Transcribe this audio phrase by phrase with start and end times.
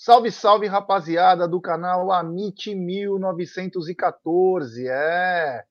[0.00, 4.86] Salve, salve, rapaziada do canal Amit 1914.
[4.86, 5.64] É.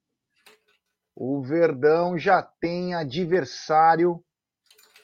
[1.15, 4.21] O Verdão já tem adversário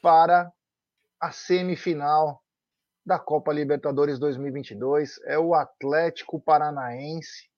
[0.01, 0.51] para
[1.21, 2.43] a semifinal
[3.05, 5.21] da Copa Libertadores 2022.
[5.23, 7.49] É o Atlético Paranaense.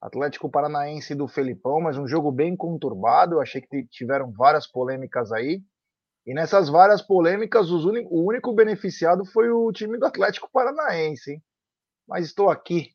[0.00, 3.34] Atlético Paranaense do Felipão, mas um jogo bem conturbado.
[3.34, 5.62] Eu achei que tiveram várias polêmicas aí.
[6.24, 7.78] E nessas várias polêmicas, o
[8.24, 11.32] único beneficiado foi o time do Atlético Paranaense.
[11.32, 11.42] Hein?
[12.06, 12.90] Mas estou aqui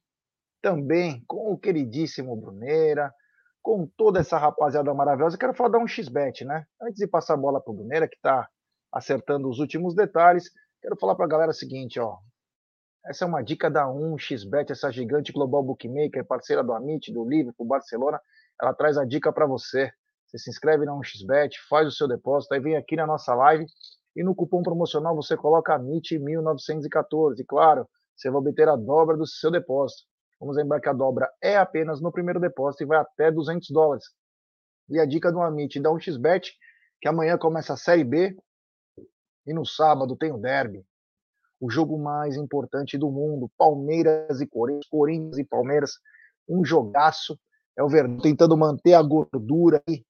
[0.61, 3.13] também com o queridíssimo Bruneira,
[3.61, 5.37] com toda essa rapaziada maravilhosa.
[5.37, 6.65] Quero falar dar um X-Bet, né?
[6.81, 8.47] Antes de passar a bola para o Bruneira, que está
[8.91, 10.49] acertando os últimos detalhes,
[10.81, 12.17] quero falar para a galera o seguinte, ó.
[13.05, 17.67] Essa é uma dica da 1xBet, essa gigante global bookmaker, parceira do Amit, do Liverpool,
[17.67, 18.19] Barcelona.
[18.61, 19.91] Ela traz a dica para você.
[20.27, 23.65] Você se inscreve na 1xBet, faz o seu depósito, aí vem aqui na nossa live
[24.13, 27.39] e no cupom promocional você coloca MIT1914.
[27.39, 30.03] E claro, você vai obter a dobra do seu depósito.
[30.39, 34.05] Vamos lembrar que a dobra é apenas no primeiro depósito e vai até 200 dólares.
[34.89, 36.49] E a dica do Amit da 1xBet,
[36.99, 38.37] que amanhã começa a Série B
[39.45, 40.85] e no sábado tem o Derby.
[41.59, 45.93] O jogo mais importante do mundo, Palmeiras e Corinthians, Corinthians e Palmeiras,
[46.49, 47.39] um jogaço.
[47.77, 50.03] É o Verdão tentando manter a gordura aí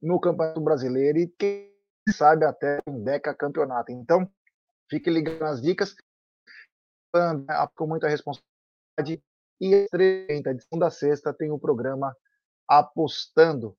[0.00, 1.72] no Campeonato Brasileiro e quem
[2.12, 3.92] sabe até em Deca Campeonato.
[3.92, 4.30] Então,
[4.90, 5.94] fique ligado nas dicas,
[7.74, 9.22] com muita responsabilidade.
[9.60, 12.16] E 30 de segunda a sexta tem o programa
[12.68, 13.76] Apostando.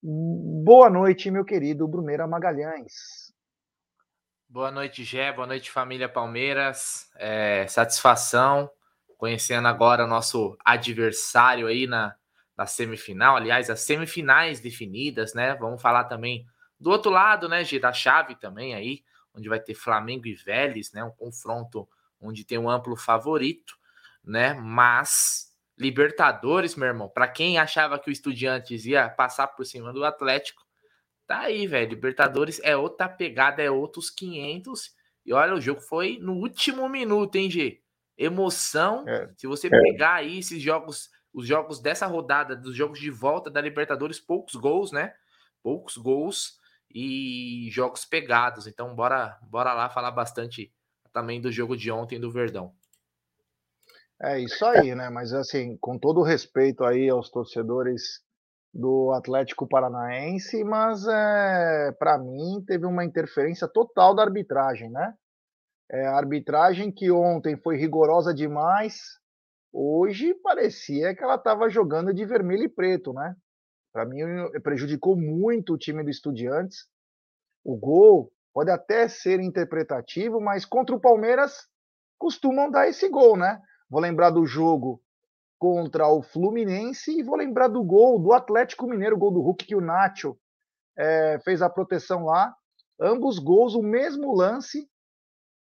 [0.00, 3.32] Boa noite, meu querido Bruneira Magalhães.
[4.48, 5.32] Boa noite, Gé.
[5.32, 7.10] Boa noite, família Palmeiras.
[7.16, 8.70] É, satisfação
[9.18, 12.16] conhecendo agora nosso adversário aí na,
[12.58, 15.54] da semifinal, aliás, as semifinais definidas, né?
[15.54, 16.44] Vamos falar também
[16.78, 20.92] do outro lado, né, G, da chave também aí, onde vai ter Flamengo e Vélez,
[20.92, 21.04] né?
[21.04, 21.88] Um confronto
[22.20, 23.78] onde tem um amplo favorito,
[24.24, 24.54] né?
[24.54, 30.04] Mas Libertadores, meu irmão, para quem achava que o Estudiantes ia passar por cima do
[30.04, 30.66] Atlético,
[31.28, 31.90] tá aí, velho.
[31.90, 34.96] Libertadores é outra pegada, é outros 500.
[35.24, 37.80] E olha, o jogo foi no último minuto, hein, G?
[38.16, 39.08] Emoção.
[39.08, 39.70] É, Se você é.
[39.70, 44.54] pegar aí esses jogos os jogos dessa rodada, dos jogos de volta da Libertadores, poucos
[44.54, 45.14] gols, né?
[45.62, 46.58] Poucos gols
[46.90, 48.66] e jogos pegados.
[48.66, 50.72] Então, bora, bora lá falar bastante
[51.12, 52.72] também do jogo de ontem do Verdão.
[54.20, 55.08] É isso aí, né?
[55.10, 58.20] Mas assim, com todo respeito aí aos torcedores
[58.74, 65.14] do Atlético Paranaense, mas é, para mim teve uma interferência total da arbitragem, né?
[65.90, 69.18] É, a arbitragem que ontem foi rigorosa demais,
[69.80, 73.36] Hoje parecia que ela estava jogando de vermelho e preto, né?
[73.92, 74.18] Para mim
[74.60, 76.88] prejudicou muito o time do Estudiantes.
[77.62, 81.68] O gol pode até ser interpretativo, mas contra o Palmeiras
[82.18, 83.62] costumam dar esse gol, né?
[83.88, 85.00] Vou lembrar do jogo
[85.60, 89.76] contra o Fluminense e vou lembrar do gol do Atlético Mineiro, gol do Hulk que
[89.76, 90.36] o Nacho
[90.98, 92.52] é, fez a proteção lá.
[93.00, 94.90] Ambos gols, o mesmo lance,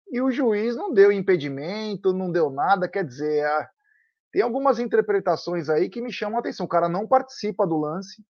[0.09, 2.88] e o juiz não deu impedimento, não deu nada.
[2.88, 3.45] Quer dizer,
[4.38, 6.68] tem algumas interpretações aí que me chamam a atenção.
[6.68, 8.24] O cara não participa do lance,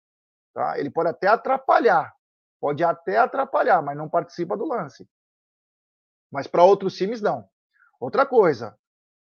[0.55, 0.79] tá?
[0.79, 2.15] Ele pode até atrapalhar,
[2.61, 5.05] pode até atrapalhar, mas não participa do lance.
[6.31, 7.49] Mas para outros times não.
[7.99, 8.79] Outra coisa,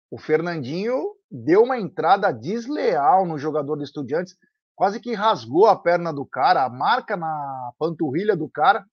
[0.10, 4.36] o Fernandinho deu uma entrada desleal no jogador do Estudiantes,
[4.74, 8.84] quase que rasgou a perna do cara, a marca na panturrilha do cara.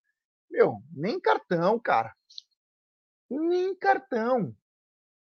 [0.51, 2.13] Meu, nem cartão, cara.
[3.31, 4.55] Nem cartão.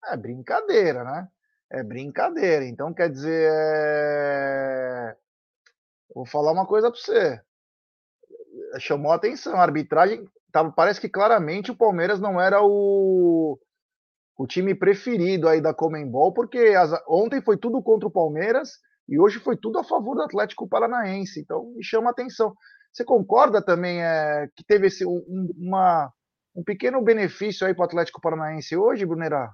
[0.07, 1.29] É brincadeira, né?
[1.71, 2.65] É brincadeira.
[2.65, 5.17] Então, quer dizer, é...
[6.15, 7.41] vou falar uma coisa para você.
[8.79, 9.57] Chamou a atenção.
[9.57, 13.59] A arbitragem tava, parece que claramente o Palmeiras não era o,
[14.39, 16.93] o time preferido aí da Comembol, porque as...
[17.09, 18.79] ontem foi tudo contra o Palmeiras
[19.09, 21.41] e hoje foi tudo a favor do Atlético Paranaense.
[21.41, 22.55] Então, me chama a atenção.
[22.93, 26.11] Você concorda também é, que teve esse, um, uma,
[26.55, 29.53] um pequeno benefício aí para o Atlético Paranaense hoje, Brunerá?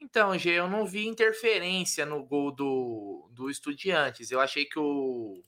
[0.00, 4.30] Então, Gê, eu não vi interferência no gol do, do Estudiantes.
[4.30, 5.42] Eu achei que o,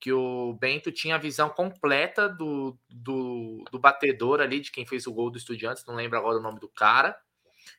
[0.00, 5.06] que o Bento tinha a visão completa do, do, do batedor ali, de quem fez
[5.06, 7.16] o gol do Estudiantes, não lembro agora o nome do cara.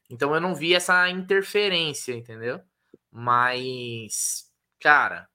[0.09, 2.61] Então eu não vi essa interferência, entendeu?
[3.11, 5.27] Mas, cara,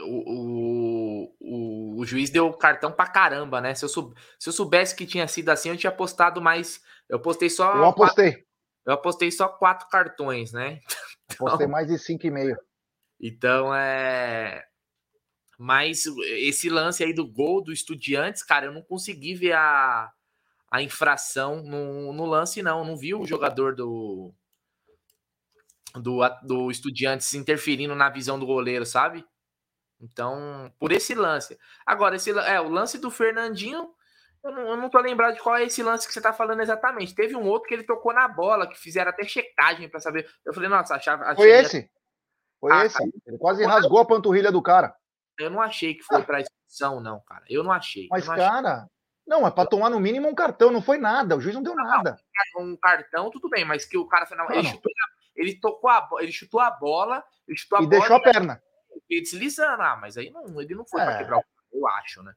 [0.00, 3.74] o, o, o, juiz deu cartão pra caramba, né?
[3.74, 6.82] Se eu, se eu soubesse que tinha sido assim, eu tinha apostado mais.
[7.08, 7.74] Eu postei só.
[7.74, 8.45] Eu apostei.
[8.86, 10.80] Eu apostei só quatro cartões, né?
[11.28, 12.56] Então, apostei mais de cinco e meio.
[13.20, 14.64] Então é.
[15.58, 20.12] Mas esse lance aí do gol do Estudiantes, cara, eu não consegui ver a,
[20.70, 22.84] a infração no, no lance, não.
[22.84, 24.32] Não vi o jogador do,
[25.94, 29.26] do, do Estudiantes interferindo na visão do goleiro, sabe?
[30.00, 31.58] Então, por esse lance.
[31.84, 33.94] Agora, esse, é, o lance do Fernandinho,
[34.46, 36.60] eu não, eu não tô lembrado de qual é esse lance que você tá falando
[36.60, 37.14] exatamente.
[37.14, 40.28] Teve um outro que ele tocou na bola, que fizeram até checagem para saber.
[40.44, 41.34] Eu falei, nossa, achava.
[41.34, 41.90] Foi esse?
[42.60, 43.02] Foi ah, esse.
[43.26, 44.94] Ele quase rasgou a panturrilha do cara.
[45.38, 47.44] Eu não achei que foi para expulsão, não, cara.
[47.48, 48.06] Eu não achei.
[48.10, 48.88] Mas, não cara, achei.
[49.26, 51.36] não, é para tomar no mínimo um cartão, não foi nada.
[51.36, 52.16] O juiz não deu nada.
[52.56, 54.36] Um cartão, tudo bem, mas que o cara foi.
[54.36, 54.92] Não, ele, chutou,
[55.34, 57.98] ele tocou a ele chutou a bola, ele chutou a e bola.
[57.98, 58.62] Deixou a perna.
[59.10, 61.04] E deslizando, ah, mas aí não, ele não foi é.
[61.04, 62.32] para quebrar o eu acho, né?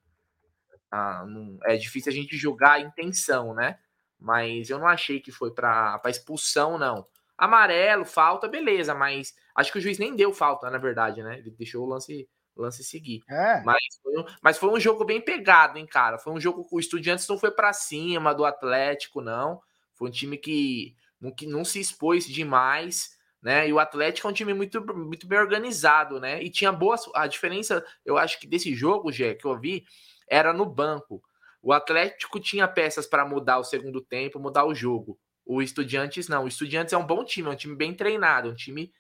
[0.92, 3.78] Ah, não, é difícil a gente julgar a intenção, né?
[4.20, 7.06] Mas eu não achei que foi para expulsão, não.
[7.38, 11.40] Amarelo, falta, beleza, mas acho que o juiz nem deu falta, na verdade, né?
[11.40, 12.28] Ele deixou o lance
[12.60, 13.22] lance seguir.
[13.30, 13.62] É.
[13.64, 16.18] Mas, foi um, mas foi um jogo bem pegado, hein, cara?
[16.18, 19.62] Foi um jogo que o Estudiantes não foi para cima do Atlético, não.
[19.96, 23.68] Foi um time que não, que não se expôs demais, né?
[23.68, 26.44] E o Atlético é um time muito, muito bem organizado, né?
[26.44, 27.04] E tinha boas.
[27.16, 29.86] A diferença, eu acho que desse jogo, Gé, que eu vi,
[30.30, 31.22] era no banco.
[31.62, 35.20] O Atlético tinha peças para mudar o segundo tempo, mudar o jogo.
[35.46, 36.46] O Estudiantes não.
[36.46, 38.94] O Estudiantes é um bom time, é um time bem treinado, um time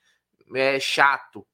[0.55, 1.45] é, chato,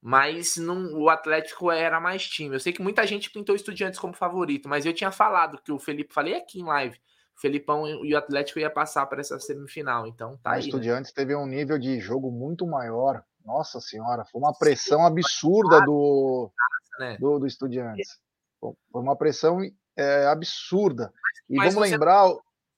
[0.00, 2.54] mas não, o Atlético era mais time.
[2.54, 5.78] Eu sei que muita gente pintou Estudiantes como favorito, mas eu tinha falado que o
[5.78, 6.96] Felipe, falei aqui em live,
[7.36, 10.60] o Felipão e o Atlético ia passar para essa semifinal, então tá o aí.
[10.60, 10.68] O né?
[10.68, 11.14] Estudiantes né?
[11.16, 13.22] teve um nível de jogo muito maior.
[13.44, 16.50] Nossa senhora, foi uma pressão absurda do,
[16.98, 17.16] né?
[17.18, 18.18] do, do Estudiantes.
[18.60, 19.60] Foi uma pressão
[19.96, 21.12] é, absurda.
[21.48, 22.28] E mas vamos lembrar.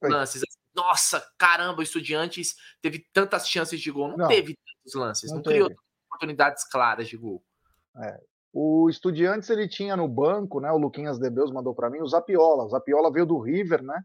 [0.02, 0.42] Lances.
[0.74, 4.08] Nossa, caramba, o Estudiantes teve tantas chances de gol.
[4.08, 5.70] Não, não teve tantos lances, não, não criou
[6.06, 7.42] oportunidades claras de gol.
[7.96, 8.20] É.
[8.52, 10.70] O Estudiantes ele tinha no banco, né?
[10.72, 12.64] O Luquinhas Debeus mandou para mim o Zapiola.
[12.64, 14.02] O Zapiola veio do River, né?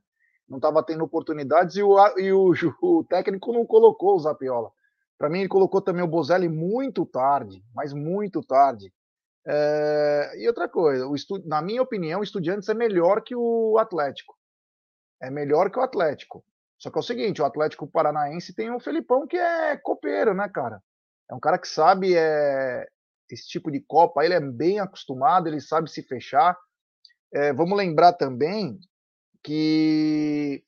[0.48, 4.71] Não estava tendo oportunidades e, o, e o, o, técnico não colocou o Zapiola.
[5.18, 8.94] Para mim, ele colocou também o Bozelli muito tarde, mas muito tarde.
[9.47, 13.77] É, e outra coisa, o estu, na minha opinião, o Estudiantes é melhor que o
[13.77, 14.36] Atlético.
[15.21, 16.44] É melhor que o Atlético.
[16.80, 20.50] Só que é o seguinte, o Atlético Paranaense tem o Felipão que é copeiro, né,
[20.50, 20.81] cara?
[21.30, 22.88] É um cara que sabe é,
[23.30, 26.57] esse tipo de Copa, ele é bem acostumado, ele sabe se fechar.
[27.33, 28.80] É, vamos lembrar também
[29.44, 30.63] que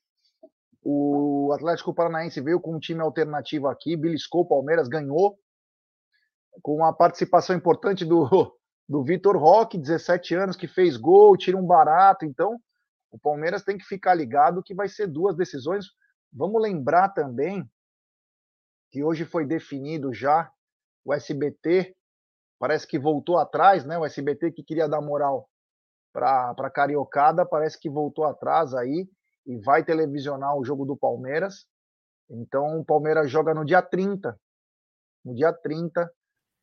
[0.82, 5.38] o Atlético Paranaense veio com um time alternativo aqui, beliscou o Palmeiras, ganhou,
[6.62, 8.57] com uma participação importante do,
[8.88, 12.24] do Vitor Roque, 17 anos, que fez gol, tira um barato.
[12.24, 12.58] Então,
[13.10, 15.86] o Palmeiras tem que ficar ligado que vai ser duas decisões.
[16.32, 17.68] Vamos lembrar também
[18.90, 20.50] que hoje foi definido já
[21.04, 21.94] o SBT,
[22.58, 23.98] parece que voltou atrás, né?
[23.98, 25.48] O SBT que queria dar moral
[26.12, 29.08] para a Cariocada, parece que voltou atrás aí
[29.46, 31.66] e vai televisionar o jogo do Palmeiras.
[32.28, 34.38] Então o Palmeiras joga no dia 30.
[35.24, 36.10] No dia 30,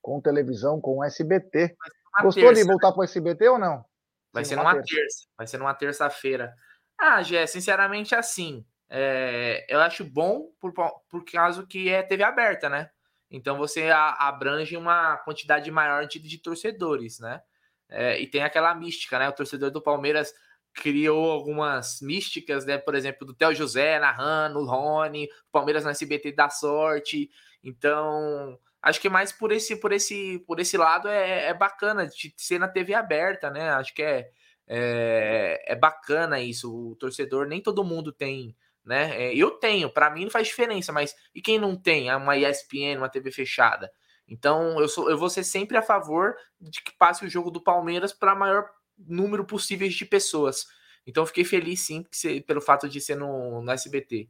[0.02, 1.76] com televisão, com o SBT.
[2.24, 3.86] Gostou terça, de voltar para o SBT ou não?
[4.32, 4.96] Vai Sim, ser numa terça.
[4.96, 5.28] terça.
[5.38, 6.56] Vai ser numa terça-feira.
[6.98, 12.70] Ah, Gé, sinceramente, assim, é, eu acho bom por, por causa que é TV aberta,
[12.70, 12.90] né?
[13.30, 17.42] Então você abrange uma quantidade maior de, de torcedores, né?
[17.90, 19.28] É, e tem aquela mística, né?
[19.28, 20.34] O torcedor do Palmeiras
[20.74, 22.78] criou algumas místicas, né?
[22.78, 27.30] Por exemplo, do Theo José narrando, o Rony, o Palmeiras no SBT da sorte.
[27.64, 32.34] Então, acho que mais por esse, por esse, por esse lado é, é bacana de
[32.38, 33.72] ser na TV aberta, né?
[33.72, 34.30] Acho que é,
[34.68, 36.74] é, é bacana isso.
[36.74, 39.30] O torcedor, nem todo mundo tem né?
[39.30, 42.38] É, eu tenho, para mim não faz diferença, mas e quem não tem é uma
[42.38, 43.92] ESPN, uma TV fechada?
[44.28, 47.62] Então eu sou, eu vou ser sempre a favor de que passe o jogo do
[47.62, 50.68] Palmeiras para maior número possível de pessoas.
[51.06, 52.06] Então fiquei feliz sim
[52.46, 54.30] pelo fato de ser no, no SBT.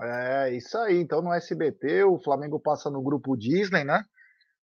[0.00, 1.00] É isso aí.
[1.00, 4.04] Então no SBT o Flamengo passa no grupo Disney, né?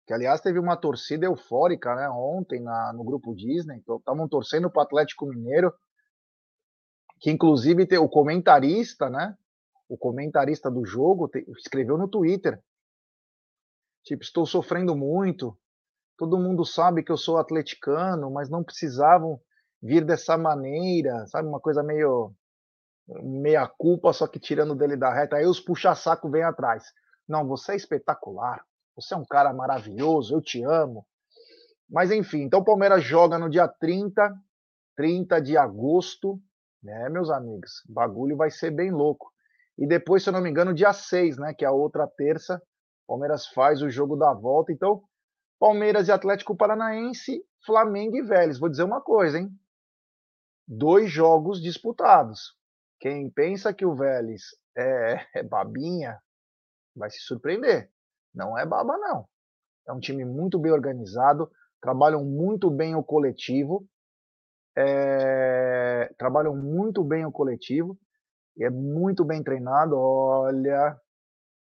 [0.05, 2.09] Que aliás teve uma torcida eufórica, né?
[2.09, 3.77] Ontem na, no grupo Disney.
[3.77, 5.73] Então estavam torcendo para o Atlético Mineiro
[7.21, 9.38] que inclusive o comentarista, né?
[9.88, 12.59] O comentarista do jogo escreveu no Twitter.
[14.03, 15.55] Tipo, estou sofrendo muito.
[16.17, 19.39] Todo mundo sabe que eu sou atleticano, mas não precisavam
[19.81, 21.47] vir dessa maneira, sabe?
[21.47, 22.33] Uma coisa meio
[23.08, 25.38] meia culpa, só que tirando dele da reta.
[25.38, 26.86] Aí os puxa-saco vêm atrás.
[27.27, 28.63] Não, você é espetacular.
[28.96, 31.05] Você é um cara maravilhoso, eu te amo.
[31.89, 34.34] Mas enfim, então o Palmeiras joga no dia 30,
[34.96, 36.39] 30 de agosto,
[36.81, 37.84] né, meus amigos?
[37.89, 39.31] O bagulho vai ser bem louco.
[39.77, 41.53] E depois, se eu não me engano, dia 6, né?
[41.53, 42.62] Que é a outra terça,
[43.08, 44.72] Palmeiras faz o jogo da volta.
[44.72, 45.03] Então,
[45.60, 48.60] Palmeiras e Atlético Paranaense, Flamengo e Vélez.
[48.60, 49.50] Vou dizer uma coisa, hein?
[50.72, 52.55] dois jogos disputados.
[53.01, 54.43] Quem pensa que o Vélez
[54.77, 56.17] é, é babinha
[56.96, 57.89] vai se surpreender.
[58.34, 59.27] Não é baba, não.
[59.88, 63.86] É um time muito bem organizado, trabalham muito bem o coletivo,
[64.77, 67.98] é, trabalham muito bem o coletivo,
[68.60, 69.98] é muito bem treinado.
[69.98, 70.96] Olha,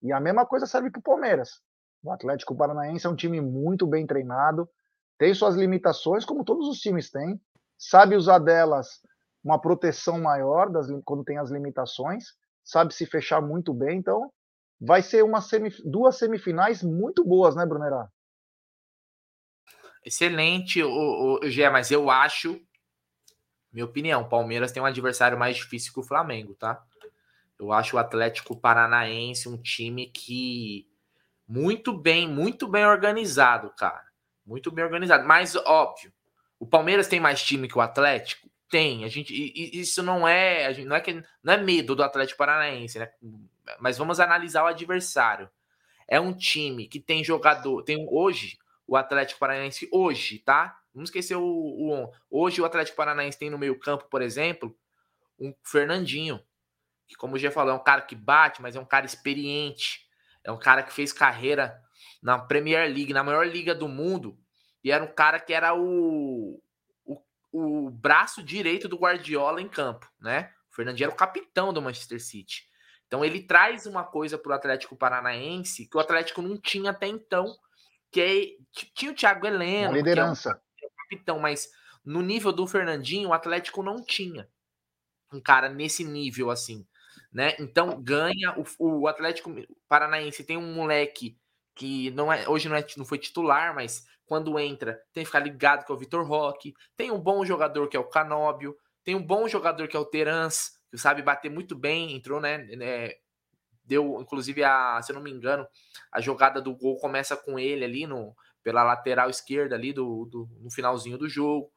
[0.01, 1.61] e a mesma coisa serve para o Palmeiras.
[2.03, 4.67] O Atlético Paranaense é um time muito bem treinado,
[5.19, 7.39] tem suas limitações, como todos os times têm,
[7.77, 9.01] sabe usar delas
[9.47, 12.33] uma proteção maior das, quando tem as limitações,
[12.65, 14.29] sabe se fechar muito bem, então
[14.79, 18.09] vai ser uma semif duas semifinais muito boas, né, Brunerá?
[20.03, 22.61] Excelente, o, o, Gé, mas eu acho,
[23.71, 26.83] minha opinião, o Palmeiras tem um adversário mais difícil que o Flamengo, tá?
[27.57, 30.89] Eu acho o Atlético Paranaense um time que
[31.47, 34.05] muito bem, muito bem organizado, cara.
[34.45, 35.25] Muito bem organizado.
[35.25, 36.13] Mas, óbvio,
[36.59, 38.47] o Palmeiras tem mais time que o Atlético?
[38.69, 39.05] Tem.
[39.05, 42.99] A gente, isso não é, gente, não é que não é medo do Atlético Paranaense,
[42.99, 43.09] né?
[43.79, 45.49] Mas vamos analisar o adversário.
[46.07, 50.77] É um time que tem jogador, tem hoje o Atlético Paranaense hoje, tá?
[50.93, 54.75] Vamos esquecer o, o hoje o Atlético Paranaense tem no meio-campo, por exemplo,
[55.39, 56.41] um Fernandinho,
[57.07, 60.07] que como já falou, é um cara que bate, mas é um cara experiente.
[60.43, 61.77] É um cara que fez carreira
[62.21, 64.37] na Premier League, na maior liga do mundo,
[64.83, 66.61] e era um cara que era o,
[67.51, 70.51] o, o braço direito do Guardiola em campo, né?
[70.71, 72.67] O Fernandinho era o capitão do Manchester City.
[73.07, 77.07] Então ele traz uma coisa para o Atlético Paranaense que o Atlético não tinha até
[77.07, 77.55] então,
[78.11, 80.61] que é, tinha o Thiago Heleno, uma liderança.
[80.77, 81.69] Que é um capitão, mas
[82.03, 84.47] no nível do Fernandinho, o Atlético não tinha
[85.31, 86.85] um cara nesse nível assim
[87.31, 87.55] né?
[87.59, 89.53] Então ganha o, o Atlético
[89.87, 91.37] Paranaense tem um moleque
[91.75, 95.39] que não é hoje não, é, não foi titular, mas quando entra tem que ficar
[95.39, 99.15] ligado que é o Vitor Roque, tem um bom jogador que é o Canóbio, tem
[99.15, 103.13] um bom jogador que é o Terans, que sabe bater muito bem, entrou, né, né
[103.83, 105.65] deu inclusive a, se eu não me engano,
[106.11, 110.49] a jogada do gol começa com ele ali no pela lateral esquerda ali do, do
[110.59, 111.71] no finalzinho do jogo.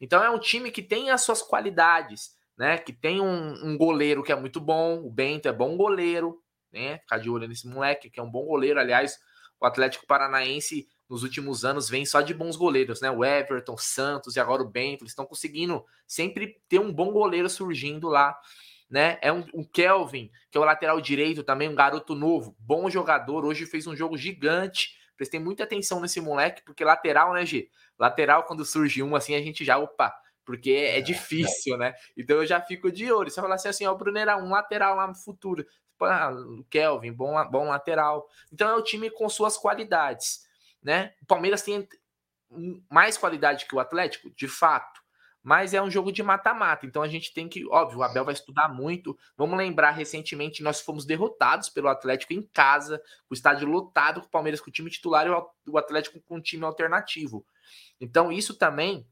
[0.00, 2.76] Então é um time que tem as suas qualidades, né?
[2.76, 6.98] Que tem um, um, goleiro que é muito bom, o Bento é bom goleiro, né?
[6.98, 8.78] Ficar de olho nesse moleque, que é um bom goleiro.
[8.78, 9.18] Aliás,
[9.58, 13.10] o Atlético Paranaense nos últimos anos vem só de bons goleiros, né?
[13.10, 17.48] O Everton, Santos e agora o Bento, eles estão conseguindo sempre ter um bom goleiro
[17.48, 18.38] surgindo lá,
[18.90, 19.18] né?
[19.22, 23.44] É um, um, Kelvin, que é o lateral direito também, um garoto novo, bom jogador,
[23.44, 24.96] hoje fez um jogo gigante.
[25.16, 27.70] Prestei muita atenção nesse moleque, porque lateral, né, G?
[27.98, 30.14] Lateral, quando surge um assim, a gente já, opa,
[30.46, 31.78] porque é, é, é difícil, é.
[31.78, 31.94] né?
[32.16, 33.30] Então eu já fico de olho.
[33.30, 35.66] Se eu falar assim, assim, ó, o Brunera, um lateral lá no futuro.
[36.00, 38.28] Ah, o Kelvin, bom, bom lateral.
[38.52, 40.45] Então é o time com suas qualidades,
[40.86, 41.12] né?
[41.20, 41.86] O Palmeiras tem
[42.88, 45.00] mais qualidade que o Atlético, de fato.
[45.42, 48.34] Mas é um jogo de mata-mata, então a gente tem que, óbvio, o Abel vai
[48.34, 49.16] estudar muito.
[49.36, 54.30] Vamos lembrar, recentemente nós fomos derrotados pelo Atlético em casa, o estádio lotado, com o
[54.30, 57.44] Palmeiras com o time titular e o Atlético com o time alternativo.
[58.00, 59.06] Então, isso também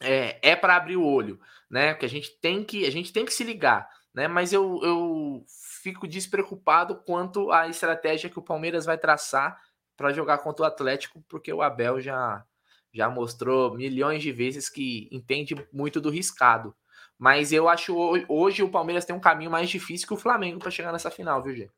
[0.00, 1.38] é, é para abrir o olho,
[1.70, 1.94] né?
[1.94, 4.28] Que a gente tem que a gente tem que se ligar, né?
[4.28, 5.44] Mas eu, eu
[5.82, 9.58] fico despreocupado quanto à estratégia que o Palmeiras vai traçar
[9.96, 12.44] para jogar contra o Atlético, porque o Abel já
[12.92, 16.72] já mostrou milhões de vezes que entende muito do riscado.
[17.18, 17.96] Mas eu acho
[18.28, 21.42] hoje o Palmeiras tem um caminho mais difícil que o Flamengo para chegar nessa final,
[21.42, 21.70] viu, Gê?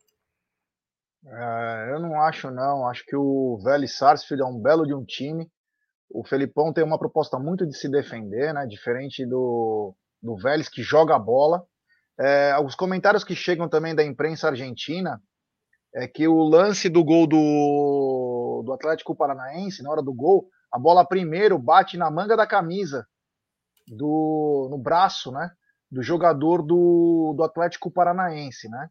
[1.26, 2.86] É, eu não acho, não.
[2.86, 5.50] Acho que o Vélez Sarsfield é um belo de um time.
[6.10, 8.66] O Felipão tem uma proposta muito de se defender, né?
[8.66, 11.64] Diferente do, do Vélez que joga a bola.
[12.18, 15.20] É, os comentários que chegam também da imprensa argentina
[15.96, 20.78] é que o lance do gol do, do Atlético Paranaense, na hora do gol, a
[20.78, 23.06] bola primeiro bate na manga da camisa,
[23.88, 25.50] do, no braço, né?
[25.90, 28.90] Do jogador do, do Atlético Paranaense, né?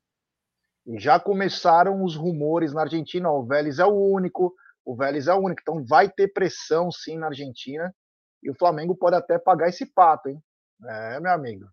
[0.87, 5.27] E já começaram os rumores na Argentina, ó, o Vélez é o único, o Vélez
[5.27, 5.61] é o único.
[5.61, 7.93] Então vai ter pressão sim na Argentina.
[8.41, 10.41] E o Flamengo pode até pagar esse pato, hein?
[10.83, 11.65] É, meu amigo.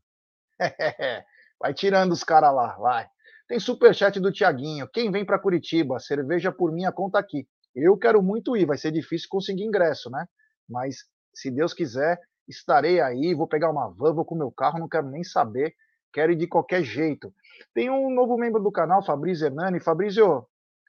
[1.59, 3.09] vai tirando os caras lá, vai.
[3.53, 4.89] Tem superchat do Tiaguinho.
[4.89, 5.99] Quem vem para Curitiba?
[5.99, 7.47] Cerveja por minha conta aqui.
[7.77, 10.25] Eu quero muito ir, vai ser difícil conseguir ingresso, né?
[10.67, 11.05] Mas
[11.35, 12.19] se Deus quiser,
[12.49, 15.75] estarei aí, vou pegar uma van, vou com meu carro, não quero nem saber,
[16.15, 17.31] quero ir de qualquer jeito.
[17.75, 19.81] Tem um novo membro do canal, Fabrício Hernani.
[19.81, 20.47] Fabrício,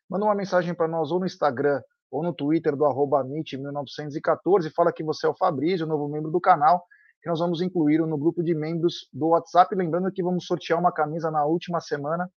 [0.10, 4.93] manda uma mensagem para nós ou no Instagram ou no Twitter do arroba 1914 fala
[4.93, 6.86] que você é o Fabrício, novo membro do canal,
[7.22, 9.75] que nós vamos incluir no grupo de membros do WhatsApp.
[9.75, 12.32] Lembrando que vamos sortear uma camisa na última semana,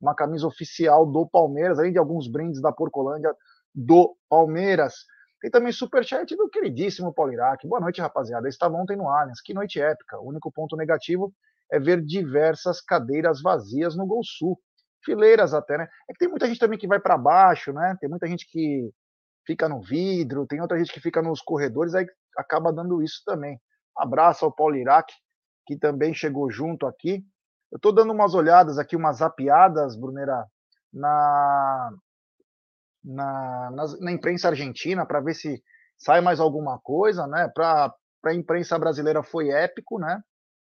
[0.00, 3.34] uma camisa oficial do Palmeiras, além de alguns brindes da Porcolândia
[3.74, 4.94] do Palmeiras.
[5.40, 7.68] Tem também superchat do queridíssimo Paulo Iraque.
[7.68, 8.48] Boa noite, rapaziada.
[8.48, 9.40] estava ontem no Allianz.
[9.40, 10.18] Que noite épica.
[10.18, 11.32] O único ponto negativo
[11.70, 14.58] é ver diversas cadeiras vazias no Gol Sul.
[15.04, 15.88] Fileiras até, né?
[16.08, 17.96] É que tem muita gente também que vai para baixo, né?
[18.00, 18.90] Tem muita gente que
[19.46, 22.04] fica no vidro, tem outra gente que fica nos corredores, aí
[22.36, 23.58] acaba dando isso também.
[23.96, 25.14] Abraço ao Paulo Iraque,
[25.66, 27.24] que também chegou junto aqui.
[27.70, 30.46] Eu estou dando umas olhadas aqui, umas apiadas, Brunera,
[30.92, 31.90] na,
[33.04, 35.62] na, na, na imprensa argentina, para ver se
[35.96, 37.48] sai mais alguma coisa, né?
[37.54, 37.94] Para
[38.24, 40.20] a imprensa brasileira foi épico, né?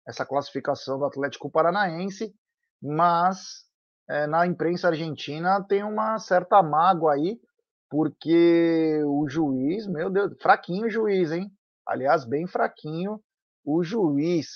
[0.08, 2.34] Essa classificação do Atlético Paranaense,
[2.82, 3.66] mas
[4.10, 7.40] é, na imprensa argentina tem uma certa mágoa aí,
[7.90, 11.52] porque o juiz, meu Deus, fraquinho o juiz, hein?
[11.88, 13.22] Aliás, bem fraquinho
[13.66, 14.48] o juiz.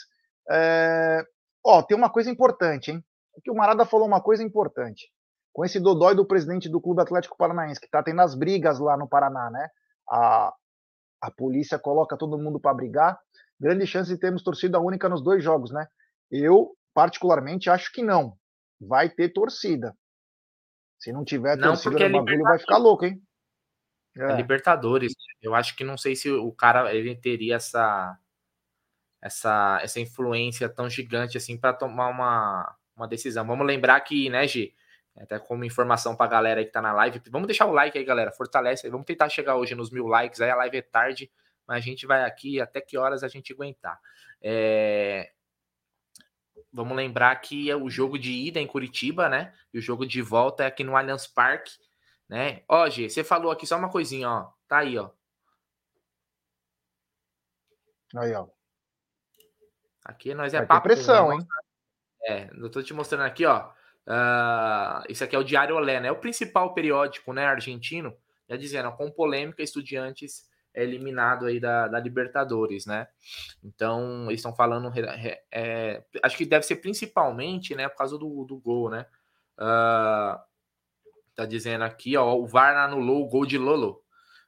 [0.49, 1.23] É...
[1.63, 3.03] Ó, tem uma coisa importante, hein?
[3.43, 5.09] Que o Marada falou uma coisa importante.
[5.53, 8.97] Com esse dodói do presidente do Clube Atlético Paranaense, que tá tendo as brigas lá
[8.97, 9.69] no Paraná, né?
[10.09, 10.53] A,
[11.21, 13.19] a polícia coloca todo mundo para brigar.
[13.59, 15.87] Grande chance de termos torcida única nos dois jogos, né?
[16.29, 18.37] Eu, particularmente, acho que não.
[18.81, 19.95] Vai ter torcida.
[20.99, 23.21] Se não tiver não, torcida no bagulho, vai ficar louco, hein?
[24.17, 24.31] É.
[24.31, 24.35] é.
[24.35, 25.13] Libertadores.
[25.41, 28.17] Eu acho que não sei se o cara ele teria essa
[29.23, 33.47] essa, essa influência tão gigante assim para tomar uma, uma decisão.
[33.47, 34.75] Vamos lembrar que, né, Gi,
[35.15, 37.97] até como informação para a galera aí que tá na live, vamos deixar o like
[37.97, 40.81] aí, galera, fortalece aí, vamos tentar chegar hoje nos mil likes, aí a live é
[40.81, 41.31] tarde,
[41.65, 43.97] mas a gente vai aqui até que horas a gente aguentar.
[44.41, 45.31] É...
[46.73, 50.21] Vamos lembrar que é o jogo de ida em Curitiba, né, e o jogo de
[50.21, 51.71] volta é aqui no Allianz Parque,
[52.27, 52.63] né?
[52.67, 55.11] Ó, Gi, você falou aqui só uma coisinha, ó, tá aí, ó.
[58.15, 58.47] Aí, ó.
[60.05, 60.83] Aqui nós é Vai papo.
[60.83, 61.35] pressão, né?
[61.35, 61.47] hein?
[62.25, 63.69] É, eu tô te mostrando aqui, ó.
[64.05, 66.09] Uh, isso aqui é o Diário Olé, né?
[66.09, 68.15] É o principal periódico, né, argentino.
[68.49, 73.07] Já dizendo, com polêmica, estudiantes é eliminado aí da, da Libertadores, né?
[73.63, 74.91] Então, eles estão falando,
[75.51, 79.05] é, acho que deve ser principalmente, né, por causa do, do gol, né?
[79.57, 80.39] Uh,
[81.35, 84.03] tá dizendo aqui, ó, o VAR anulou o gol de Lolo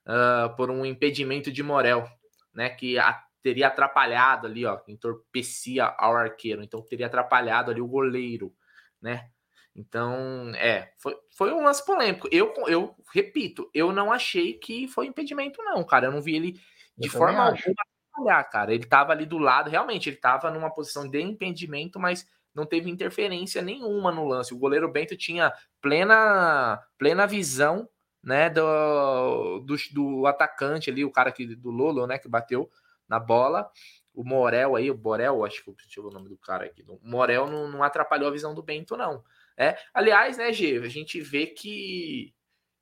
[0.06, 2.10] uh, por um impedimento de Morel,
[2.54, 2.70] né?
[2.70, 8.52] Que a, teria atrapalhado ali, ó, entorpecia ao arqueiro, então teria atrapalhado ali o goleiro,
[9.00, 9.30] né?
[9.76, 12.28] Então, é, foi, foi um lance polêmico.
[12.32, 16.08] Eu, eu repito, eu não achei que foi impedimento, não, cara.
[16.08, 16.60] Eu não vi ele
[16.98, 17.76] de eu forma alguma
[18.16, 18.74] atrapalhar, cara.
[18.74, 22.90] Ele tava ali do lado, realmente, ele tava numa posição de impedimento, mas não teve
[22.90, 24.56] interferência nenhuma no lance.
[24.56, 27.88] O goleiro Bento tinha plena, plena visão,
[28.24, 32.72] né, do, do, do atacante ali, o cara que, do Lolo, né, que bateu
[33.08, 33.70] na bola.
[34.14, 36.84] O Morel aí, o Borel, acho que eu o nome do cara aqui.
[36.88, 39.24] O Morel não, não atrapalhou a visão do Bento, não.
[39.58, 42.34] É, aliás, né, G, a gente vê que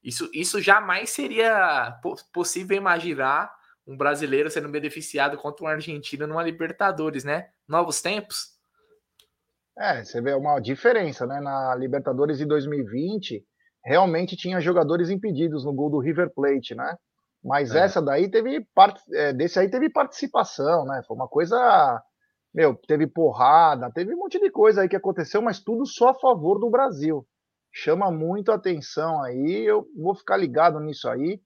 [0.03, 1.97] isso, isso jamais seria
[2.33, 3.51] possível imaginar
[3.85, 7.49] um brasileiro sendo beneficiado contra um argentino numa Libertadores, né?
[7.67, 8.53] Novos tempos.
[9.77, 11.39] É, você vê uma diferença, né?
[11.39, 13.45] Na Libertadores de 2020,
[13.83, 16.97] realmente tinha jogadores impedidos no gol do River Plate, né?
[17.43, 17.79] Mas é.
[17.79, 21.01] essa daí teve parte, é, desse aí teve participação, né?
[21.05, 22.01] Foi uma coisa,
[22.53, 26.19] meu, teve porrada, teve um monte de coisa aí que aconteceu, mas tudo só a
[26.19, 27.27] favor do Brasil.
[27.71, 31.41] Chama muito atenção aí, eu vou ficar ligado nisso aí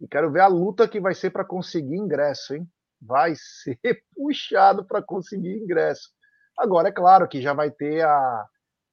[0.00, 2.68] e quero ver a luta que vai ser para conseguir ingresso, hein?
[3.00, 3.78] Vai ser
[4.14, 6.10] puxado para conseguir ingresso.
[6.56, 8.46] Agora é claro que já vai ter a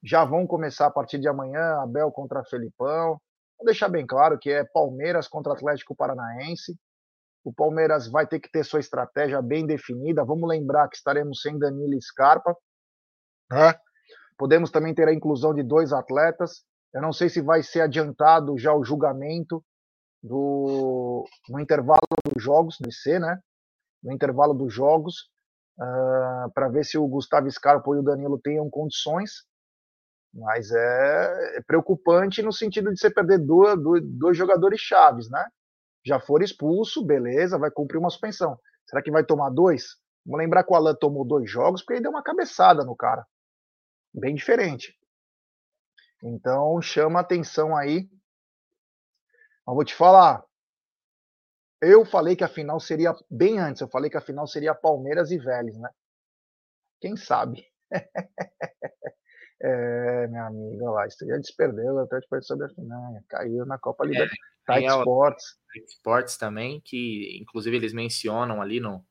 [0.04, 3.20] já vão começar a partir de amanhã, Abel contra Felipão.
[3.58, 6.76] Vou deixar bem claro que é Palmeiras contra Atlético Paranaense.
[7.44, 10.24] O Palmeiras vai ter que ter sua estratégia bem definida.
[10.24, 12.56] Vamos lembrar que estaremos sem Danilo Scarpa.
[13.50, 13.74] Né?
[14.38, 16.64] Podemos também ter a inclusão de dois atletas.
[16.94, 19.64] Eu não sei se vai ser adiantado já o julgamento
[20.22, 22.00] do, no intervalo
[22.32, 23.38] dos jogos, de ser, né?
[24.02, 25.30] No intervalo dos jogos,
[25.78, 29.44] uh, para ver se o Gustavo Scarpa e o Danilo tenham condições
[30.32, 35.44] mas é, é preocupante no sentido de você perder dois, dois jogadores chaves, né?
[36.04, 38.58] Já for expulso, beleza, vai cumprir uma suspensão.
[38.86, 39.96] Será que vai tomar dois?
[40.24, 43.26] Vamos lembrar que o Alan tomou dois jogos porque ele deu uma cabeçada no cara.
[44.14, 44.96] Bem diferente.
[46.22, 48.08] Então chama atenção aí.
[49.66, 50.44] Mas vou te falar.
[51.80, 53.82] Eu falei que a final seria bem antes.
[53.82, 55.90] Eu falei que a final seria Palmeiras e Vélez, né?
[57.00, 57.66] Quem sabe?
[59.64, 64.38] É, minha amiga lá, já desperdeu até depois sobre a final, caiu na Copa Libertadores.
[64.68, 65.44] É, Tight Sports.
[65.72, 69.04] Tight Sports também, que inclusive eles mencionam ali no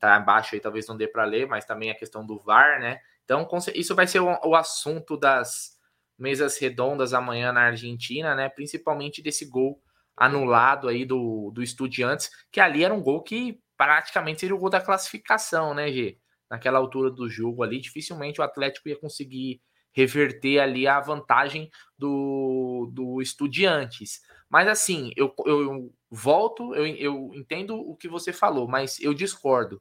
[0.00, 3.00] tá abaixo aí, talvez não dê para ler, mas também a questão do VAR, né?
[3.24, 5.78] Então, isso vai ser o, o assunto das
[6.18, 8.48] mesas redondas amanhã na Argentina, né?
[8.48, 9.80] Principalmente desse gol
[10.16, 14.70] anulado aí do, do Estudiantes, que ali era um gol que praticamente seria o gol
[14.70, 16.18] da classificação, né, G?
[16.50, 19.60] Naquela altura do jogo ali, dificilmente o Atlético ia conseguir
[19.94, 24.20] reverter ali a vantagem do, do Estudiantes.
[24.50, 29.80] Mas assim, eu, eu volto, eu, eu entendo o que você falou, mas eu discordo.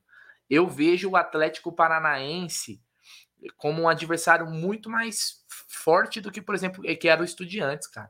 [0.50, 2.80] Eu vejo o Atlético Paranaense
[3.58, 8.10] como um adversário muito mais forte do que, por exemplo, que era o Estudiantes, cara.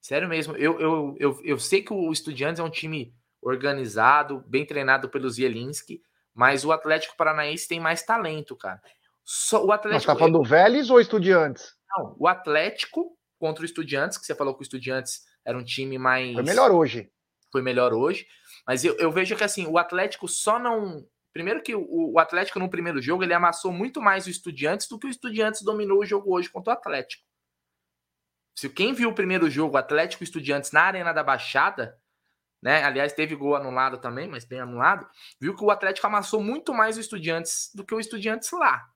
[0.00, 0.56] Sério mesmo.
[0.56, 5.30] Eu, eu, eu, eu sei que o Estudiantes é um time organizado, bem treinado pelo
[5.30, 6.02] Zielinski,
[6.34, 8.80] mas o Atlético Paranaense tem mais talento, cara.
[9.24, 9.94] Só, o Atlético.
[9.94, 11.74] Mas tá falando do Vélez ou Estudiantes?
[11.90, 15.98] Não, o Atlético contra o Estudiantes, que você falou que o Estudiantes era um time
[15.98, 16.34] mais.
[16.34, 17.10] Foi melhor hoje.
[17.50, 18.26] Foi melhor hoje.
[18.66, 21.06] Mas eu, eu vejo que assim, o Atlético só não.
[21.32, 24.98] Primeiro que o, o Atlético no primeiro jogo ele amassou muito mais o Estudiantes do
[24.98, 27.24] que o Estudiantes dominou o jogo hoje contra o Atlético.
[28.54, 31.98] Se quem viu o primeiro jogo, Atlético Estudiantes na Arena da Baixada,
[32.62, 32.84] né?
[32.84, 35.08] Aliás, teve gol anulado também, mas bem anulado,
[35.40, 38.86] viu que o Atlético amassou muito mais o Estudiantes do que o Estudiantes lá,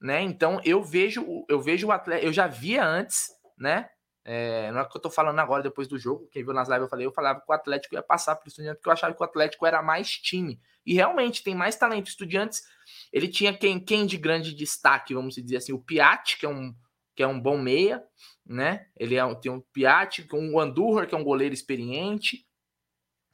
[0.00, 0.22] né?
[0.22, 3.26] Então eu vejo, eu vejo o Atlético, eu já via antes,
[3.58, 3.88] né?
[4.24, 6.82] É, não é que eu tô falando agora depois do jogo, quem viu nas lives
[6.84, 9.20] eu falei, eu falava que o Atlético ia passar pro Estudiantes, porque eu achava que
[9.20, 10.60] o Atlético era mais time.
[10.84, 12.08] E realmente tem mais talento.
[12.08, 12.62] Estudiantes,
[13.12, 16.74] ele tinha quem, quem de grande destaque, vamos dizer assim, o Piatti, que é um,
[17.14, 18.02] que é um bom meia,
[18.46, 18.86] né?
[18.96, 22.46] Ele é, tem um Piatti, um Andurra, que é um goleiro experiente,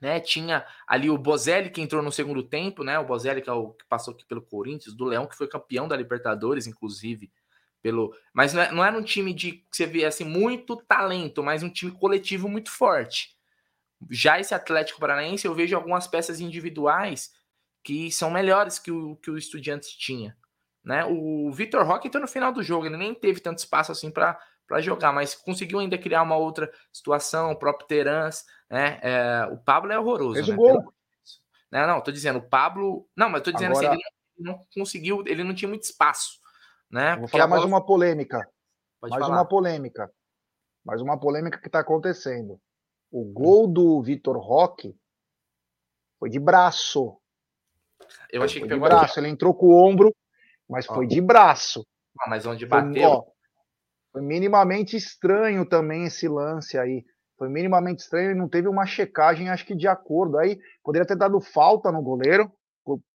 [0.00, 0.20] né?
[0.20, 2.98] Tinha ali o Bozelli, que entrou no segundo tempo, né?
[2.98, 5.88] O Bozelli, que, é o, que passou aqui pelo Corinthians, do Leão, que foi campeão
[5.88, 7.30] da Libertadores, inclusive.
[7.82, 11.42] pelo Mas não, é, não era um time de que você vê assim, muito talento,
[11.42, 13.36] mas um time coletivo muito forte.
[14.10, 17.32] Já esse Atlético Paranaense, eu vejo algumas peças individuais
[17.82, 20.36] que são melhores que o que o Estudiantes tinha.
[20.84, 21.04] Né?
[21.04, 24.38] O Vitor Roque entrou no final do jogo, ele nem teve tanto espaço assim para
[24.66, 28.98] para jogar, mas conseguiu ainda criar uma outra situação, o próprio Terans, né?
[29.02, 30.34] É, o Pablo é horroroso.
[30.34, 30.54] Fez né?
[30.54, 30.92] o gol.
[31.70, 33.08] Não, não, tô dizendo, o Pablo.
[33.16, 34.00] Não, mas tô dizendo assim, Agora...
[34.00, 36.38] assim, ele não conseguiu, ele não tinha muito espaço.
[36.90, 37.16] Né?
[37.16, 37.74] Vou falar mais bola...
[37.74, 38.48] uma polêmica.
[39.00, 39.38] Pode mais falar.
[39.38, 40.10] uma polêmica.
[40.84, 42.60] Mais uma polêmica que está acontecendo.
[43.10, 44.96] O gol do Vitor Roque
[46.18, 47.20] foi de braço.
[48.30, 49.18] Eu achei foi que de braço.
[49.18, 50.14] Ele entrou com o ombro,
[50.68, 50.94] mas ó.
[50.94, 51.86] foi de braço.
[52.20, 52.92] Ah, mas onde bateu.
[52.92, 53.24] Foi, ó,
[54.16, 57.04] foi minimamente estranho também esse lance aí.
[57.36, 60.38] Foi minimamente estranho e não teve uma checagem, acho que de acordo.
[60.38, 62.50] Aí poderia ter dado falta no goleiro,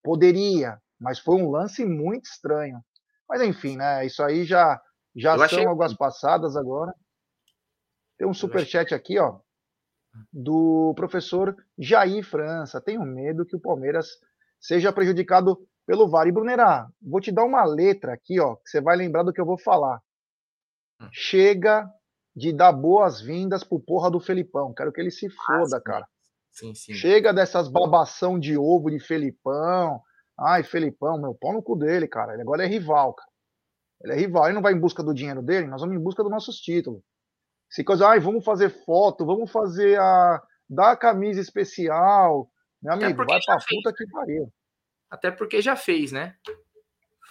[0.00, 2.80] poderia, mas foi um lance muito estranho.
[3.28, 4.06] Mas enfim, né?
[4.06, 4.80] Isso aí já
[5.16, 5.66] já Eu são achei...
[5.66, 6.94] águas passadas agora.
[8.16, 9.40] Tem um super chat aqui, ó,
[10.32, 12.80] do professor Jair França.
[12.80, 14.06] Tenho medo que o Palmeiras
[14.60, 16.28] seja prejudicado pelo VAR.
[16.28, 19.40] E Brunerá, vou te dar uma letra aqui, ó, que você vai lembrar do que
[19.40, 20.00] eu vou falar.
[21.10, 21.88] Chega
[22.34, 24.72] de dar boas-vindas pro porra do Felipão.
[24.74, 26.06] Quero que ele se foda, cara.
[26.50, 26.94] Sim, sim.
[26.94, 30.00] Chega dessas babação de ovo de Felipão.
[30.38, 32.32] Ai, Felipão, meu pau no cu dele, cara.
[32.32, 33.30] Ele agora é rival, cara.
[34.02, 34.46] Ele é rival.
[34.46, 37.02] Ele não vai em busca do dinheiro dele, nós vamos em busca dos nossos títulos.
[37.70, 40.42] Se coisa, ai, vamos fazer foto, vamos fazer a.
[40.68, 42.50] dar a camisa especial.
[42.82, 43.96] Meu amigo, vai pra puta fez.
[43.96, 44.52] que pariu.
[45.10, 46.34] Até porque já fez, né?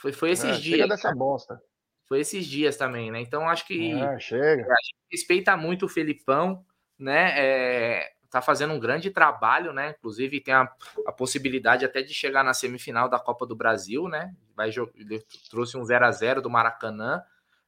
[0.02, 0.64] Foi, foi esses é, dias.
[0.64, 1.62] Chega dessa bosta
[2.12, 3.22] foi esses dias também, né?
[3.22, 4.64] Então acho que chega.
[4.64, 6.66] a gente respeita muito o Felipão,
[7.00, 7.32] né?
[7.38, 9.96] É, tá fazendo um grande trabalho, né?
[9.98, 10.70] Inclusive tem a,
[11.08, 14.36] a, possibilidade até de chegar na semifinal da Copa do Brasil, né?
[14.58, 17.24] Vai ele trouxe um 0 a 0 do Maracanã,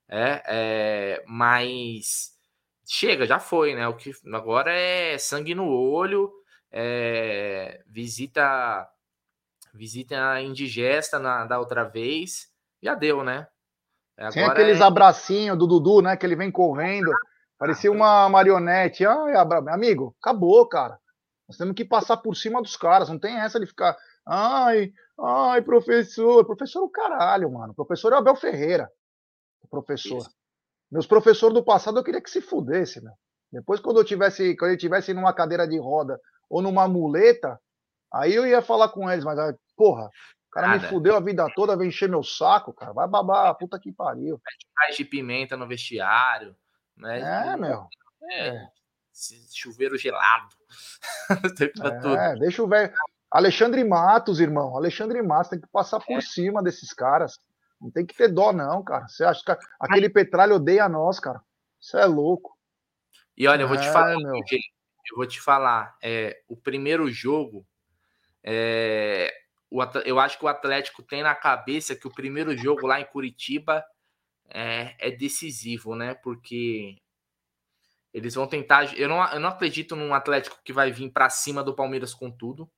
[0.09, 2.33] é, é, mas
[2.85, 3.87] chega, já foi, né?
[3.87, 6.29] O que agora é sangue no olho,
[6.69, 8.89] é, visita
[9.73, 13.47] visita indigesta na, da outra vez, já deu, né?
[14.17, 14.83] Agora Sem aqueles é...
[14.83, 16.15] abracinhos do Dudu, né?
[16.15, 17.11] Que ele vem correndo.
[17.57, 19.05] Parecia uma marionete.
[19.05, 19.59] Ai, abra...
[19.73, 20.99] amigo, acabou, cara.
[21.47, 23.09] Nós temos que passar por cima dos caras.
[23.09, 23.97] Não tem essa de ficar.
[24.25, 26.45] Ai, ai, professor.
[26.45, 27.73] Professor é o caralho, mano.
[27.73, 28.89] Professor é o Abel Ferreira.
[29.61, 30.19] O professor.
[30.19, 30.29] Isso.
[30.91, 33.13] Meus professores do passado eu queria que se fudesse, meu.
[33.51, 37.59] Depois, quando eu tivesse, quando eu tivesse numa cadeira de roda ou numa muleta,
[38.11, 39.37] aí eu ia falar com eles, mas,
[39.75, 40.09] porra, o
[40.53, 40.83] cara Nada.
[40.83, 42.93] me fudeu a vida toda, vem encher meu saco, cara.
[42.93, 44.39] Vai babar, puta que pariu.
[44.77, 46.55] Mais de pimenta no vestiário.
[46.95, 47.19] Né?
[47.19, 47.87] É, meu.
[48.31, 48.67] É, é.
[49.51, 50.47] Chuveiro gelado.
[52.19, 52.93] é, deixa o velho.
[53.31, 54.77] Alexandre Matos, irmão.
[54.77, 56.21] Alexandre Matos tem que passar por é.
[56.21, 57.39] cima desses caras.
[57.81, 59.07] Não tem que ter dó, não, cara.
[59.07, 61.41] Você acha que aquele petralho odeia nós, cara?
[61.79, 62.57] Isso é louco.
[63.35, 64.35] E olha, eu vou te é, falar, meu.
[64.35, 67.65] eu vou te falar, é, o primeiro jogo,
[68.43, 69.33] é,
[70.05, 73.83] eu acho que o Atlético tem na cabeça que o primeiro jogo lá em Curitiba
[74.49, 76.13] é, é decisivo, né?
[76.15, 76.97] Porque
[78.13, 78.97] Eles vão tentar.
[78.97, 82.29] Eu não, eu não acredito num Atlético que vai vir para cima do Palmeiras com
[82.29, 82.69] tudo.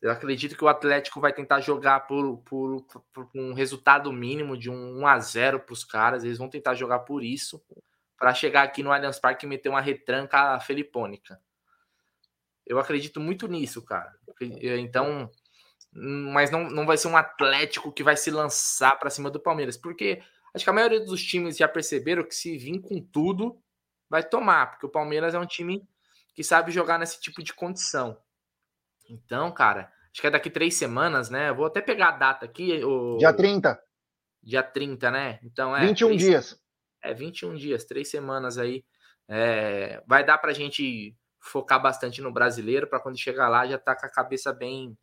[0.00, 2.82] Eu acredito que o Atlético vai tentar jogar por, por,
[3.12, 6.24] por um resultado mínimo de um 1 a 0 para os caras.
[6.24, 7.62] Eles vão tentar jogar por isso
[8.16, 11.38] para chegar aqui no Allianz Parque e meter uma retranca felipônica.
[12.66, 14.14] Eu acredito muito nisso, cara.
[14.40, 15.30] Então,
[15.92, 19.76] mas não, não vai ser um Atlético que vai se lançar para cima do Palmeiras,
[19.76, 20.22] porque
[20.54, 23.60] acho que a maioria dos times já perceberam que se vir com tudo,
[24.08, 25.86] vai tomar, porque o Palmeiras é um time
[26.34, 28.16] que sabe jogar nesse tipo de condição.
[29.08, 31.50] Então, cara, acho que é daqui três semanas, né?
[31.50, 32.82] Eu vou até pegar a data aqui.
[32.84, 33.18] O...
[33.18, 33.82] Dia 30.
[34.42, 35.40] Dia 30, né?
[35.42, 35.86] Então é.
[35.86, 36.22] 21 três...
[36.22, 36.60] dias.
[37.02, 38.84] É, 21 dias, três semanas aí.
[39.28, 40.02] É...
[40.06, 44.06] Vai dar pra gente focar bastante no brasileiro, para quando chegar lá já tá com
[44.06, 44.96] a cabeça bem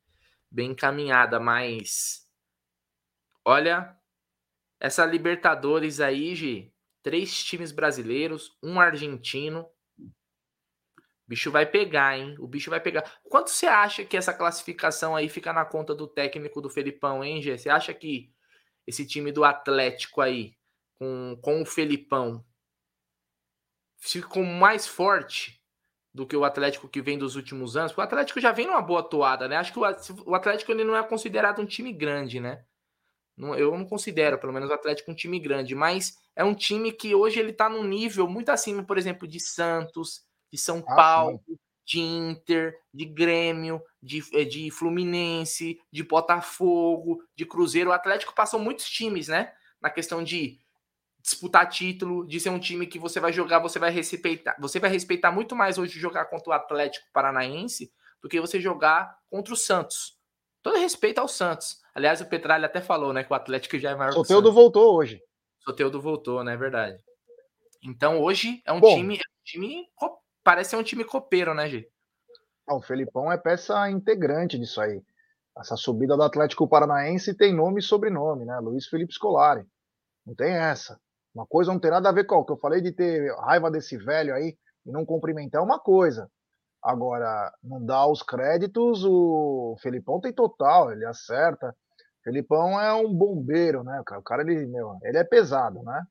[0.49, 2.27] bem encaminhada, mas
[3.45, 3.95] olha,
[4.79, 9.69] essa Libertadores aí, Gi, três times brasileiros, um argentino.
[9.99, 12.35] O bicho vai pegar, hein?
[12.39, 13.19] O bicho vai pegar.
[13.23, 17.41] Quanto você acha que essa classificação aí fica na conta do técnico do Felipão, hein,
[17.41, 17.57] Gê?
[17.57, 18.31] Você acha que
[18.85, 20.55] esse time do Atlético aí,
[20.97, 22.45] com, com o Felipão,
[23.97, 25.56] ficou mais forte
[26.17, 27.95] do que o Atlético que vem dos últimos anos.
[27.95, 29.55] O Atlético já vem numa boa toada, né?
[29.55, 32.65] Acho que o Atlético ele não é considerado um time grande, né?
[33.37, 37.13] Eu não considero, pelo menos, o Atlético um time grande, mas é um time que
[37.13, 41.39] hoje ele tá num nível muito acima, por exemplo, de Santos, de São ah, Paulo,
[41.45, 41.55] sim.
[41.85, 47.91] de Inter, de Grêmio, de, eh, de Fluminense, de Botafogo, de Cruzeiro.
[47.91, 49.53] O Atlético passou muitos times, né?
[49.79, 50.59] Na questão de
[51.27, 54.89] disputar título, de ser um time que você vai jogar, você vai respeitar, você vai
[54.89, 59.57] respeitar muito mais hoje jogar contra o Atlético Paranaense do que você jogar contra o
[59.57, 60.17] Santos.
[60.63, 61.81] Todo respeito ao Santos.
[61.93, 65.21] Aliás, o Petralha até falou, né, que o Atlético já é maior Soteudo voltou hoje.
[65.59, 66.97] Soteudo voltou, né, é verdade.
[67.83, 69.85] Então, hoje é um Bom, time, é um time
[70.41, 71.89] parece ser um time copeiro, né, Gê?
[72.69, 75.01] o Felipão é peça integrante disso aí.
[75.57, 78.59] Essa subida do Atlético Paranaense tem nome e sobrenome, né?
[78.59, 79.65] Luiz Felipe Scolari.
[80.25, 80.99] Não tem essa.
[81.37, 83.69] Uma coisa não tem nada a ver com o que eu falei de ter raiva
[83.69, 86.27] desse velho aí e não cumprimentar é uma coisa.
[86.81, 91.75] Agora, não dá os créditos, o Felipão tem total, ele acerta.
[92.23, 94.01] Felipão é um bombeiro, né?
[94.17, 96.03] O cara, ele, meu, ele é pesado, né?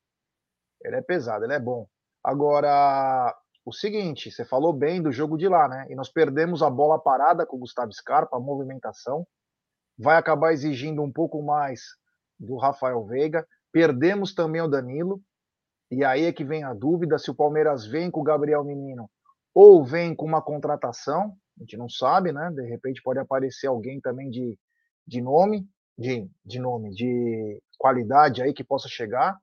[0.84, 1.88] Ele é pesado, ele é bom.
[2.22, 5.86] Agora, o seguinte, você falou bem do jogo de lá, né?
[5.90, 9.26] E nós perdemos a bola parada com o Gustavo Scarpa, a movimentação.
[9.98, 11.80] Vai acabar exigindo um pouco mais
[12.38, 13.44] do Rafael Veiga.
[13.76, 15.20] Perdemos também o Danilo.
[15.90, 19.10] E aí é que vem a dúvida se o Palmeiras vem com o Gabriel Menino
[19.54, 21.36] ou vem com uma contratação.
[21.58, 22.50] A gente não sabe, né?
[22.54, 24.58] De repente pode aparecer alguém também de,
[25.06, 29.38] de nome, de, de nome, de qualidade aí que possa chegar.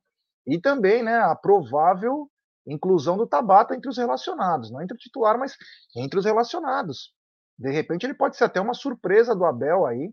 [0.47, 2.27] E também, né, a provável
[2.65, 5.55] inclusão do Tabata entre os relacionados, não entre o titular, mas
[5.95, 7.13] entre os relacionados.
[7.55, 10.11] De repente ele pode ser até uma surpresa do Abel aí,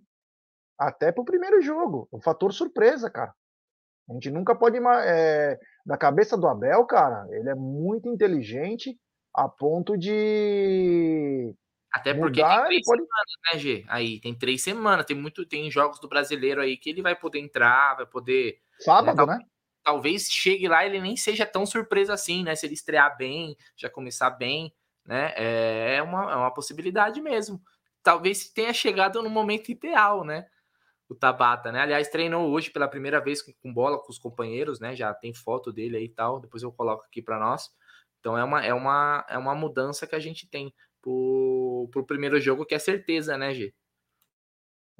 [0.78, 3.34] até para o primeiro jogo, um fator surpresa, cara.
[4.10, 4.76] A gente nunca pode.
[5.04, 8.98] É, da cabeça do Abel, cara, ele é muito inteligente
[9.32, 11.54] a ponto de.
[11.92, 13.02] Até porque mudar, tem três pode...
[13.02, 13.84] semanas, né, G?
[13.88, 17.38] Aí tem três semanas, tem muito, tem jogos do brasileiro aí que ele vai poder
[17.38, 18.58] entrar, vai poder.
[18.80, 19.38] Sábado, né?
[19.82, 22.54] Talvez chegue lá ele nem seja tão surpresa assim, né?
[22.54, 24.72] Se ele estrear bem, já começar bem,
[25.06, 25.32] né?
[25.36, 27.60] É, é uma, é uma possibilidade mesmo.
[28.02, 30.46] Talvez tenha chegado no momento ideal, né?
[31.10, 31.80] O Tabata, né?
[31.80, 34.94] Aliás, treinou hoje pela primeira vez com bola com os companheiros, né?
[34.94, 36.38] Já tem foto dele aí e tal.
[36.40, 37.68] Depois eu coloco aqui para nós.
[38.20, 42.38] Então é uma, é, uma, é uma mudança que a gente tem pro, pro primeiro
[42.38, 43.74] jogo, que é certeza, né, G?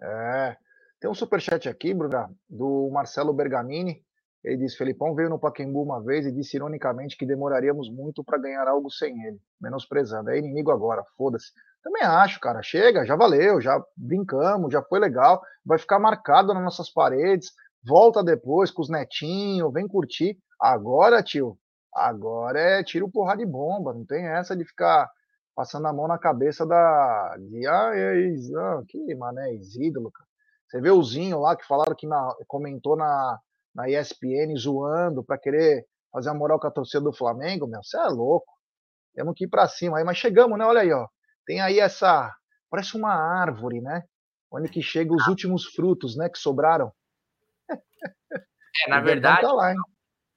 [0.03, 0.57] É.
[0.99, 4.05] Tem um superchat aqui, Bruna, do Marcelo Bergamini.
[4.43, 8.39] Ele diz: Felipão veio no Paquembu uma vez e disse ironicamente que demoraríamos muito para
[8.39, 10.31] ganhar algo sem ele, menosprezando.
[10.31, 11.53] É inimigo agora, foda-se.
[11.83, 12.63] Também acho, cara.
[12.63, 15.41] Chega, já valeu, já brincamos, já foi legal.
[15.65, 17.53] Vai ficar marcado nas nossas paredes.
[17.85, 20.39] Volta depois com os netinhos, vem curtir.
[20.61, 21.59] Agora, tio,
[21.95, 23.95] agora é tiro porra de bomba.
[23.95, 25.11] Não tem essa de ficar
[25.55, 27.37] passando a mão na cabeça da.
[27.39, 30.29] De, ah, é, ah, que mané, ídolo, cara.
[30.69, 33.41] Você vê o Zinho lá que falaram que na, comentou na,
[33.75, 37.99] na ESPN zoando para querer fazer a moral com a torcida do Flamengo, meu, você
[37.99, 38.53] é louco.
[39.15, 40.65] Temos que ir para cima aí, mas chegamos, né?
[40.65, 41.09] Olha aí, ó.
[41.47, 42.35] Tem aí essa.
[42.69, 44.05] Parece uma árvore, né?
[44.51, 46.29] Onde que chegam os últimos frutos, né?
[46.29, 46.93] Que sobraram.
[48.87, 49.75] É, na verdade, tá lá,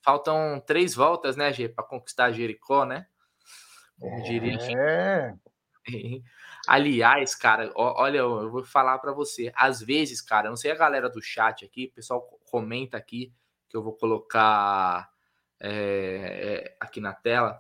[0.04, 3.08] faltam três voltas, né, Gê, para conquistar Jericó, né?
[4.00, 4.58] Como diria.
[4.78, 5.34] É.
[6.68, 9.52] Aliás, cara, olha, eu vou falar para você.
[9.56, 13.34] Às vezes, cara, não sei a galera do chat aqui, o pessoal comenta aqui,
[13.70, 15.10] que eu vou colocar
[15.60, 17.60] é, aqui na tela.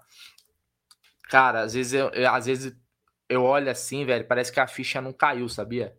[1.29, 2.75] Cara, às vezes eu, às vezes
[3.29, 5.97] eu olho assim, velho, parece que a ficha não caiu, sabia?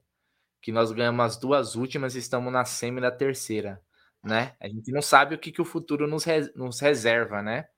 [0.62, 3.82] Que nós ganhamos as duas últimas e estamos na semi da terceira,
[4.22, 4.56] né?
[4.60, 7.68] A gente não sabe o que, que o futuro nos, nos reserva, né?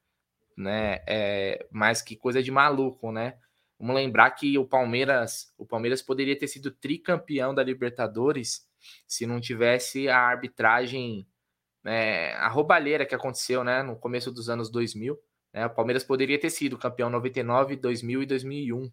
[0.57, 1.03] né?
[1.07, 3.39] É, mais que coisa de maluco, né?
[3.79, 8.67] Vamos lembrar que o Palmeiras, o Palmeiras poderia ter sido tricampeão da Libertadores
[9.07, 11.27] se não tivesse a arbitragem,
[11.85, 15.19] né, a roubalheira que aconteceu, né, no começo dos anos 2000.
[15.53, 15.67] Né?
[15.67, 18.91] O Palmeiras poderia ter sido campeão 99, 2000 e 2001,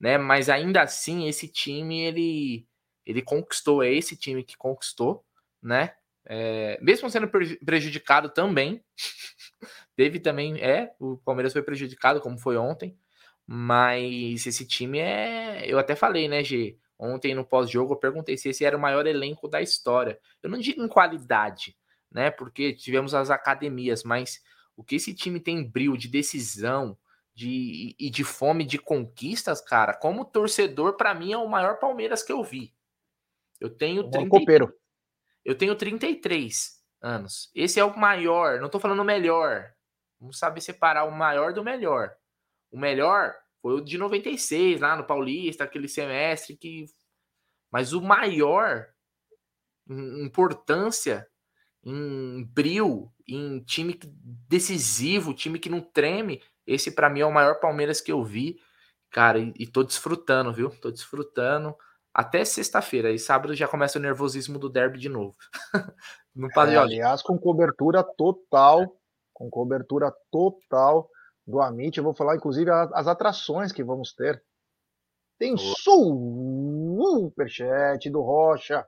[0.00, 0.18] né?
[0.18, 2.66] Mas ainda assim esse time ele
[3.04, 5.24] ele conquistou, é esse time que conquistou,
[5.62, 5.94] né?
[6.28, 7.28] É, mesmo sendo
[7.64, 8.84] prejudicado também,
[9.94, 12.98] teve também, é, o Palmeiras foi prejudicado, como foi ontem,
[13.46, 15.64] mas esse time é.
[15.66, 16.76] Eu até falei, né, G?
[16.98, 20.18] Ontem no pós-jogo eu perguntei se esse era o maior elenco da história.
[20.42, 21.76] Eu não digo em qualidade,
[22.10, 22.30] né?
[22.30, 24.42] Porque tivemos as academias, mas
[24.76, 26.98] o que esse time tem brilho de decisão
[27.36, 32.22] de, e de fome de conquistas, cara, como torcedor, para mim é o maior Palmeiras
[32.22, 32.74] que eu vi.
[33.60, 34.74] Eu tenho 30,
[35.44, 37.50] eu tenho 33 anos.
[37.54, 39.70] Esse é o maior, não tô falando o melhor.
[40.18, 42.16] Vamos saber separar o maior do melhor.
[42.70, 46.86] O melhor foi o de 96, lá no Paulista, aquele semestre que.
[47.70, 48.88] Mas o maior
[49.86, 51.28] em importância,
[51.84, 54.00] em brilho, em time
[54.48, 58.58] decisivo, time que não treme, esse para mim é o maior Palmeiras que eu vi.
[59.10, 60.70] Cara, e, e tô desfrutando, viu?
[60.70, 61.74] Tô desfrutando
[62.12, 63.10] até sexta-feira.
[63.10, 65.36] E sábado já começa o nervosismo do derby de novo.
[66.34, 68.98] no é, aliás, com cobertura total,
[69.34, 71.10] com cobertura total
[71.46, 71.98] do Amit.
[71.98, 74.42] Eu vou falar, inclusive, as atrações que vamos ter.
[75.38, 75.54] Tem
[76.96, 78.86] superchat do Rocha.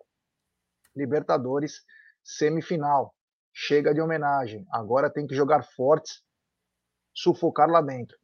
[0.96, 1.82] Libertadores,
[2.24, 3.14] semifinal.
[3.52, 4.66] Chega de homenagem.
[4.72, 6.22] Agora tem que jogar fortes,
[7.22, 8.16] sufocar lá dentro.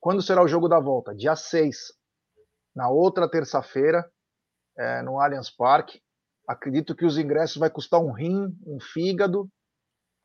[0.00, 1.14] Quando será o jogo da volta?
[1.14, 1.76] Dia 6.
[2.74, 4.10] Na outra terça-feira,
[4.76, 6.00] é, no Allianz Parque.
[6.46, 9.48] Acredito que os ingressos vai custar um rim, um fígado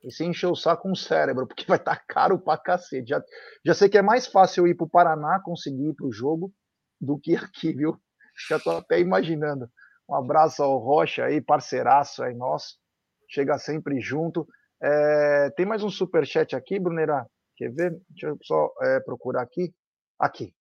[0.03, 3.09] e se encher o saco um cérebro, porque vai estar tá caro pra cacete.
[3.09, 3.23] Já,
[3.65, 6.51] já sei que é mais fácil ir pro Paraná conseguir ir pro jogo
[6.99, 7.99] do que aqui, viu?
[8.49, 9.69] Já tô até imaginando.
[10.09, 12.77] Um abraço ao Rocha aí, parceiraço aí nosso.
[13.29, 14.47] Chega sempre junto.
[14.81, 17.27] É, tem mais um super chat aqui, Brunera?
[17.57, 18.01] Quer ver?
[18.09, 19.73] Deixa eu só é, procurar aqui.
[20.19, 20.53] Aqui.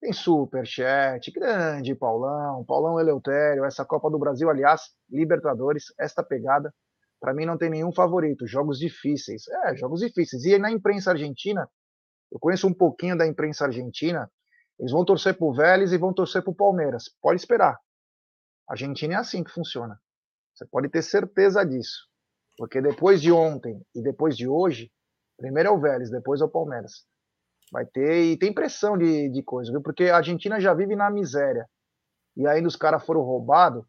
[0.00, 6.72] Tem superchat, grande Paulão, Paulão Eleutério, essa Copa do Brasil, aliás, Libertadores, esta pegada,
[7.20, 9.48] para mim não tem nenhum favorito, jogos difíceis.
[9.64, 10.44] É, jogos difíceis.
[10.44, 11.68] E na imprensa argentina,
[12.30, 14.30] eu conheço um pouquinho da imprensa argentina,
[14.78, 17.04] eles vão torcer pro Vélez e vão torcer pro Palmeiras.
[17.20, 17.78] Pode esperar.
[18.68, 19.98] A Argentina é assim que funciona.
[20.54, 22.08] Você pode ter certeza disso.
[22.58, 24.90] Porque depois de ontem e depois de hoje,
[25.36, 27.04] primeiro é o Vélez, depois é o Palmeiras.
[27.72, 29.82] Vai ter, e tem pressão de, de coisa, viu?
[29.82, 31.68] Porque a Argentina já vive na miséria.
[32.36, 33.84] E ainda os caras foram roubados.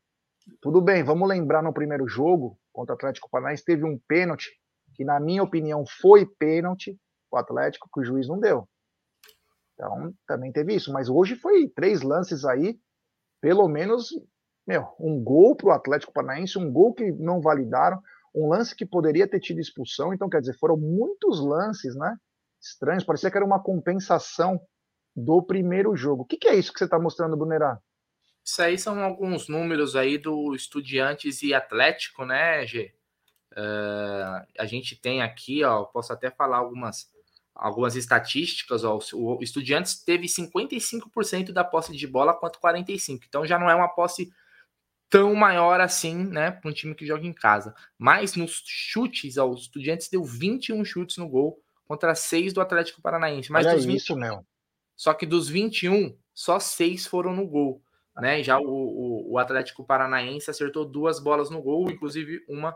[0.61, 4.49] Tudo bem, vamos lembrar no primeiro jogo, contra o Atlético Paranaense, teve um pênalti,
[4.95, 6.97] que na minha opinião foi pênalti,
[7.31, 8.67] o Atlético, que o juiz não deu.
[9.73, 10.91] Então, também teve isso.
[10.91, 12.79] Mas hoje foi três lances aí,
[13.41, 14.09] pelo menos,
[14.65, 18.01] meu, um gol para o Atlético Paranaense, um gol que não validaram,
[18.43, 20.13] um lance que poderia ter tido expulsão.
[20.13, 22.15] Então, quer dizer, foram muitos lances, né?
[22.61, 24.59] estranhos, parecia que era uma compensação
[25.15, 26.23] do primeiro jogo.
[26.23, 27.79] O que, que é isso que você está mostrando, Brunerá?
[28.43, 32.93] Isso aí são alguns números aí do Estudiantes e Atlético, né, G?
[33.51, 37.09] Uh, a gente tem aqui, ó, posso até falar algumas,
[37.55, 43.57] algumas estatísticas, ó, o Estudiantes teve 55% da posse de bola quanto 45%, então já
[43.57, 44.31] não é uma posse
[45.09, 47.73] tão maior assim, né, para um time que joga em casa.
[47.97, 53.01] Mas nos chutes, ó, o Estudiantes deu 21 chutes no gol, contra seis do Atlético
[53.01, 53.51] Paranaense.
[53.51, 54.45] Mas Olha dos 20, isso, meu.
[54.95, 57.81] Só que dos 21, só seis foram no gol.
[58.17, 58.43] Né?
[58.43, 62.75] Já o, o, o, Atlético Paranaense acertou duas bolas no gol, inclusive uma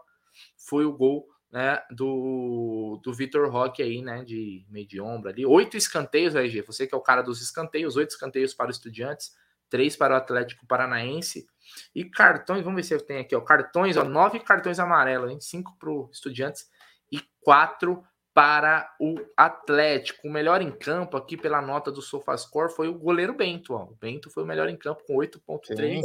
[0.56, 4.24] foi o gol né, do, do Vitor Roque aí, né?
[4.24, 5.46] De meio de ombro ali.
[5.46, 6.62] Oito escanteios, RG.
[6.62, 9.36] Você que é o cara dos escanteios, oito escanteios para os estudiantes,
[9.72, 11.48] três para o Atlético Paranaense.
[11.96, 13.42] E cartões, vamos ver se eu tenho aqui, ó.
[13.42, 15.40] Cartões, ó, nove cartões amarelos, hein?
[15.40, 16.70] Cinco para os estudiantes
[17.12, 18.04] e quatro
[18.34, 20.28] para o Atlético.
[20.28, 23.74] O melhor em campo aqui pela nota do SofaScore foi o goleiro Bento.
[23.74, 23.86] Ó.
[23.86, 26.02] O Bento foi o melhor em campo com 8.3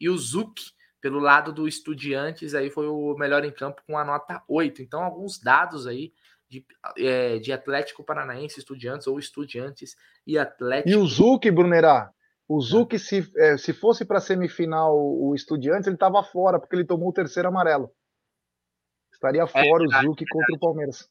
[0.00, 0.60] e o Zuc
[1.00, 4.82] pelo lado do Estudiantes aí foi o melhor em campo com a nota 8.
[4.82, 6.12] Então alguns dados aí
[6.48, 6.64] de,
[6.98, 9.96] é, de Atlético Paranaense, Estudiantes ou Estudiantes
[10.26, 10.90] e Atlético.
[10.90, 12.12] E o Zuc, Brunerá?
[12.48, 16.84] O Zuc, se, é, se fosse para semifinal o Estudiantes, ele estava fora, porque ele
[16.84, 17.90] tomou o terceiro amarelo.
[19.12, 21.08] Estaria é fora é, o Zuc contra o Palmeiras.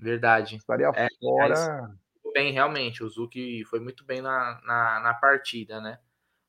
[0.00, 0.56] Verdade.
[0.56, 1.90] Estaria é, fora.
[2.32, 3.04] bem, realmente.
[3.04, 5.98] O Zuki foi muito bem na, na, na partida, né?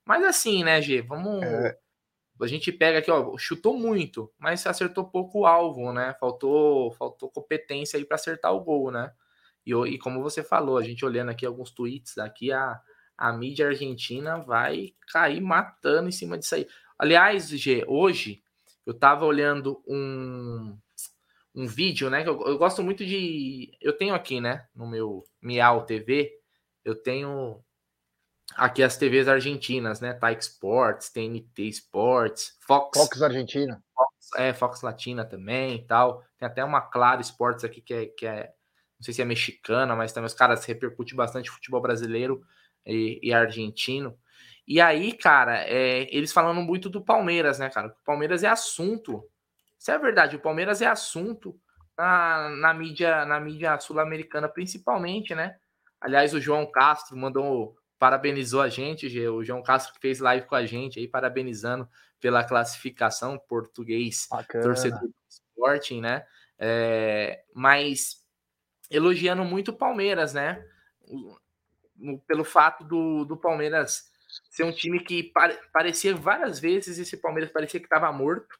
[0.05, 1.01] Mas assim, né, G?
[1.01, 1.43] Vamos.
[1.43, 1.77] É.
[2.41, 6.15] A gente pega aqui, ó, chutou muito, mas acertou pouco o alvo, né?
[6.19, 9.11] Faltou, faltou competência aí para acertar o gol, né?
[9.63, 12.81] E, e como você falou, a gente olhando aqui alguns tweets aqui, a,
[13.21, 16.67] a mídia argentina vai cair matando em cima disso aí.
[16.97, 18.41] Aliás, G, hoje
[18.83, 20.75] eu tava olhando um,
[21.53, 22.21] um vídeo, né?
[22.25, 23.77] Eu, eu gosto muito de.
[23.79, 24.65] Eu tenho aqui, né?
[24.73, 26.31] No meu Miau TV,
[26.83, 27.63] eu tenho
[28.55, 30.13] aqui as TVs argentinas, né?
[30.13, 32.97] Taik Sports, TNT Sports, Fox.
[32.97, 33.83] Fox Argentina.
[33.93, 36.23] Fox, é, Fox Latina também e tal.
[36.39, 38.51] Tem até uma Claro Sports aqui que é, que é.
[38.97, 42.43] Não sei se é mexicana, mas também os caras repercutem bastante futebol brasileiro
[42.85, 44.17] e, e argentino.
[44.67, 47.87] E aí, cara, é, eles falando muito do Palmeiras, né, cara?
[47.87, 49.23] O Palmeiras é assunto.
[49.77, 51.59] Isso é verdade, o Palmeiras é assunto
[51.97, 55.57] na, na mídia, na mídia sul-americana, principalmente, né?
[55.99, 60.55] Aliás, o João Castro mandou, parabenizou a gente, o João Castro que fez live com
[60.55, 61.87] a gente aí, parabenizando
[62.19, 64.63] pela classificação português, Bacana.
[64.63, 66.25] torcedor do Sporting, né?
[66.57, 68.21] É, mas
[68.89, 70.63] elogiando muito o Palmeiras, né?
[72.27, 74.11] Pelo fato do, do Palmeiras
[74.49, 78.57] ser um time que pare, parecia várias vezes esse Palmeiras parecia que estava morto,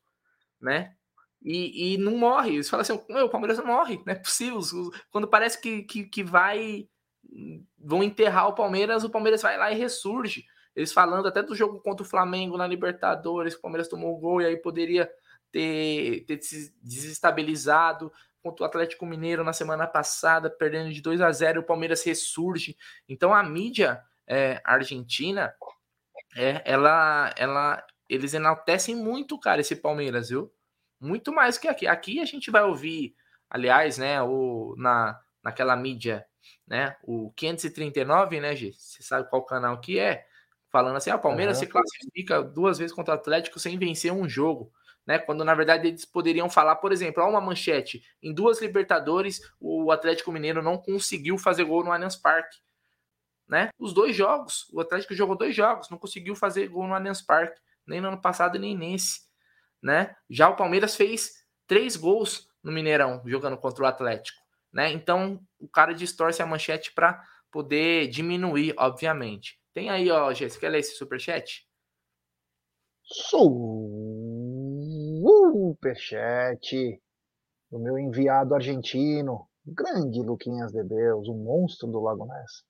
[0.60, 0.96] né?
[1.42, 2.56] E, e não morre.
[2.56, 4.60] Eles falam assim: o Palmeiras não morre, não é possível.
[5.10, 6.88] Quando parece que, que, que vai.
[7.80, 10.46] vão enterrar o Palmeiras, o Palmeiras vai lá e ressurge.
[10.76, 14.42] Eles falando até do jogo contra o Flamengo na Libertadores, o Palmeiras tomou o gol
[14.42, 15.12] e aí poderia
[15.52, 18.12] ter, ter se desestabilizado
[18.42, 22.76] contra o Atlético Mineiro na semana passada, perdendo de 2 a 0 o Palmeiras ressurge.
[23.08, 25.54] Então a mídia é, argentina,
[26.36, 30.52] é, ela, ela, eles enaltecem muito, cara, esse Palmeiras, viu?
[31.00, 31.88] Muito mais que aqui.
[31.88, 33.16] Aqui a gente vai ouvir,
[33.50, 36.26] aliás, né, o, na, naquela mídia,
[36.68, 38.72] né, o 539, né, G?
[38.74, 40.26] Você sabe qual canal que é?
[40.70, 41.64] Falando assim, ah, o Palmeiras uhum.
[41.66, 44.72] se classifica duas vezes contra o Atlético sem vencer um jogo
[45.06, 45.20] né?
[45.20, 49.92] Quando na verdade eles poderiam falar, por exemplo, há uma manchete, em duas Libertadores o
[49.92, 52.58] Atlético Mineiro não conseguiu fazer gol no Allianz Parque,
[53.48, 53.70] né?
[53.78, 57.60] Os dois jogos, o Atlético jogou dois jogos, não conseguiu fazer gol no Allianz Parque,
[57.86, 59.22] nem no ano passado nem nesse,
[59.82, 60.16] né?
[60.30, 64.42] Já o Palmeiras fez três gols no Mineirão jogando contra o Atlético,
[64.72, 64.92] né?
[64.92, 67.22] Então o cara distorce a manchete para
[67.52, 69.60] poder diminuir, obviamente.
[69.74, 71.66] Tem aí, ó, Jéssica, quer ler esse superchat?
[75.52, 77.02] Superchat
[77.70, 82.64] do meu enviado argentino, grande Luquinhas de Deus, o monstro do Lago Ness.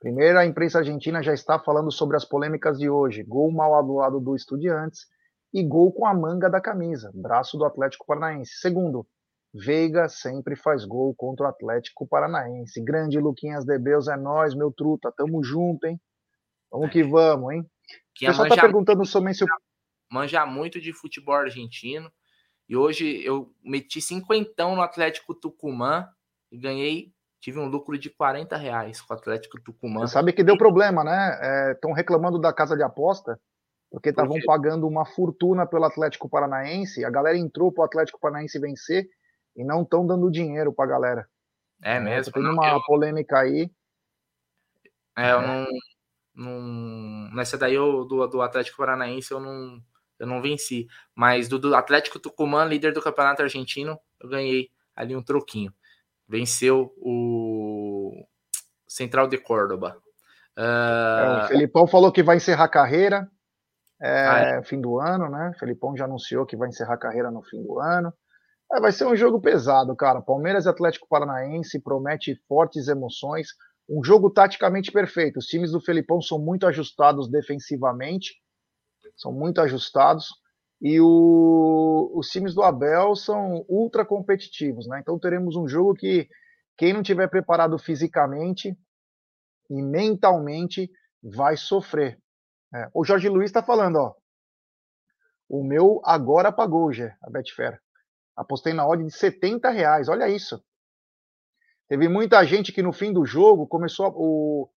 [0.00, 3.22] Primeiro, a imprensa argentina já está falando sobre as polêmicas de hoje.
[3.22, 5.06] Gol mal lado do Estudiantes
[5.54, 8.56] e gol com a manga da camisa, braço do Atlético Paranaense.
[8.60, 9.06] Segundo,
[9.54, 12.82] Veiga sempre faz gol contra o Atlético Paranaense.
[12.82, 15.98] Grande Luquinhas de Deus, é nós, meu truta, tamo junto, hein?
[16.70, 17.70] Vamos que vamos, hein?
[18.14, 19.44] Que o pessoal tá perguntando sobre se
[20.10, 22.10] manja muito de futebol argentino.
[22.68, 26.08] E hoje eu meti cinquentão no Atlético Tucumã
[26.50, 30.00] e ganhei, tive um lucro de 40 reais com o Atlético Tucumã.
[30.00, 31.72] Você sabe que deu problema, né?
[31.72, 33.40] Estão é, reclamando da casa de aposta,
[33.90, 37.04] porque estavam pagando uma fortuna pelo Atlético Paranaense.
[37.04, 39.08] A galera entrou para o Atlético Paranaense vencer
[39.54, 41.28] e não estão dando dinheiro para a galera.
[41.82, 42.32] É mesmo.
[42.32, 42.82] Tem uma eu...
[42.82, 43.70] polêmica aí.
[45.16, 45.66] É, eu não,
[46.34, 47.30] não.
[47.34, 49.80] Nessa daí eu, do, do Atlético Paranaense eu não
[50.18, 50.86] eu não venci.
[51.14, 55.72] Mas do, do, Atlético Tucumã, líder do campeonato argentino, eu ganhei ali um troquinho.
[56.28, 58.26] Venceu o
[58.86, 59.96] Central de Córdoba.
[60.56, 60.60] Uh...
[60.60, 63.30] É, o Felipão falou que vai encerrar a carreira
[64.00, 64.62] é, ah, é.
[64.62, 65.52] fim do ano, né?
[65.54, 68.12] O Felipão já anunciou que vai encerrar a carreira no fim do ano.
[68.72, 70.20] É, vai ser um jogo pesado, cara.
[70.20, 73.48] Palmeiras e Atlético Paranaense promete fortes emoções.
[73.88, 75.38] Um jogo taticamente perfeito.
[75.38, 78.34] Os times do Felipão são muito ajustados defensivamente
[79.16, 80.26] são muito ajustados.
[80.80, 85.00] E o, os times do Abel são ultra competitivos, né?
[85.00, 86.28] Então teremos um jogo que
[86.76, 88.76] quem não tiver preparado fisicamente
[89.70, 90.90] e mentalmente
[91.22, 92.20] vai sofrer.
[92.74, 94.14] É, o Jorge Luiz está falando, ó.
[95.48, 97.80] O meu agora pagou, Gé, a Betfair.
[98.36, 100.62] Apostei na odd de 70 reais, olha isso.
[101.88, 104.68] Teve muita gente que no fim do jogo começou a, o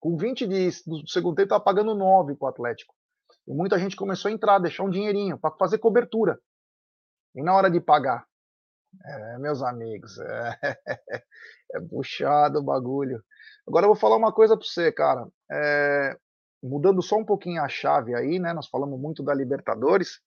[0.00, 2.94] com 20 de, do segundo tempo estava pagando 9 para o Atlético.
[3.48, 6.38] E muita gente começou a entrar, deixar um dinheirinho para fazer cobertura.
[7.34, 8.26] E na hora de pagar,
[9.04, 10.58] é, meus amigos, é,
[11.74, 13.22] é puxado o bagulho.
[13.66, 15.26] Agora eu vou falar uma coisa para você, cara.
[15.50, 16.16] É,
[16.62, 18.52] mudando só um pouquinho a chave aí, né?
[18.52, 20.20] Nós falamos muito da Libertadores.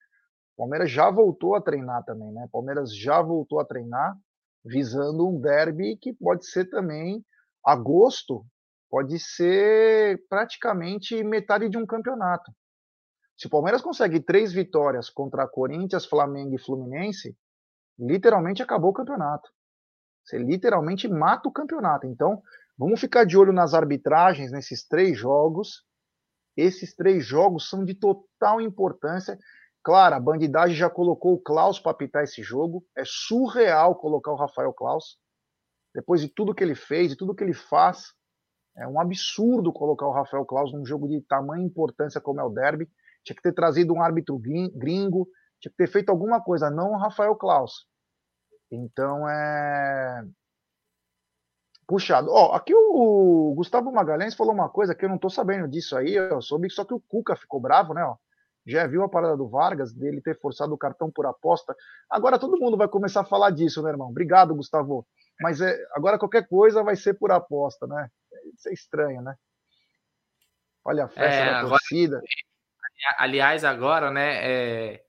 [0.57, 2.47] Palmeiras já voltou a treinar também, né?
[2.51, 4.15] Palmeiras já voltou a treinar,
[4.65, 7.23] visando um derby que pode ser também
[7.63, 8.43] agosto
[8.91, 12.51] pode ser praticamente metade de um campeonato.
[13.41, 17.35] Se o Palmeiras consegue três vitórias contra Corinthians, Flamengo e Fluminense,
[17.97, 19.49] literalmente acabou o campeonato.
[20.23, 22.05] Você literalmente mata o campeonato.
[22.05, 22.39] Então,
[22.77, 25.83] vamos ficar de olho nas arbitragens nesses três jogos.
[26.55, 29.35] Esses três jogos são de total importância.
[29.83, 32.85] Claro, a bandidagem já colocou o Klaus para apitar esse jogo.
[32.95, 35.17] É surreal colocar o Rafael Klaus.
[35.95, 38.13] Depois de tudo que ele fez, de tudo que ele faz,
[38.77, 42.49] é um absurdo colocar o Rafael Klaus num jogo de tamanha importância como é o
[42.49, 42.87] derby.
[43.23, 45.27] Tinha que ter trazido um árbitro gringo,
[45.59, 47.85] tinha que ter feito alguma coisa, não o Rafael Klaus.
[48.71, 50.25] Então é.
[51.87, 52.31] Puxado.
[52.31, 56.13] Ó, aqui o Gustavo Magalhães falou uma coisa que eu não tô sabendo disso aí.
[56.13, 58.03] Eu soube só que o Cuca ficou bravo, né?
[58.03, 58.15] Ó.
[58.65, 61.75] Já viu a parada do Vargas, dele ter forçado o cartão por aposta.
[62.09, 64.09] Agora todo mundo vai começar a falar disso, né, irmão?
[64.09, 65.05] Obrigado, Gustavo.
[65.41, 68.09] Mas é, agora qualquer coisa vai ser por aposta, né?
[68.55, 69.35] Isso é estranho, né?
[70.85, 72.21] Olha a festa é, da agora, torcida.
[73.17, 74.39] Aliás, agora, né?
[74.43, 75.03] É,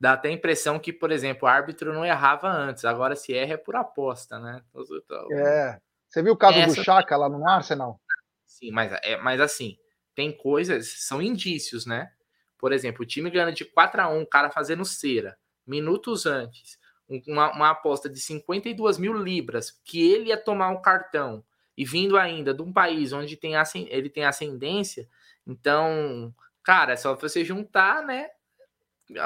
[0.00, 3.54] dá até a impressão que, por exemplo, o árbitro não errava antes, agora se erra
[3.54, 4.62] é por aposta, né?
[4.74, 5.78] Então, é.
[6.08, 6.74] Você viu o caso Essa...
[6.74, 8.00] do Chaka lá no Arsenal?
[8.44, 9.78] Sim, mas, é, mas assim,
[10.14, 12.10] tem coisas, são indícios, né?
[12.58, 16.78] Por exemplo, o time ganhando de 4 a 1 o cara fazendo cera, minutos antes,
[17.26, 21.44] uma, uma aposta de 52 mil libras, que ele ia tomar um cartão,
[21.76, 23.54] e vindo ainda de um país onde tem,
[23.88, 25.08] ele tem ascendência,
[25.46, 26.34] então,
[26.70, 28.28] cara, é só você juntar, né?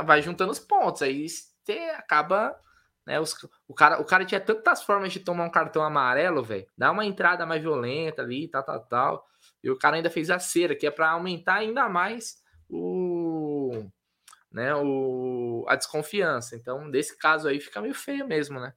[0.07, 2.59] Vai juntando os pontos, aí você acaba.
[3.07, 3.35] Né, os,
[3.69, 6.67] o, cara, o cara tinha tantas formas de tomar um cartão amarelo, velho.
[6.75, 9.27] Dá uma entrada mais violenta ali, tal, tal, tal.
[9.63, 12.37] E o cara ainda fez a cera, que é para aumentar ainda mais
[12.67, 13.91] o,
[14.51, 16.57] né, o, a desconfiança.
[16.57, 18.73] Então, nesse caso aí, fica meio feio mesmo, né?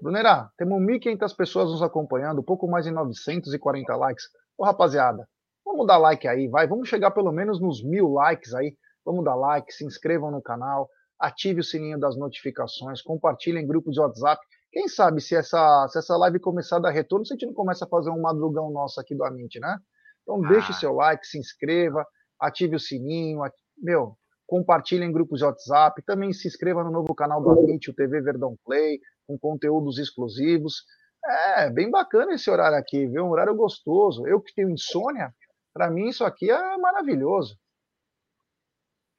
[0.00, 4.24] Brunerá, temos 1.500 pessoas nos acompanhando, pouco mais de 940 likes.
[4.56, 5.28] Ô, rapaziada,
[5.68, 6.66] vamos dar like aí, vai.
[6.66, 8.74] Vamos chegar pelo menos nos mil likes aí.
[9.04, 10.88] Vamos dar like, se inscrevam no canal,
[11.18, 14.40] ative o sininho das notificações, compartilhem em grupos de WhatsApp.
[14.70, 17.54] Quem sabe se essa, se essa live começar a dar retorno, se a gente não
[17.54, 19.78] começa a fazer um madrugão nosso aqui do Amint, né?
[20.22, 20.48] Então ah.
[20.48, 22.06] deixe seu like, se inscreva,
[22.38, 24.14] ative o sininho, ative, meu,
[24.46, 28.20] compartilhe em grupos de WhatsApp, também se inscreva no novo canal do Amint, o TV
[28.20, 30.84] Verdão Play, com conteúdos exclusivos.
[31.24, 33.24] É bem bacana esse horário aqui, viu?
[33.24, 34.26] Um horário gostoso.
[34.26, 35.32] Eu que tenho insônia,
[35.78, 37.56] para mim isso aqui é maravilhoso.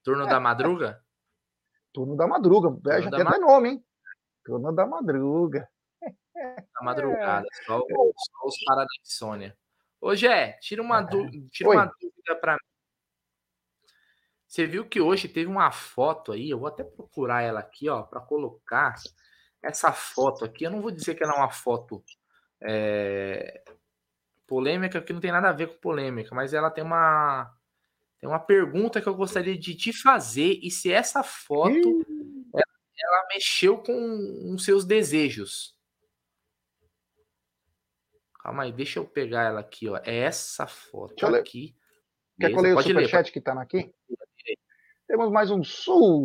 [0.03, 1.01] Turno é, da madruga?
[1.93, 2.70] Turno da madruga.
[2.70, 3.38] Turno é, já tem ma...
[3.38, 3.86] nome, hein?
[4.43, 5.70] Turno da madruga.
[6.74, 7.66] Da madrugada, é.
[7.66, 9.57] só, só os caras da insônia.
[9.99, 11.30] Ô, Gé, tira uma, du...
[11.49, 12.60] tira uma dúvida para mim.
[14.47, 18.03] Você viu que hoje teve uma foto aí, eu vou até procurar ela aqui, ó,
[18.03, 18.95] para colocar
[19.62, 22.01] essa foto aqui, eu não vou dizer que ela é uma foto
[22.62, 23.62] é,
[24.50, 27.56] polêmica, que não tem nada a ver com polêmica, mas ela tem uma
[28.20, 32.06] tem uma pergunta que eu gostaria de te fazer e se essa foto
[32.54, 32.66] ela,
[33.02, 35.74] ela, mexeu com os seus desejos.
[38.41, 39.97] Calma aí, deixa eu pegar ela aqui, ó.
[40.04, 41.74] É essa foto aqui.
[42.39, 43.93] Quer que eu leia o superchat que tá aqui?
[45.08, 46.20] Temos mais um superchat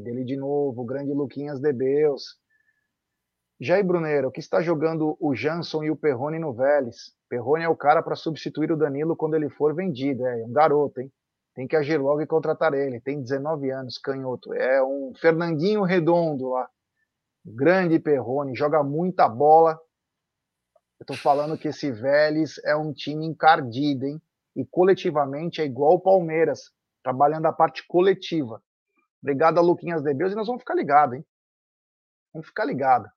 [0.00, 2.40] dele de novo, o grande Luquinhas de Beus.
[3.62, 7.14] Jair Brunero, que está jogando o Jansson e o Perrone no Vélez.
[7.28, 10.26] Perrone é o cara para substituir o Danilo quando ele for vendido.
[10.26, 11.12] É um garoto, hein?
[11.54, 13.02] Tem que agir logo e contratar ele.
[13.02, 14.54] Tem 19 anos, canhoto.
[14.54, 16.70] É um Fernandinho Redondo lá.
[17.44, 19.78] Grande Perrone, joga muita bola.
[20.98, 24.22] Eu tô falando que esse Vélez é um time encardido, hein?
[24.56, 28.62] E coletivamente é igual o Palmeiras, trabalhando a parte coletiva.
[29.22, 31.26] Obrigado a Luquinhas de Deus e nós vamos ficar ligados, hein?
[32.32, 33.10] Vamos ficar ligados.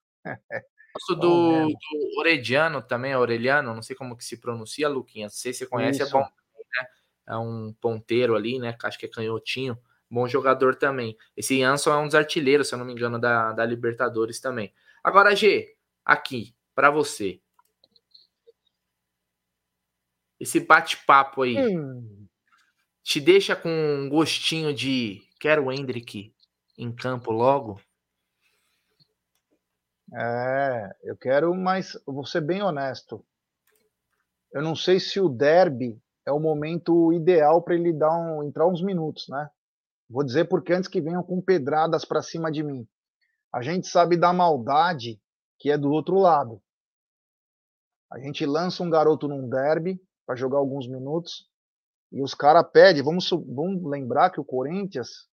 [1.10, 1.78] Do, do
[2.20, 5.34] Orediano também, Aureliano, não sei como que se pronuncia, Luquinhas.
[5.34, 6.16] Não sei se você conhece, é Isso.
[6.16, 6.88] é bom, né?
[7.28, 8.76] É um ponteiro ali, né?
[8.84, 9.78] Acho que é canhotinho.
[10.10, 11.18] Bom jogador também.
[11.36, 14.72] Esse Jansson é um dos artilheiros, se eu não me engano, da, da Libertadores também.
[15.04, 17.42] Agora, G, aqui, para você.
[20.40, 22.28] Esse bate-papo aí hum.
[23.02, 26.34] te deixa com um gostinho de quero o Hendrick
[26.78, 27.82] em campo logo?
[30.16, 33.26] É, eu quero, mas vou ser bem honesto.
[34.52, 38.68] Eu não sei se o derby é o momento ideal para ele dar um, entrar
[38.68, 39.50] uns minutos, né?
[40.08, 42.88] Vou dizer porque antes que venham com pedradas para cima de mim.
[43.52, 45.20] A gente sabe da maldade
[45.58, 46.62] que é do outro lado.
[48.12, 51.50] A gente lança um garoto num derby para jogar alguns minutos
[52.12, 53.02] e os caras pedem.
[53.02, 55.28] Vamos, vamos lembrar que o Corinthians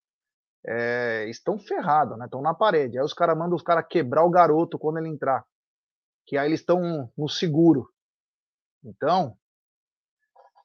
[0.66, 2.26] é, estão ferrados, né?
[2.26, 2.98] Estão na parede.
[2.98, 5.46] Aí os caras mandam os caras quebrar o garoto quando ele entrar.
[6.26, 7.90] Que aí eles estão no seguro.
[8.84, 9.38] Então,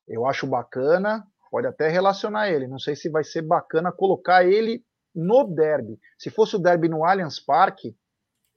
[0.06, 2.66] eu acho bacana, pode até relacionar ele.
[2.66, 4.84] Não sei se vai ser bacana colocar ele
[5.14, 5.98] no derby.
[6.18, 7.96] Se fosse o derby no Allianz Parque,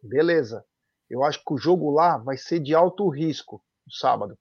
[0.02, 0.66] beleza.
[1.10, 4.38] Eu acho que o jogo lá vai ser de alto risco no sábado.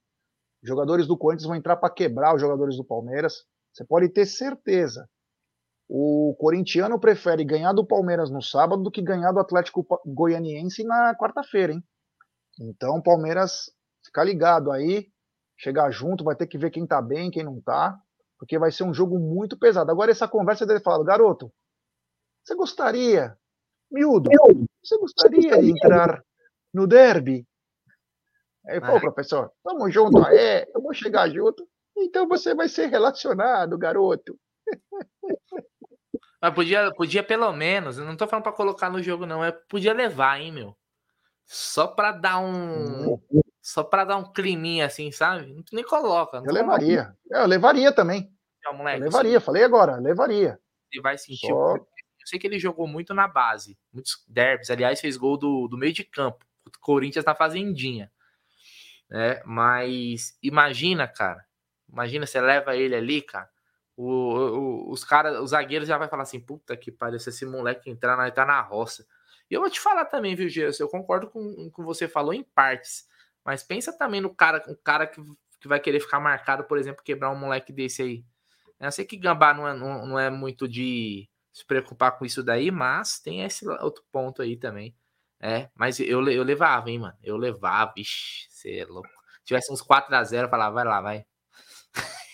[0.62, 3.44] Os jogadores do Corinthians vão entrar para quebrar os jogadores do Palmeiras.
[3.72, 5.08] Você pode ter certeza.
[5.88, 11.14] O corintiano prefere ganhar do Palmeiras no sábado do que ganhar do Atlético Goianiense na
[11.14, 11.84] quarta-feira, hein?
[12.58, 13.70] Então, Palmeiras,
[14.04, 15.08] fica ligado aí,
[15.56, 17.96] chegar junto, vai ter que ver quem tá bem, quem não tá,
[18.38, 19.90] porque vai ser um jogo muito pesado.
[19.90, 21.52] Agora, essa conversa dele fala, garoto,
[22.42, 23.36] você gostaria,
[23.90, 24.30] miúdo,
[24.82, 26.22] você gostaria de entrar
[26.72, 27.46] no derby?
[28.66, 31.68] Aí, pô, professor, vamos junto aí, eu vou chegar junto.
[31.96, 34.38] Então você vai ser relacionado, garoto.
[36.40, 39.92] Mas podia, podia pelo menos, não tô falando para colocar no jogo, não, é podia
[39.92, 40.76] levar, hein, meu.
[41.46, 43.14] Só para dar um.
[43.14, 43.40] Hum.
[43.62, 45.64] Só para dar um climinha assim, sabe?
[45.72, 46.42] Nem coloca.
[46.44, 47.16] eu levaria.
[47.32, 48.32] É, eu levaria também.
[48.64, 50.58] É, moleque, eu levaria, falei agora, levaria.
[50.92, 51.48] Ele vai sentir.
[51.48, 51.76] Só...
[51.76, 54.70] Eu sei que ele jogou muito na base, muitos derbys.
[54.70, 56.44] Aliás, fez gol do, do meio de campo.
[56.66, 58.10] O Corinthians na fazendinha.
[59.08, 59.40] Né?
[59.44, 61.44] Mas imagina, cara.
[61.88, 63.48] Imagina, você leva ele ali, cara.
[63.96, 67.46] O, o, os caras, os zagueiros já vai falar assim: puta que pariu, se esse
[67.46, 69.06] moleque entrar, nós tá na roça.
[69.50, 70.84] E eu vou te falar também, viu, Gerson?
[70.84, 73.08] Eu concordo com o que você falou em partes.
[73.44, 75.22] Mas pensa também no cara, um cara que,
[75.60, 78.24] que vai querer ficar marcado, por exemplo, quebrar um moleque desse aí.
[78.80, 82.42] Eu sei que Gambá não é, não, não é muito de se preocupar com isso
[82.42, 84.94] daí, mas tem esse outro ponto aí também.
[85.40, 87.16] É, mas eu, eu levava, hein, mano?
[87.22, 89.08] Eu levava, vixi, você é louco.
[89.38, 91.26] Se tivesse uns 4x0, eu falava, vai lá, vai.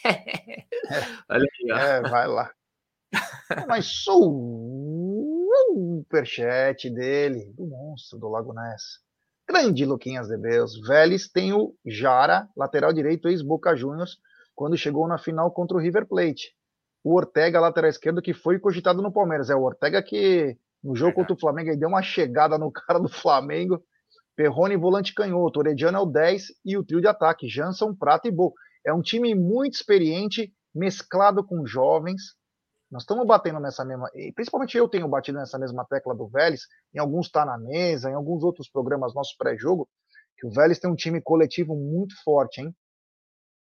[1.28, 1.76] Olha aí, ó.
[1.76, 2.50] É, vai lá.
[3.66, 3.86] Mas
[6.04, 9.00] superchat dele, do monstro do Lago Ness.
[9.48, 10.80] Grande Luquinhas de Deus.
[10.86, 14.18] Vélez tem o Jara, lateral direito, ex-Boca Juniors,
[14.54, 16.54] quando chegou na final contra o River Plate.
[17.04, 19.50] O Ortega, lateral esquerdo, que foi cogitado no Palmeiras.
[19.50, 22.98] É o Ortega que, no jogo contra o Flamengo, ele deu uma chegada no cara
[22.98, 23.82] do Flamengo.
[24.36, 25.58] Perrone, volante canhoto.
[25.58, 27.48] Orediano é o 10 e o trio de ataque.
[27.48, 28.54] Jansson, Prata e Bo.
[28.84, 32.34] É um time muito experiente, mesclado com jovens.
[32.90, 34.10] Nós estamos batendo nessa mesma.
[34.34, 36.62] Principalmente eu tenho batido nessa mesma tecla do Vélez.
[36.94, 39.88] Em alguns está na mesa, em alguns outros programas nossos pré-jogo.
[40.36, 42.74] Que o Vélez tem um time coletivo muito forte, hein?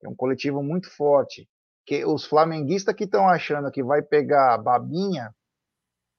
[0.00, 1.48] Tem um coletivo muito forte.
[1.86, 5.34] Que os flamenguistas que estão achando que vai pegar a babinha,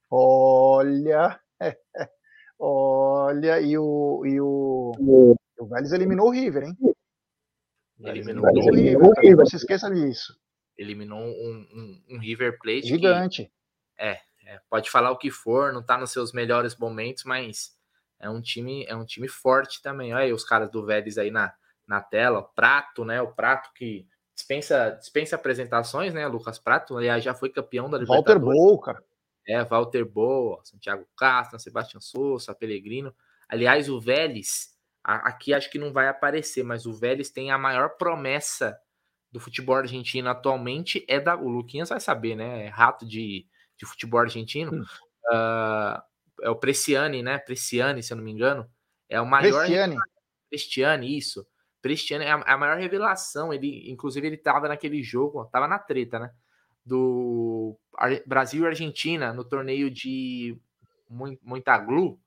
[0.10, 1.40] olha,
[2.58, 6.78] olha, e o, e o, o Vélez eliminou o River, hein?
[8.00, 9.38] Eliminou, eliminou o River, River.
[9.38, 10.38] não se esqueça disso.
[10.78, 12.88] Eliminou um, um, um River Plate.
[12.88, 13.46] Gigante.
[13.46, 17.76] Que, é, é, pode falar o que for, não tá nos seus melhores momentos, mas
[18.20, 20.14] é um time, é um time forte também.
[20.14, 21.54] Olha aí os caras do Vélez aí na,
[21.88, 23.22] na tela, o Prato, né?
[23.22, 26.28] O Prato que dispensa, dispensa apresentações, né?
[26.28, 28.42] Lucas Prato, aliás, já foi campeão da Libertadores.
[28.44, 29.04] Walter Boa, cara.
[29.48, 33.16] É, Walter Boa, Santiago Castro, Sebastião Souza, Pellegrino.
[33.48, 34.75] Aliás, o Vélez,
[35.06, 38.78] aqui acho que não vai aparecer, mas o Vélez tem a maior promessa
[39.32, 41.36] do futebol argentino atualmente é da.
[41.36, 42.66] O Luquinhas vai saber, né?
[42.66, 43.46] É rato de,
[43.78, 44.72] de futebol argentino.
[44.74, 44.86] Hum.
[45.32, 46.02] Uh,
[46.42, 47.38] é o Preciani, né?
[47.38, 48.70] Preciani, se eu não me engano.
[49.08, 49.60] É o maior.
[49.60, 49.96] Prestiani.
[50.50, 51.46] Prestiani, isso.
[51.82, 53.54] Prestiani é a, é a maior revelação.
[53.54, 56.32] Ele, inclusive, ele tava naquele jogo, tava na treta, né?
[56.84, 57.78] Do
[58.26, 60.60] Brasil e Argentina no torneio de
[61.10, 62.20] muita glu,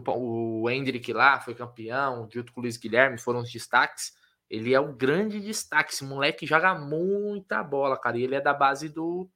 [0.00, 4.12] que o, o Hendrick lá foi campeão, junto com o Luiz Guilherme, foram os destaques.
[4.50, 5.92] Ele é o grande destaque.
[5.92, 8.18] Esse moleque joga muita bola, cara.
[8.18, 9.28] E ele é da base do,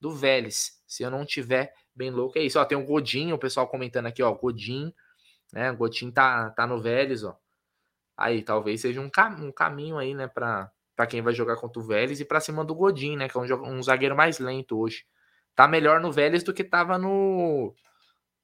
[0.00, 0.82] do Vélez.
[0.86, 2.58] Se eu não tiver bem louco, é isso.
[2.58, 4.32] Ó, tem o Godinho, o pessoal comentando aqui, ó.
[4.32, 4.92] Godinho,
[5.52, 5.72] né?
[5.72, 7.36] O Godinho tá, tá no Vélez, ó.
[8.16, 11.80] Aí, talvez seja um, cam um caminho aí, né, pra, pra quem vai jogar contra
[11.80, 13.28] o Vélez e pra cima do Godinho, né?
[13.28, 15.04] Que é um, um zagueiro mais lento hoje.
[15.56, 17.74] Tá melhor no Vélez do que tava no.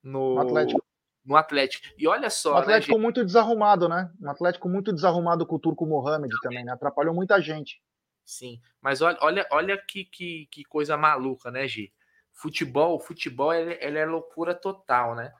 [0.02, 0.87] No Atlético
[1.28, 1.86] no Atlético.
[1.98, 2.54] E olha só.
[2.54, 4.10] Um Atlético né, muito desarrumado, né?
[4.18, 6.72] Um Atlético muito desarrumado com o Turco Mohamed também, né?
[6.72, 7.82] Atrapalhou muita gente.
[8.24, 11.92] Sim, mas olha, olha, olha que, que, que coisa maluca, né, Gi?
[12.32, 15.32] Futebol, futebol ele, ele é loucura total, né?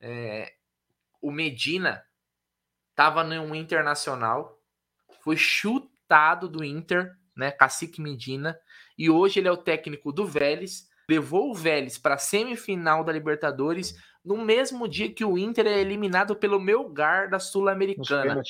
[0.00, 0.52] É,
[1.20, 2.04] o Medina
[2.94, 4.60] tava no Internacional,
[5.22, 7.50] foi chutado do Inter, né?
[7.50, 8.58] Cacique Medina,
[8.98, 13.12] e hoje ele é o técnico do Vélez, levou o Vélez para a semifinal da
[13.12, 18.42] Libertadores no mesmo dia que o Inter é eliminado pelo meu gar da Sul-Americana.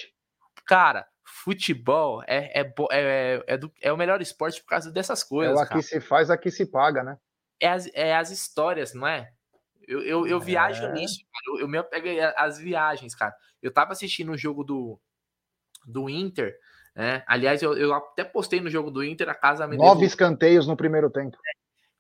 [0.66, 5.56] Cara, futebol é, é, é, é, do, é, o melhor esporte por causa dessas coisas.
[5.56, 5.82] É o aqui cara.
[5.82, 7.16] se faz, aqui se paga, né?
[7.62, 9.30] é as, é as histórias, não é?
[9.86, 10.92] Eu, eu, eu viajo é.
[10.92, 11.44] nisso, cara.
[11.46, 13.32] Eu, eu me apego às viagens, cara.
[13.62, 15.00] Eu tava assistindo o jogo do,
[15.86, 16.56] do Inter,
[16.94, 17.22] né?
[17.26, 21.08] Aliás, eu, eu até postei no jogo do Inter, a casa Nove escanteios no primeiro
[21.08, 21.38] tempo.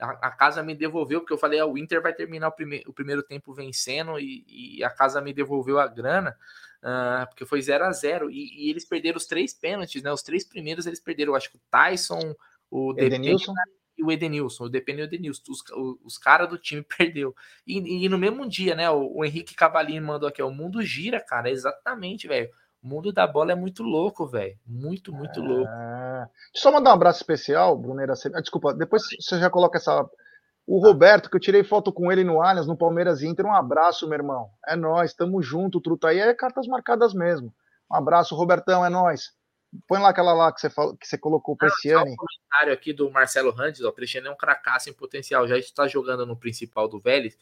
[0.02, 2.82] A, a, casa me devolveu, porque eu falei, ah, o Inter vai terminar o, prime,
[2.86, 6.36] o primeiro tempo vencendo e, e, a casa me devolveu a grana,
[6.82, 10.12] uh, porque foi 0 a 0 e, e, eles perderam os três pênaltis, né?
[10.12, 12.34] Os três primeiros eles perderam, acho que o Tyson,
[12.68, 13.54] o Edenilson.
[13.96, 17.34] e o Edenilson, o Depende e o Edenilson, os, os, os caras do time perdeu.
[17.64, 21.20] E, e, no mesmo dia, né, o, o Henrique Cavalinho mandou aqui, o mundo gira,
[21.20, 22.50] cara, exatamente, velho.
[22.82, 24.56] O mundo da bola é muito louco, velho.
[24.66, 25.42] Muito, muito é...
[25.42, 25.70] louco.
[25.70, 28.14] Deixa eu só mandar um abraço especial, Bruneira.
[28.34, 30.04] Ah, desculpa, depois você já coloca essa.
[30.66, 33.46] O Roberto, que eu tirei foto com ele no Allianz, no Palmeiras Inter.
[33.46, 34.50] Um abraço, meu irmão.
[34.66, 37.52] É nós, tamo junto, truta aí é cartas marcadas mesmo.
[37.90, 39.32] Um abraço, Robertão, é nós.
[39.86, 42.10] Põe lá aquela lá que você, falou, que você colocou para esse ano.
[42.10, 45.88] Um comentário aqui do Marcelo Randes, o Cristiano é um cracaço em potencial, já está
[45.88, 47.38] jogando no principal do Vélez.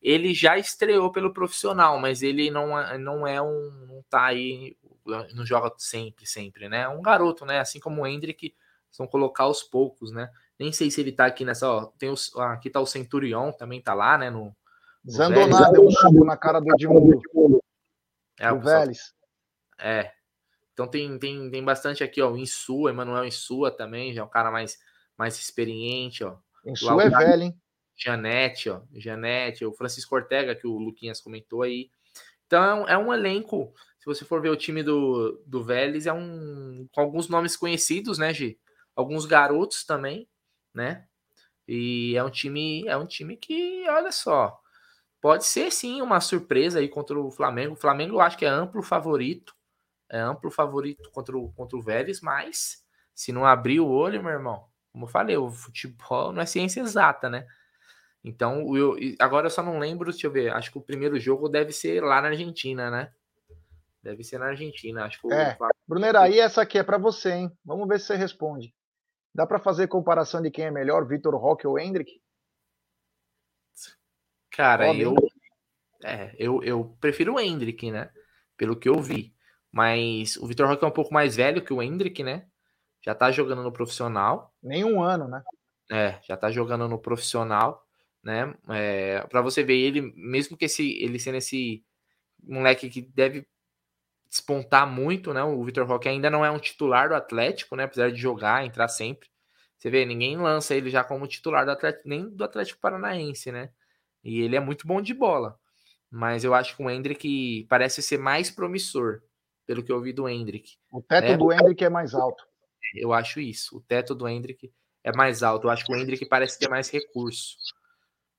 [0.00, 3.70] Ele já estreou pelo profissional, mas ele não, é, não é um.
[3.88, 4.76] não tá aí
[5.34, 6.82] não joga sempre, sempre, né?
[6.82, 7.58] É um garoto, né?
[7.58, 8.54] Assim como o Hendrick,
[8.96, 10.30] vão colocar aos poucos, né?
[10.58, 13.80] Nem sei se ele tá aqui nessa, ó, tem os, aqui tá o Centurion, também
[13.80, 14.54] tá lá, né, no,
[15.04, 17.20] no Zandoná deu um chumbo na cara do Edmundo.
[18.38, 19.12] É, o Vélez.
[19.78, 20.12] É.
[20.72, 24.28] Então tem, tem, tem bastante aqui, ó, o Insua, Emanuel Insua também, já é um
[24.28, 24.78] cara mais,
[25.16, 26.36] mais experiente, ó.
[26.64, 27.60] Insua é velho, hein?
[27.96, 31.90] Janete, ó, Janete, o Francisco Ortega, que o Luquinhas comentou aí.
[32.46, 36.08] Então é um, é um elenco se você for ver o time do, do Vélez,
[36.08, 38.58] é um com alguns nomes conhecidos, né, Gi?
[38.96, 40.28] Alguns garotos também,
[40.74, 41.06] né?
[41.68, 44.58] E é um time, é um time que, olha só,
[45.20, 47.74] pode ser sim uma surpresa aí contra o Flamengo.
[47.74, 49.54] O Flamengo eu acho que é amplo favorito,
[50.12, 52.84] é amplo favorito contra o, contra o Vélez, mas
[53.14, 56.80] se não abrir o olho, meu irmão, como eu falei, o futebol não é ciência
[56.80, 57.46] exata, né?
[58.22, 61.48] Então, eu, agora eu só não lembro, deixa eu ver, acho que o primeiro jogo
[61.48, 63.12] deve ser lá na Argentina, né?
[64.02, 65.32] Deve ser na Argentina, acho que.
[65.32, 65.56] É,
[65.88, 67.58] Brunera, aí essa aqui é para você, hein?
[67.64, 68.74] Vamos ver se você responde.
[69.34, 72.20] Dá para fazer comparação de quem é melhor, Vitor Roque ou Hendrick?
[74.50, 75.14] Cara, eu,
[76.04, 78.10] é, eu eu prefiro o Hendrick, né?
[78.56, 79.31] Pelo que eu vi.
[79.72, 82.46] Mas o Vitor Roque é um pouco mais velho que o Hendrick, né?
[83.04, 84.54] Já tá jogando no profissional.
[84.62, 85.42] Nem um ano, né?
[85.90, 87.82] É, já tá jogando no profissional,
[88.22, 88.54] né?
[88.68, 91.82] É, para você ver ele, mesmo que esse, ele sendo esse
[92.42, 93.46] moleque que deve
[94.28, 95.42] despontar muito, né?
[95.42, 97.84] O Vitor Roque ainda não é um titular do Atlético, né?
[97.84, 99.28] Apesar de jogar, entrar sempre.
[99.78, 103.70] Você vê, ninguém lança ele já como titular do Atlético, nem do Atlético Paranaense, né?
[104.22, 105.58] E ele é muito bom de bola.
[106.10, 109.22] Mas eu acho que o Hendrick parece ser mais promissor,
[109.72, 110.76] pelo que eu vi do Hendrick.
[110.90, 112.44] O teto é, do Hendrick é mais alto.
[112.94, 113.78] Eu acho isso.
[113.78, 114.70] O teto do Hendrick
[115.02, 115.66] é mais alto.
[115.66, 117.56] Eu acho que o Hendrick parece ter mais recurso.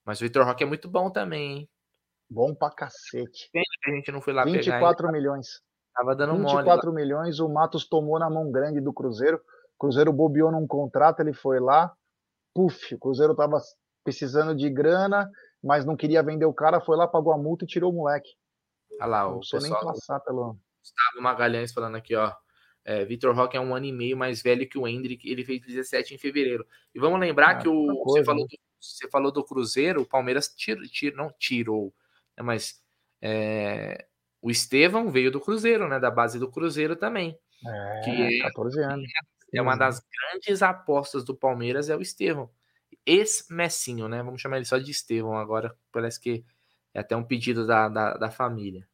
[0.06, 1.70] Mas o Vitor Roque é muito bom também, hein?
[2.30, 3.50] Bom pra cacete.
[3.52, 5.12] Pena que a gente não foi lá 24 pegar.
[5.12, 5.48] milhões.
[5.96, 9.38] Tava dando 24 mole, milhões, o Matos tomou na mão grande do Cruzeiro.
[9.38, 11.92] O Cruzeiro bobeou num contrato, ele foi lá,
[12.54, 13.60] puf, o Cruzeiro tava
[14.04, 15.30] precisando de grana,
[15.64, 18.30] mas não queria vender o cara, foi lá, pagou a multa e tirou o moleque.
[19.00, 20.58] Olha lá, o não pessoal, nem passar pelo...
[20.84, 22.32] Gustavo Magalhães falando aqui, ó.
[22.86, 25.62] É, Vitor Roque é um ano e meio mais velho que o Hendrick, ele fez
[25.62, 26.68] 17 em fevereiro.
[26.94, 28.48] E vamos lembrar ah, que o, coisa, você, falou né?
[28.50, 31.94] do, você falou do Cruzeiro, o Palmeiras tirou, tir, não tirou,
[32.38, 32.84] né, mas
[33.22, 34.06] é,
[34.42, 35.98] o Estevão veio do Cruzeiro, né?
[35.98, 37.40] Da base do Cruzeiro também.
[37.66, 39.10] É, que 14 é, anos.
[39.54, 42.50] É uma das grandes apostas do Palmeiras, é o Estevão.
[43.06, 44.22] Ex-Messinho, né?
[44.22, 45.74] Vamos chamar ele só de Estevão agora.
[45.92, 46.44] Parece que
[46.94, 48.86] é até um pedido da, da, da família.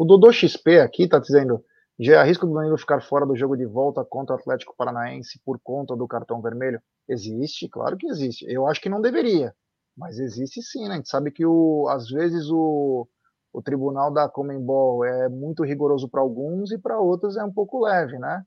[0.00, 1.62] O Dodô XP aqui tá dizendo:
[1.98, 5.60] já arrisco do Danilo ficar fora do jogo de volta contra o Atlético Paranaense por
[5.62, 6.80] conta do cartão vermelho?
[7.06, 8.46] Existe, claro que existe.
[8.48, 9.54] Eu acho que não deveria,
[9.94, 10.94] mas existe sim, né?
[10.94, 13.06] A gente sabe que o, às vezes o,
[13.52, 17.84] o tribunal da Comembol é muito rigoroso para alguns e para outros é um pouco
[17.84, 18.42] leve, né?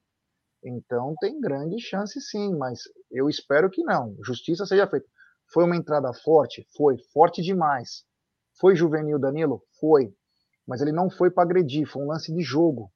[0.63, 2.79] Então tem grande chance sim, mas
[3.11, 4.15] eu espero que não.
[4.25, 5.05] Justiça seja feita.
[5.53, 6.67] Foi uma entrada forte?
[6.75, 8.03] Foi, forte demais.
[8.59, 9.61] Foi juvenil Danilo?
[9.79, 10.15] Foi.
[10.67, 12.91] Mas ele não foi para agredir, foi um lance de jogo.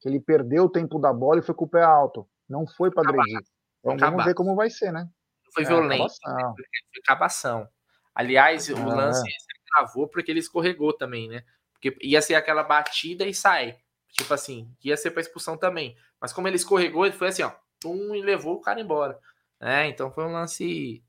[0.00, 2.28] Que ele perdeu o tempo da bola e foi com o pé alto.
[2.48, 3.40] Não foi para agredir.
[3.80, 5.08] Então vamos ver como vai ser, né?
[5.44, 6.54] Não foi é, violento, acabação.
[6.54, 7.68] foi acabação.
[8.14, 8.84] Aliás, o é.
[8.84, 9.28] lance
[9.68, 11.42] travou porque ele escorregou também, né?
[11.72, 13.76] Porque ia ser aquela batida e sai.
[14.12, 15.96] Tipo assim, ia ser para expulsão também.
[16.20, 19.18] Mas como ele escorregou, ele foi assim, ó, pum, e levou o cara embora.
[19.60, 21.02] É, então foi um lance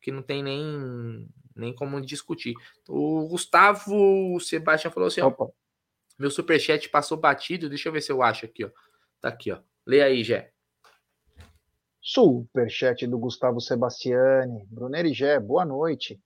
[0.00, 2.54] que não tem nem, nem como discutir.
[2.88, 5.50] O Gustavo Sebastião falou assim, ó, Opa.
[6.18, 8.70] meu superchat passou batido, deixa eu ver se eu acho aqui, ó.
[9.20, 9.60] Tá aqui, ó.
[9.86, 10.52] Lê aí, Jé.
[12.00, 14.66] Superchat do Gustavo Sebastiani.
[14.70, 16.18] Brunner Gé, boa noite.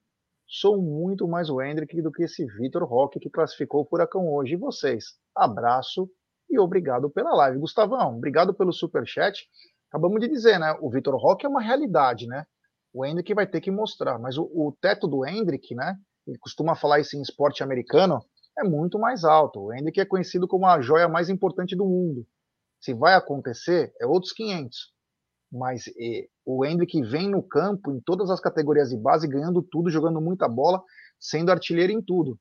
[0.46, 4.54] Sou muito mais o Hendrick do que esse Vitor Roque que classificou o Furacão hoje.
[4.54, 5.18] E vocês?
[5.34, 6.08] Abraço
[6.48, 7.58] e obrigado pela live.
[7.58, 9.48] Gustavão, obrigado pelo superchat.
[9.88, 10.76] Acabamos de dizer, né?
[10.80, 12.46] O Vitor Roque é uma realidade, né?
[12.94, 14.18] O Hendrick vai ter que mostrar.
[14.18, 15.96] Mas o, o teto do Hendrick, né?
[16.26, 18.24] Ele costuma falar isso em esporte americano,
[18.58, 19.60] é muito mais alto.
[19.60, 22.26] O Hendrick é conhecido como a joia mais importante do mundo.
[22.80, 24.94] Se vai acontecer, é outros 500
[25.54, 29.88] mas eh, o Hendrick vem no campo em todas as categorias de base, ganhando tudo,
[29.88, 30.82] jogando muita bola,
[31.18, 32.36] sendo artilheiro em tudo.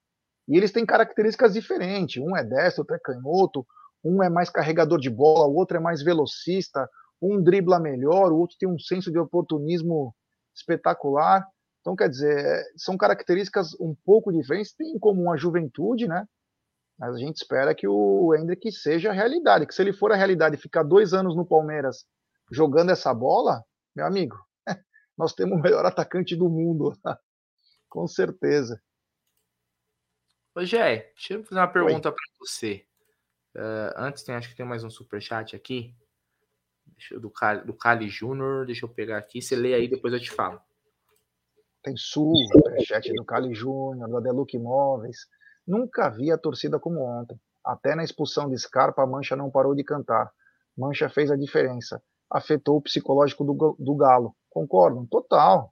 [0.47, 2.22] E eles têm características diferentes.
[2.22, 3.66] Um é destro, outro é canhoto,
[4.04, 6.89] um é mais carregador de bola, o outro é mais velocista,
[7.22, 10.14] um dribla melhor, o outro tem um senso de oportunismo
[10.56, 11.45] espetacular.
[11.82, 16.26] Então, quer dizer, são características um pouco diferentes, tem em comum a juventude, né?
[16.97, 20.16] Mas a gente espera que o Hendrick seja a realidade, que se ele for a
[20.16, 22.06] realidade e ficar dois anos no Palmeiras
[22.51, 23.64] jogando essa bola,
[23.95, 24.38] meu amigo,
[25.18, 26.93] nós temos o melhor atacante do mundo.
[27.89, 28.82] Com certeza.
[30.56, 32.86] Ô, Gé, deixa eu fazer uma pergunta para você.
[33.56, 35.95] Uh, antes, tem, acho que tem mais um superchat aqui.
[36.98, 38.66] Deixa do, Cali, do Cali Júnior.
[38.66, 39.41] Deixa eu pegar aqui.
[39.41, 40.60] Você lê aí, depois eu te falo.
[41.82, 45.28] Tem superchat do Cali Júnior, do Adeluc Imóveis.
[45.68, 47.39] Nunca vi a torcida como ontem.
[47.64, 50.32] Até na expulsão de Scarpa, a Mancha não parou de cantar.
[50.78, 52.02] Mancha fez a diferença
[52.34, 54.36] afetou o psicológico do, do Galo.
[54.50, 55.06] Concordam?
[55.06, 55.72] Total.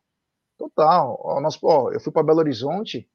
[0.58, 1.20] Total.
[1.20, 3.10] Ó, nós, ó, eu fui para Belo Horizonte,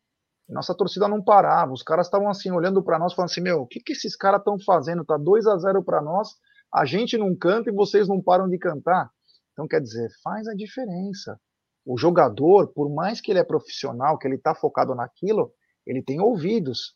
[0.49, 1.73] nossa torcida não parava.
[1.73, 4.41] Os caras estavam assim, olhando para nós, falando assim: Meu, o que, que esses caras
[4.41, 5.05] estão fazendo?
[5.05, 6.35] Tá 2 a 0 para nós,
[6.73, 9.11] a gente não canta e vocês não param de cantar.
[9.53, 11.41] Então, quer dizer, faz a diferença.
[11.85, 15.53] O jogador, por mais que ele é profissional, que ele está focado naquilo,
[15.87, 16.95] ele tem ouvidos.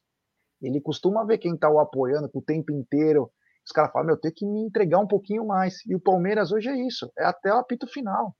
[0.60, 3.30] Ele costuma ver quem está o apoiando o tempo inteiro,
[3.64, 5.84] os caras falam, meu, tem que me entregar um pouquinho mais.
[5.86, 8.34] E o Palmeiras hoje é isso, é até o apito final.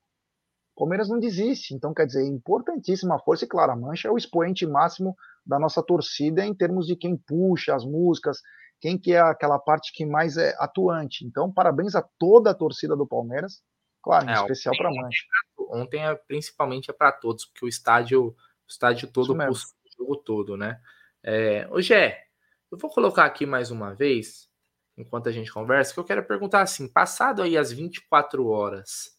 [0.75, 4.17] O Palmeiras não desiste, então quer dizer, importantíssima força, e claro, a Mancha é o
[4.17, 5.15] expoente máximo
[5.45, 8.39] da nossa torcida em termos de quem puxa as músicas,
[8.81, 11.25] quem que é aquela parte que mais é atuante.
[11.25, 13.63] Então, parabéns a toda a torcida do Palmeiras,
[14.03, 15.25] claro, em é, especial para a Mancha.
[15.71, 18.37] Ontem, é, principalmente, é para todos, porque o estádio, o
[18.69, 19.55] estádio todo o
[19.99, 20.81] jogo todo, né?
[21.23, 22.25] É, ô Gé,
[22.73, 24.49] eu vou colocar aqui mais uma vez
[24.97, 29.19] enquanto a gente conversa, que eu quero perguntar assim: passado aí as 24 horas,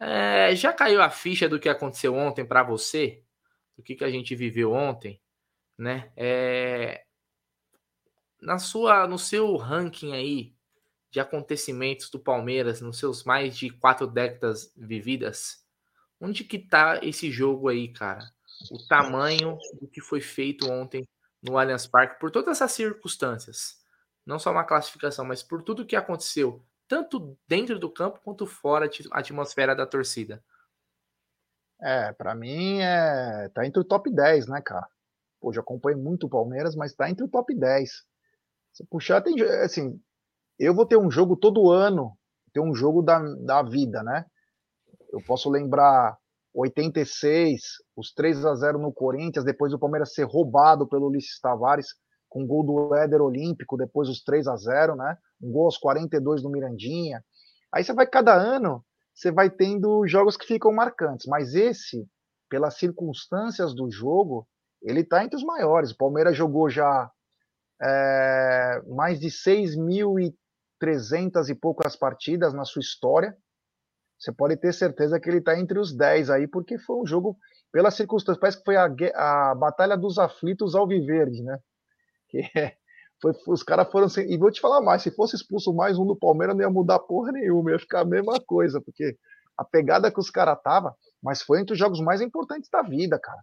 [0.00, 3.22] é, já caiu a ficha do que aconteceu ontem para você?
[3.76, 5.20] Do que, que a gente viveu ontem,
[5.76, 6.10] né?
[6.16, 7.04] É,
[8.40, 10.54] na sua, no seu ranking aí
[11.10, 15.64] de acontecimentos do Palmeiras, nos seus mais de quatro décadas vividas,
[16.20, 18.30] onde que tá esse jogo aí, cara?
[18.70, 21.08] O tamanho do que foi feito ontem
[21.42, 23.78] no Allianz Parque, por todas essas circunstâncias
[24.28, 28.84] não só uma classificação, mas por tudo que aconteceu, tanto dentro do campo quanto fora
[29.10, 30.44] a atmosfera da torcida.
[31.80, 34.86] É, para mim é tá entre o top 10, né, cara?
[35.40, 38.04] Pô, já acompanhei muito o Palmeiras, mas tá entre o top 10.
[38.78, 40.00] Se puxar, tem assim,
[40.56, 42.16] eu vou ter um jogo todo ano,
[42.52, 44.24] ter um jogo da, da vida, né?
[45.12, 46.16] Eu posso lembrar
[46.54, 47.60] 86,
[47.96, 51.88] os 3 a 0 no Corinthians, depois o Palmeiras ser roubado pelo Ulisses Tavares
[52.28, 55.18] com gol do Éder Olímpico, depois os 3 a 0 né?
[55.42, 57.20] Um gol aos 42 do Mirandinha.
[57.74, 62.08] Aí você vai, cada ano, você vai tendo jogos que ficam marcantes, mas esse,
[62.48, 64.46] pelas circunstâncias do jogo,
[64.80, 65.90] ele está entre os maiores.
[65.90, 67.10] O Palmeiras jogou já
[67.80, 73.36] é, mais de 6.300 e poucas partidas na sua história.
[74.18, 77.38] Você pode ter certeza que ele está entre os 10 aí, porque foi um jogo,
[77.72, 81.58] pelas circunstâncias, parece que foi a, a Batalha dos Aflitos ao Viverde, né?
[82.30, 82.76] Que é,
[83.22, 84.06] foi, os caras foram.
[84.06, 86.68] Sem, e vou te falar mais: se fosse expulso mais um do Palmeiras, não ia
[86.68, 89.16] mudar porra nenhuma, ia ficar a mesma coisa, porque
[89.56, 93.18] a pegada que os caras tava, mas foi entre os jogos mais importantes da vida,
[93.18, 93.42] cara.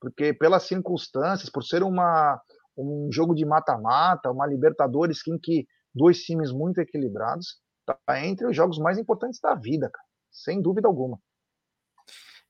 [0.00, 2.40] Porque pelas circunstâncias, por ser uma,
[2.76, 8.56] um jogo de mata-mata, uma Libertadores em que dois times muito equilibrados, tá entre os
[8.56, 10.06] jogos mais importantes da vida, cara.
[10.30, 11.20] Sem dúvida alguma.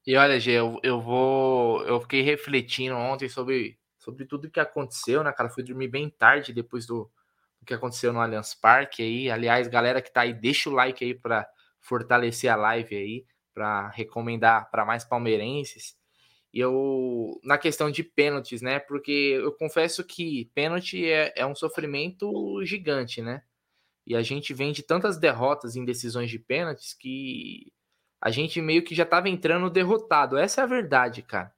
[0.07, 1.83] E olha, Gê, eu, eu vou.
[1.85, 5.49] Eu fiquei refletindo ontem sobre sobre tudo que aconteceu, né, cara?
[5.49, 7.09] Fui dormir bem tarde depois do,
[7.61, 9.31] do que aconteceu no Allianz Parque aí.
[9.31, 11.49] Aliás, galera que tá aí, deixa o like aí para
[11.81, 15.97] fortalecer a live aí, para recomendar para mais palmeirenses.
[16.53, 18.79] Eu, na questão de pênaltis, né?
[18.79, 23.43] Porque eu confesso que pênalti é, é um sofrimento gigante, né?
[24.07, 27.73] E a gente vem de tantas derrotas em decisões de pênaltis que
[28.21, 30.37] a gente meio que já tava entrando derrotado.
[30.37, 31.53] Essa é a verdade, cara.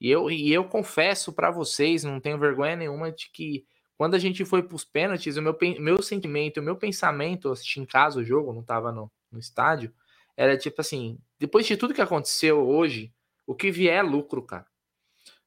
[0.00, 3.66] E eu, e eu confesso para vocês, não tenho vergonha nenhuma, de que
[3.98, 7.80] quando a gente foi para os pênaltis, o meu, meu sentimento, o meu pensamento, assisti
[7.80, 9.92] em casa o jogo, não estava no, no estádio,
[10.36, 13.12] era tipo assim, depois de tudo que aconteceu hoje,
[13.50, 14.64] o que vier é lucro, cara.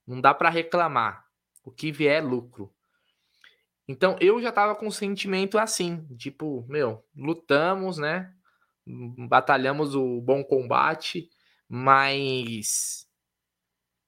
[0.05, 1.25] Não dá para reclamar.
[1.63, 2.69] O que vier é lucro.
[3.87, 8.35] Então eu já tava com um sentimento assim, tipo, meu, lutamos, né?
[9.29, 11.29] Batalhamos o bom combate,
[11.69, 13.07] mas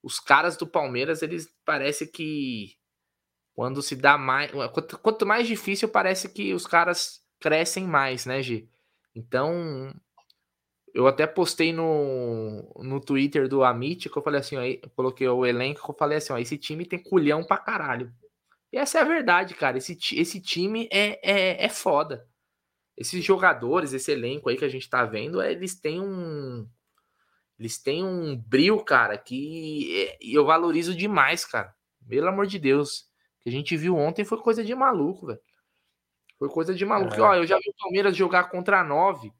[0.04, 2.78] os caras do Palmeiras, eles parece que
[3.54, 4.52] quando se dá mais,
[5.02, 8.70] quanto, mais difícil parece que os caras crescem mais, né, Gi?
[9.16, 9.96] Então,
[10.96, 15.46] eu até postei no, no Twitter do Amit que eu falei assim, ó, coloquei o
[15.46, 18.14] elenco, que eu falei assim, ó, esse time tem culhão pra caralho.
[18.72, 19.78] E essa é a verdade, cara.
[19.78, 22.26] Esse, esse time é, é, é foda.
[22.96, 26.66] Esses jogadores, esse elenco aí que a gente tá vendo, é, eles têm um.
[27.60, 31.76] Eles têm um brilho, cara, que é, eu valorizo demais, cara.
[32.08, 33.00] Pelo amor de Deus.
[33.40, 35.40] O que a gente viu ontem foi coisa de maluco, velho.
[36.40, 37.16] Foi coisa de maluco.
[37.16, 37.22] É.
[37.22, 39.34] Ó, eu já vi o Palmeiras jogar contra a 9.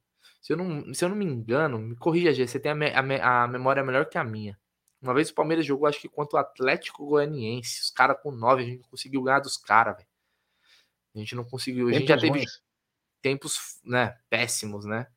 [0.46, 2.86] Se eu não, se eu não me engano, me corrija, Gê, você tem a, me,
[2.92, 4.56] a, a memória melhor que a minha.
[5.02, 7.82] Uma vez o Palmeiras jogou, acho que contra o Atlético Goianiense.
[7.82, 10.08] Os caras com 9, a gente não conseguiu ganhar dos caras, velho.
[11.16, 11.88] A gente não conseguiu.
[11.88, 12.62] A gente já teve ruins.
[13.24, 15.08] tempos, né, péssimos, né?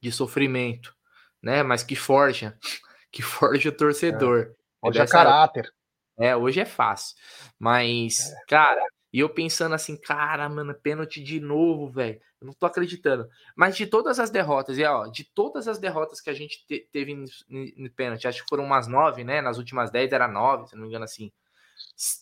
[0.00, 0.94] De sofrimento,
[1.42, 1.64] né?
[1.64, 2.56] Mas que forja,
[3.10, 4.54] que forja o torcedor.
[4.54, 4.88] É.
[4.88, 5.74] Hoje é caráter.
[6.16, 7.16] É, hoje é fácil.
[7.58, 8.44] Mas, é.
[8.46, 12.20] cara, e eu pensando assim, cara, mano, pênalti de novo, velho.
[12.40, 13.28] Eu não tô acreditando.
[13.56, 16.88] Mas de todas as derrotas, e ó, de todas as derrotas que a gente te
[16.92, 17.14] teve
[17.48, 19.40] no pênalti, acho que foram umas nove, né?
[19.40, 21.32] Nas últimas dez era nove, se não me engano assim.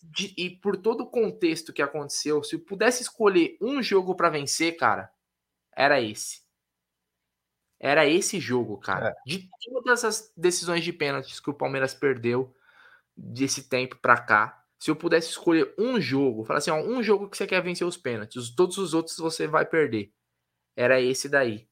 [0.04, 4.30] De, e por todo o contexto que aconteceu, se eu pudesse escolher um jogo para
[4.30, 5.10] vencer, cara,
[5.74, 6.46] era esse.
[7.78, 9.08] Era esse jogo, cara.
[9.08, 9.14] É.
[9.26, 12.54] De todas as decisões de pênaltis que o Palmeiras perdeu
[13.14, 17.28] desse tempo pra cá, se eu pudesse escolher um jogo, falar assim, ó, um jogo
[17.28, 20.12] que você quer vencer os pênaltis, todos os outros você vai perder.
[20.76, 21.68] Era esse daí.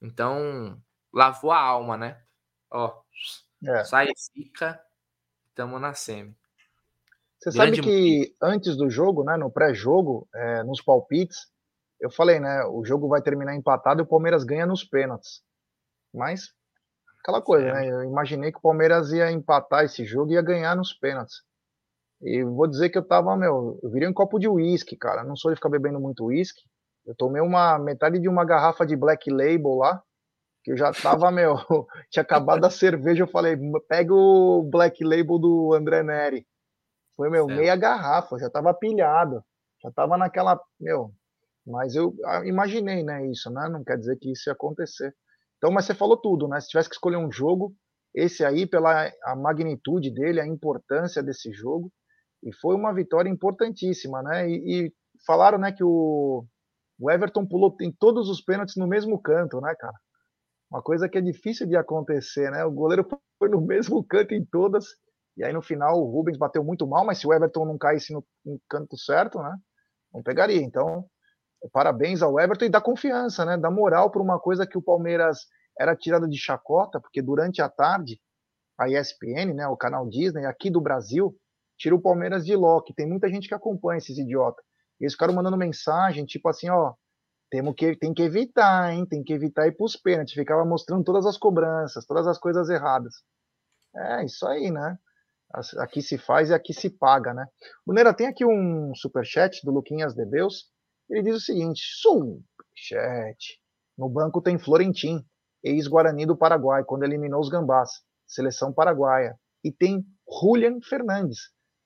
[0.00, 0.80] Então,
[1.12, 2.22] lavou a alma, né?
[2.70, 3.00] Ó,
[3.64, 3.84] é.
[3.84, 4.80] sai zica,
[5.54, 6.36] tamo na semi.
[7.38, 7.76] Você Grande...
[7.76, 11.48] sabe que antes do jogo, né, no pré-jogo, é, nos palpites,
[12.00, 15.42] eu falei, né, o jogo vai terminar empatado e o Palmeiras ganha nos pênaltis.
[16.12, 16.52] Mas,
[17.20, 20.76] aquela coisa, né, eu imaginei que o Palmeiras ia empatar esse jogo e ia ganhar
[20.76, 21.42] nos pênaltis.
[22.22, 25.22] E vou dizer que eu tava, meu, eu virei um copo de uísque, cara.
[25.22, 26.62] Não sou de ficar bebendo muito uísque.
[27.04, 30.02] Eu tomei uma metade de uma garrafa de Black Label lá,
[30.64, 31.54] que eu já tava, meu,
[32.10, 33.56] tinha acabado a cerveja, eu falei,
[33.88, 36.46] pega o Black Label do André Neri.
[37.16, 37.58] Foi, meu, certo.
[37.58, 39.42] meia garrafa, já tava pilhado.
[39.82, 41.12] Já tava naquela, meu,
[41.66, 42.14] mas eu
[42.44, 43.68] imaginei, né, isso, né?
[43.68, 45.14] Não quer dizer que isso ia acontecer.
[45.58, 46.60] Então, mas você falou tudo, né?
[46.60, 47.74] Se tivesse que escolher um jogo,
[48.14, 51.92] esse aí, pela a magnitude dele, a importância desse jogo,
[52.42, 54.48] e foi uma vitória importantíssima, né?
[54.48, 54.92] E, e
[55.26, 56.44] falaram, né, que o,
[56.98, 59.94] o Everton pulou em todos os pênaltis no mesmo canto, né, cara?
[60.70, 62.64] Uma coisa que é difícil de acontecer, né?
[62.64, 63.06] O goleiro
[63.38, 64.86] foi no mesmo canto em todas,
[65.36, 68.12] e aí no final o Rubens bateu muito mal, mas se o Everton não caísse
[68.12, 69.54] no, no canto certo, né?
[70.12, 70.62] Não pegaria.
[70.62, 71.04] Então,
[71.72, 73.56] parabéns ao Everton e dá confiança, né?
[73.56, 75.40] Dá moral para uma coisa que o Palmeiras
[75.78, 78.18] era tirada de chacota, porque durante a tarde
[78.78, 81.34] a ESPN, né, o canal Disney aqui do Brasil,
[81.76, 82.94] tira o Palmeiras de Loki.
[82.94, 84.64] Tem muita gente que acompanha esses idiotas.
[85.00, 86.94] Eles ficaram mandando mensagem, tipo assim, ó,
[87.50, 89.06] temos que, tem que evitar, hein?
[89.06, 90.34] Tem que evitar ir pros pênaltis.
[90.34, 93.14] Ficava mostrando todas as cobranças, todas as coisas erradas.
[93.94, 94.98] É, isso aí, né?
[95.78, 97.46] Aqui se faz e aqui se paga, né?
[97.86, 100.70] Neira, tem aqui um superchat do Luquinhas de Deus.
[101.08, 103.60] Ele diz o seguinte: superchat.
[103.96, 105.24] No banco tem Florentim,
[105.62, 107.90] ex-Guarani do Paraguai, quando eliminou os Gambás,
[108.26, 109.38] seleção paraguaia.
[109.64, 111.38] E tem Julian Fernandes,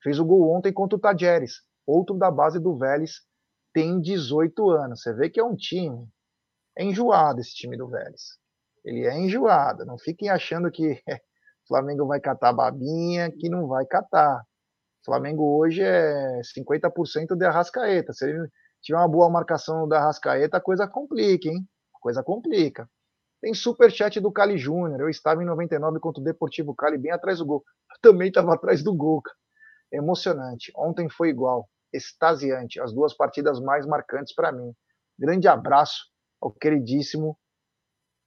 [0.03, 3.21] Fez o gol ontem contra o Tajeres, outro da base do Vélez,
[3.73, 5.03] tem 18 anos.
[5.03, 6.09] Você vê que é um time.
[6.77, 8.39] É enjoado esse time do Vélez.
[8.85, 9.85] Ele é enjoado.
[9.85, 10.97] Não fiquem achando que o
[11.69, 14.41] Flamengo vai catar babinha, que não vai catar.
[15.03, 18.13] O Flamengo hoje é 50% de Arrascaeta.
[18.13, 18.49] Se ele
[18.83, 21.69] tiver uma boa marcação da Arrascaeta, a coisa complica, hein?
[21.95, 22.89] A coisa complica.
[23.43, 25.01] Tem superchat do Cali Júnior.
[25.01, 27.65] Eu estava em 99 contra o Deportivo Cali, bem atrás do gol.
[27.91, 29.37] Eu também estava atrás do gol, cara
[29.93, 30.73] emocionante.
[30.77, 34.73] Ontem foi igual, extasiante, as duas partidas mais marcantes para mim.
[35.19, 36.07] Grande abraço
[36.41, 37.39] ao queridíssimo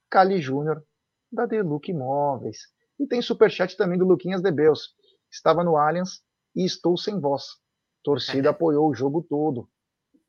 [0.10, 0.84] Cali Júnior
[1.32, 2.60] da Deluc Imóveis.
[3.00, 4.94] E tem superchat também do Luquinhas Debeus.
[5.32, 6.22] Estava no Allianz
[6.56, 7.44] e estou sem voz.
[8.04, 9.68] Torcida apoiou o jogo todo,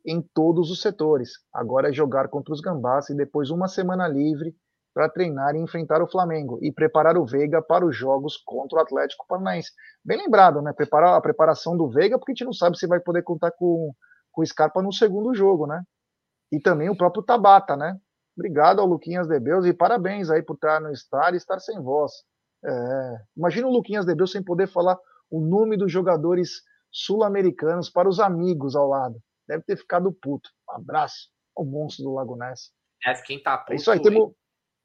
[0.07, 1.33] em todos os setores.
[1.53, 4.57] Agora é jogar contra os Gambás e depois uma semana livre
[4.95, 8.81] para treinar e enfrentar o Flamengo e preparar o Veiga para os jogos contra o
[8.81, 9.73] Atlético Paranaense.
[10.05, 10.73] Bem lembrado, né?
[10.73, 13.93] Preparar a preparação do Veiga, porque a gente não sabe se vai poder contar com,
[14.31, 15.83] com o Scarpa no segundo jogo, né?
[16.53, 17.99] E também o próprio Tabata, né?
[18.39, 22.13] Obrigado ao Luquinhas Debeus e parabéns aí por estar no estádio e estar sem voz.
[22.65, 24.97] É, imagina o Luquinhas Debeus sem poder falar
[25.31, 29.17] o nome dos jogadores sul-americanos para os amigos ao lado.
[29.49, 30.49] Deve ter ficado puto.
[30.71, 32.71] Um abraço ao monstro do Lago Ness.
[33.05, 34.33] É, quem tá puto, é isso aí, temos...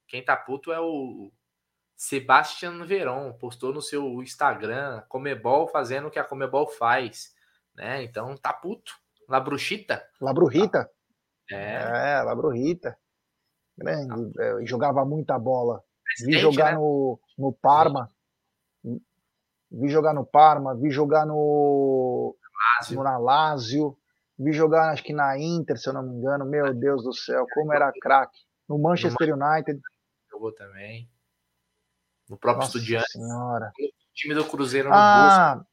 [0.09, 1.31] quem tá puto é o
[1.95, 7.33] Sebastian Veron, postou no seu Instagram, Comebol fazendo o que a Comebol faz,
[7.75, 8.03] né?
[8.03, 8.93] Então tá puto.
[9.27, 10.03] La Bruxita.
[10.19, 10.89] La Brujita.
[11.51, 12.97] É, é La Brujita.
[13.77, 14.65] Grande, tá.
[14.65, 15.83] jogava muita bola.
[16.25, 16.77] Vi jogar né?
[16.77, 18.09] no, no Parma.
[19.71, 22.35] Vi jogar no Parma, vi jogar no,
[22.79, 23.03] Lazio.
[23.03, 23.97] no Lazio,
[24.37, 26.45] vi jogar acho que na Inter, se eu não me engano.
[26.45, 28.39] Meu Deus do céu, como era craque.
[28.67, 29.79] No Manchester United.
[30.39, 31.09] Jogou também.
[32.29, 33.11] No próprio Nossa Estudiante.
[33.11, 33.73] Senhora.
[33.77, 35.65] O time do Cruzeiro no ah,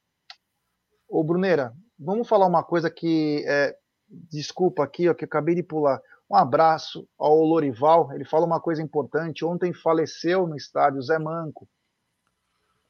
[1.07, 3.45] Ô, Bruneira, vamos falar uma coisa que.
[3.47, 3.77] É,
[4.09, 6.01] desculpa aqui, ó, que eu acabei de pular.
[6.29, 8.11] Um abraço ao Lorival.
[8.13, 9.45] Ele fala uma coisa importante.
[9.45, 11.67] Ontem faleceu no estádio Zé Manco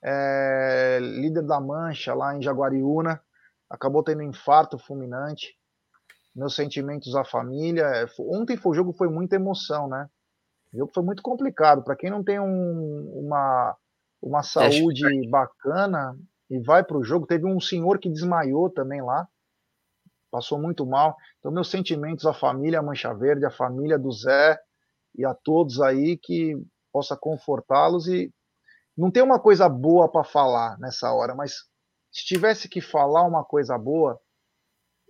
[0.02, 3.22] é, líder da Mancha lá em Jaguariúna,
[3.70, 5.58] acabou tendo um infarto fulminante.
[6.36, 8.08] Meus sentimentos à família.
[8.20, 10.08] Ontem foi, o jogo foi muita emoção, né?
[10.78, 11.84] Jogo foi muito complicado.
[11.84, 13.76] Para quem não tem um, uma,
[14.22, 16.18] uma saúde bacana
[16.50, 19.28] e vai para o jogo, teve um senhor que desmaiou também lá,
[20.32, 21.18] passou muito mal.
[21.40, 24.58] Então, meus sentimentos à família Mancha Verde, à família do Zé
[25.16, 26.56] e a todos aí que
[26.94, 28.32] possa confortá-los e
[28.96, 31.54] não tem uma coisa boa para falar nessa hora, mas
[32.12, 34.20] se tivesse que falar uma coisa boa,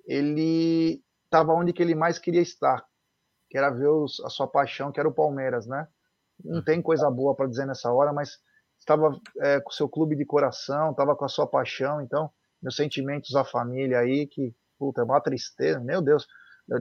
[0.05, 2.83] ele estava onde que ele mais queria estar,
[3.49, 5.87] que era ver os, a sua paixão, que era o Palmeiras, né?
[6.43, 8.37] Não tem coisa boa para dizer nessa hora, mas
[8.79, 12.29] estava é, com o seu clube de coração, estava com a sua paixão, então
[12.61, 16.27] meus sentimentos à família aí, que puta, é uma tristeza, meu Deus.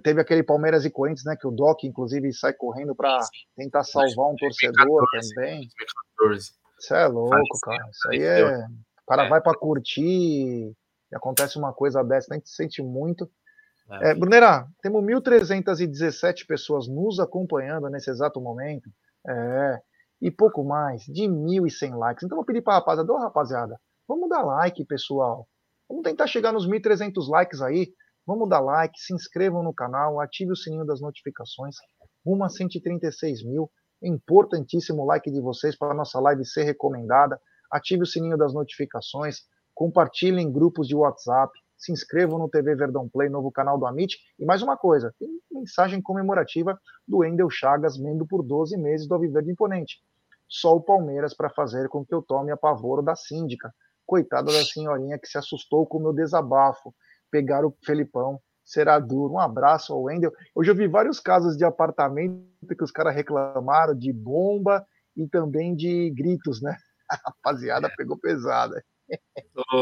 [0.02, 1.36] Teve aquele Palmeiras e Corinthians, né?
[1.36, 3.20] Que o Doc, inclusive, sai correndo para
[3.54, 5.68] tentar salvar um torcedor 2014, também.
[6.18, 6.52] 2014.
[6.78, 7.88] Isso é louco, cara.
[7.90, 8.66] Isso aí é.
[8.66, 9.28] O cara é.
[9.28, 13.30] vai para curtir e acontece uma coisa dessa, a gente sente muito.
[13.90, 18.90] É, é Brunera, temos 1.317 pessoas nos acompanhando nesse exato momento.
[19.28, 19.80] É,
[20.20, 22.24] e pouco mais de 1.100 likes.
[22.24, 25.46] Então, vou pedir para a rapaziada, oh, rapaziada, vamos dar like, pessoal.
[25.88, 27.92] Vamos tentar chegar nos 1.300 likes aí.
[28.26, 31.76] Vamos dar like, se inscrevam no canal, ative o sininho das notificações.
[32.24, 33.70] Rumo a 136 mil.
[34.02, 37.40] Importantíssimo like de vocês para a nossa live ser recomendada.
[37.70, 39.40] Ative o sininho das notificações,
[39.74, 44.18] compartilhem em grupos de WhatsApp, se inscrevam no TV Verdão Play, novo canal do Amit.
[44.38, 49.14] E mais uma coisa, tem mensagem comemorativa do Endel Chagas, membro por 12 meses do
[49.14, 50.00] Alviverde Imponente.
[50.48, 53.72] Só o Palmeiras para fazer com que eu tome a pavoro da síndica.
[54.06, 56.94] Coitada da senhorinha que se assustou com o meu desabafo.
[57.30, 59.34] Pegar o Felipão será duro.
[59.34, 60.32] Um abraço ao Wendel.
[60.54, 62.46] Hoje eu vi vários casos de apartamento
[62.76, 64.84] que os caras reclamaram de bomba
[65.16, 66.76] e também de gritos, né?
[67.10, 68.82] A rapaziada pegou pesada.
[69.72, 69.78] Ô,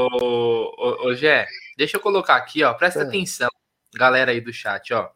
[0.78, 1.46] ô, ô Gé,
[1.76, 2.74] deixa eu colocar aqui, ó.
[2.74, 3.02] Presta é.
[3.02, 3.50] atenção,
[3.94, 5.10] galera aí do chat, ó.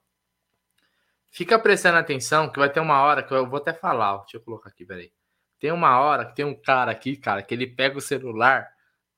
[1.31, 4.19] Fica prestando atenção que vai ter uma hora que eu vou até falar, ó.
[4.23, 5.13] Deixa eu colocar aqui, peraí.
[5.61, 8.69] Tem uma hora que tem um cara aqui, cara, que ele pega o celular,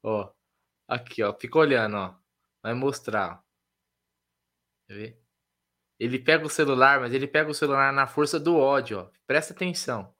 [0.02, 0.30] ó.
[0.88, 1.32] Aqui, ó.
[1.34, 2.14] Fica olhando, ó.
[2.62, 3.50] Vai mostrar, ó.
[4.86, 5.22] Quer ver?
[5.98, 9.10] Ele pega o celular, mas ele pega o celular na força do ódio, ó.
[9.26, 10.14] Presta atenção.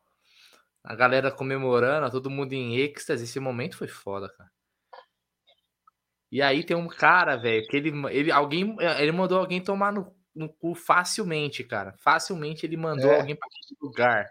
[0.82, 3.24] A galera comemorando, todo mundo em êxtase.
[3.24, 4.50] Esse momento foi foda, cara.
[6.30, 10.14] E aí tem um cara, velho, que ele, ele, alguém, ele mandou alguém tomar no,
[10.34, 11.94] no cu facilmente, cara.
[11.98, 13.20] Facilmente ele mandou é.
[13.20, 14.26] alguém para aquele lugar.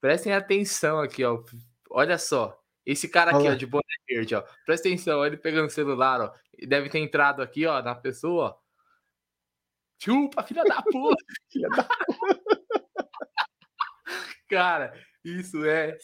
[0.00, 1.42] Prestem atenção aqui, ó.
[1.90, 2.60] Olha só.
[2.84, 3.52] Esse cara aqui, Olha.
[3.52, 4.44] ó, de boné verde, ó.
[4.64, 6.32] Presta atenção, ele pegando o celular, ó.
[6.66, 8.56] Deve ter entrado aqui, ó, na pessoa, ó.
[9.98, 11.24] Chupa, filha da puta!
[11.50, 11.88] filha da
[14.48, 14.92] Cara,
[15.24, 15.96] isso é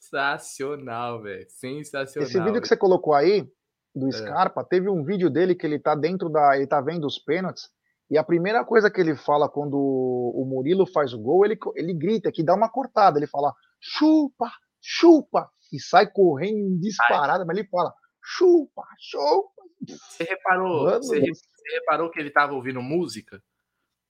[0.00, 1.44] sensacional, velho.
[1.50, 2.28] Sensacional.
[2.28, 3.46] Esse vídeo que você colocou aí,
[3.94, 4.12] do é.
[4.12, 6.56] Scarpa, teve um vídeo dele que ele tá dentro da.
[6.56, 7.70] Ele tá vendo os pênaltis.
[8.10, 11.94] E a primeira coisa que ele fala quando o Murilo faz o gol, ele, ele
[11.94, 13.18] grita, que dá uma cortada.
[13.18, 14.50] Ele fala, chupa,
[14.80, 19.62] chupa, e sai correndo disparada, mas ele fala, chupa, chupa.
[19.88, 23.40] Você reparou, Mano, você, você reparou que ele tava ouvindo música?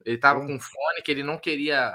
[0.05, 0.47] Ele tava Sim.
[0.47, 1.94] com fone que ele não queria.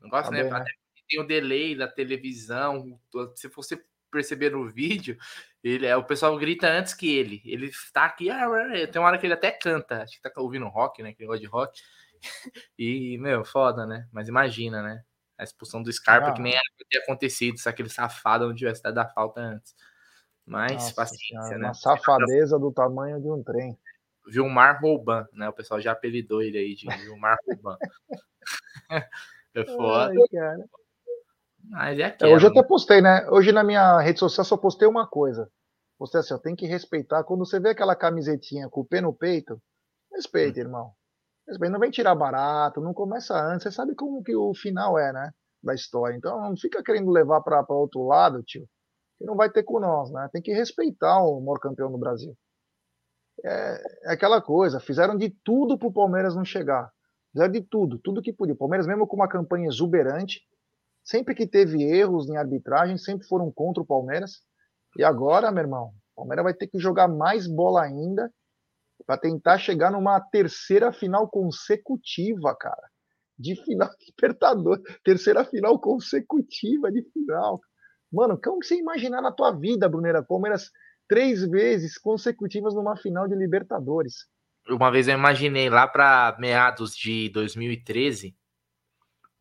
[0.00, 0.42] Negócio, tá né?
[0.42, 0.64] né?
[1.08, 2.98] Tem o delay da televisão.
[3.36, 3.80] Se você
[4.14, 5.18] perceber no vídeo,
[5.62, 7.42] ele é o pessoal grita antes que ele.
[7.44, 8.46] Ele tá aqui, ah,
[8.90, 10.02] tem uma hora que ele até canta.
[10.02, 11.12] Acho que tá ouvindo rock, né?
[11.12, 11.80] Que gosta de rock.
[12.78, 14.08] E, meu, foda, né?
[14.10, 15.04] Mas imagina, né?
[15.36, 16.32] A expulsão do Scarpa, ah.
[16.32, 19.74] que nem era pra ter acontecido se aquele safado não tivesse dado a falta antes.
[20.46, 21.66] Mas Nossa, paciência, cara, né?
[21.66, 23.78] Uma safadeza do tamanho de um trem.
[24.26, 25.48] Vilmar Rouban, né?
[25.48, 27.76] O pessoal já apelidou ele aí de Vilmar Rouban.
[29.56, 30.10] É foda.
[30.10, 30.68] Ai, cara.
[31.70, 33.28] Mas é, é hoje eu até postei, né?
[33.30, 35.50] Hoje na minha rede social só postei uma coisa.
[35.98, 37.24] Postei assim, ó, tem que respeitar.
[37.24, 39.60] Quando você vê aquela camisetinha com o pé no peito,
[40.12, 40.62] respeita, hum.
[40.62, 40.92] irmão.
[41.48, 41.72] Respeita.
[41.72, 43.64] Não vem tirar barato, não começa antes.
[43.64, 45.30] Você sabe como que o final é, né?
[45.62, 46.16] Da história.
[46.16, 48.66] Então não fica querendo levar para outro lado, tio.
[49.18, 50.28] Que não vai ter com nós, né?
[50.32, 52.36] Tem que respeitar o maior campeão do Brasil.
[53.44, 56.90] É, é aquela coisa, fizeram de tudo pro Palmeiras não chegar.
[57.32, 58.54] Fizeram de tudo, tudo que podia.
[58.54, 60.40] O Palmeiras, mesmo com uma campanha exuberante,
[61.04, 64.40] sempre que teve erros em arbitragem, sempre foram contra o Palmeiras.
[64.96, 68.32] E agora, meu irmão, o Palmeiras vai ter que jogar mais bola ainda
[69.06, 72.88] para tentar chegar numa terceira final consecutiva, cara.
[73.38, 74.82] De final de Libertadores.
[75.04, 77.60] Terceira final consecutiva de final.
[78.10, 80.22] Mano, como você imaginar na tua vida, Brunera?
[80.22, 80.70] Palmeiras
[81.08, 84.26] três vezes consecutivas numa final de Libertadores.
[84.68, 88.34] Uma vez eu imaginei lá para meados de 2013,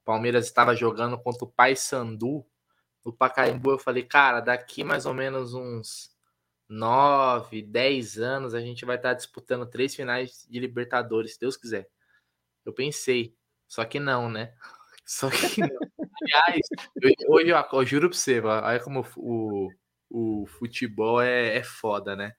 [0.04, 2.46] Palmeiras estava jogando contra o Paysandu
[3.04, 3.72] no Pacaembu.
[3.72, 6.12] Eu falei, cara, daqui mais ou menos uns
[6.70, 11.88] 9, 10 anos a gente vai estar disputando três finais de Libertadores, se Deus quiser.
[12.66, 13.36] Eu pensei,
[13.68, 14.54] só que não, né?
[15.06, 15.68] Só que não.
[16.22, 16.62] Aliás,
[17.02, 19.70] eu, hoje eu, eu, juro pra você, olha como o,
[20.10, 22.34] o futebol é, é foda, né?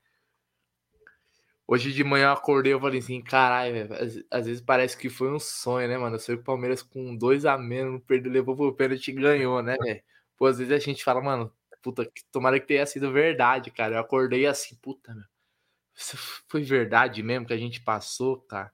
[1.67, 5.33] Hoje de manhã eu acordei e falei assim, caralho, às, às, vezes parece que foi
[5.33, 6.17] um sonho, né, mano?
[6.17, 9.63] Eu sei que o Palmeiras com dois a menos, perdeu, levou pro pênalti e ganhou,
[9.63, 10.03] né, velho?
[10.37, 11.51] Pô, às vezes a gente fala, mano,
[11.83, 13.97] puta, tomara que tenha sido verdade, cara.
[13.97, 15.25] Eu acordei assim, puta, meu.
[15.97, 16.17] Isso
[16.49, 18.73] foi verdade mesmo que a gente passou, cara.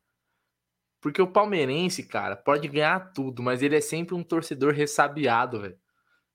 [1.00, 5.78] Porque o palmeirense, cara, pode ganhar tudo, mas ele é sempre um torcedor ressabiado, velho.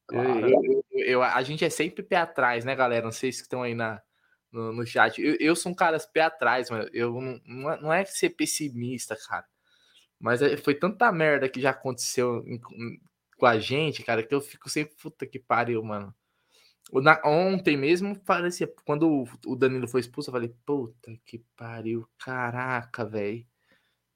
[0.07, 0.49] Claro.
[0.49, 3.03] Eu, eu, eu, a gente é sempre pé atrás, né, galera?
[3.03, 4.01] Não sei se estão aí na,
[4.55, 5.21] no, no chat.
[5.21, 9.15] Eu, eu sou um cara pé atrás, mas eu não, é, não é ser pessimista,
[9.27, 9.45] cara.
[10.19, 12.59] Mas é, foi tanta merda que já aconteceu em,
[13.37, 16.15] com a gente, cara, que eu fico sempre, puta que pariu, mano.
[16.93, 23.05] Na, ontem mesmo parecia, quando o Danilo foi expulso, eu falei, puta que pariu, caraca,
[23.05, 23.45] velho.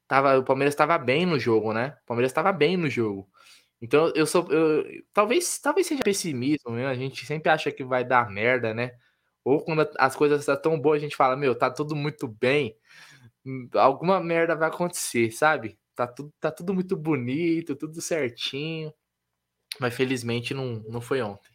[0.08, 1.98] Tava, o Palmeiras estava bem no jogo, né?
[2.04, 3.30] O Palmeiras estava bem no jogo.
[3.82, 4.52] Então eu sou.
[4.52, 6.88] Eu, talvez, talvez seja pessimismo, né?
[6.88, 8.92] A gente sempre acha que vai dar merda, né?
[9.44, 12.76] Ou quando as coisas estão tão boas, a gente fala, meu, tá tudo muito bem,
[13.76, 15.80] alguma merda vai acontecer, sabe?
[15.96, 18.94] Tá tudo, tá tudo muito bonito, tudo certinho.
[19.80, 21.50] Mas felizmente não, não foi ontem.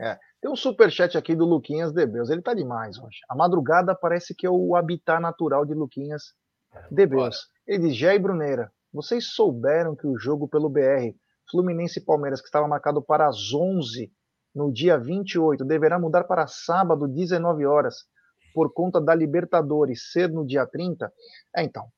[0.00, 2.30] É, tem um superchat aqui do Luquinhas Debeus.
[2.30, 3.18] Ele tá demais hoje.
[3.28, 6.34] A madrugada parece que é o habitat natural de Luquinhas
[6.90, 7.48] Debeus.
[7.66, 11.14] Ele diz: Jair Bruneira, vocês souberam que o jogo pelo BR
[11.50, 14.12] Fluminense e Palmeiras, que estava marcado para as 11
[14.54, 18.04] no dia 28, deverá mudar para sábado, 19 horas,
[18.54, 21.12] por conta da Libertadores ser no dia 30?
[21.56, 21.88] É, então,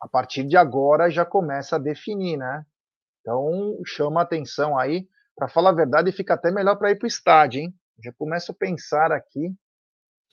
[0.00, 2.64] a partir de agora já começa a definir, né?
[3.20, 5.08] Então, chama a atenção aí.
[5.34, 7.74] Para falar a verdade, fica até melhor para ir para o estádio, hein?
[8.04, 9.54] Já começo a pensar aqui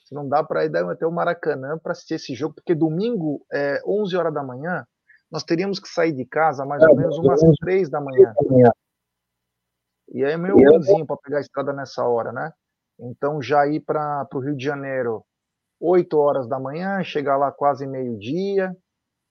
[0.10, 3.80] se não dá para ir até o Maracanã para assistir esse jogo, porque domingo, é,
[3.86, 4.84] 11 horas da manhã,
[5.32, 8.34] nós teríamos que sair de casa mais ou menos umas 3 da manhã.
[10.12, 12.52] E aí é meio ruimzinho para pegar a estrada nessa hora, né?
[13.00, 15.24] Então já ir para o Rio de Janeiro
[15.80, 18.76] 8 horas da manhã, chegar lá quase meio-dia,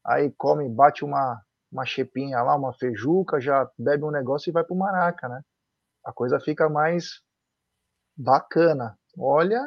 [0.05, 1.41] aí come, bate uma,
[1.71, 5.43] uma chepinha lá, uma feijuca, já bebe um negócio e vai para o Maraca, né?
[6.05, 7.21] A coisa fica mais
[8.17, 8.99] bacana.
[9.19, 9.61] Olha,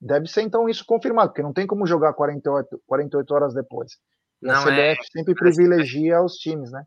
[0.00, 3.98] deve ser então isso confirmado, porque não tem como jogar 48, 48 horas depois.
[4.40, 6.84] Não, a CBF é, sempre privilegia os times, né?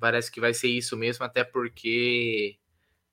[0.00, 2.56] Parece que vai ser isso mesmo, até porque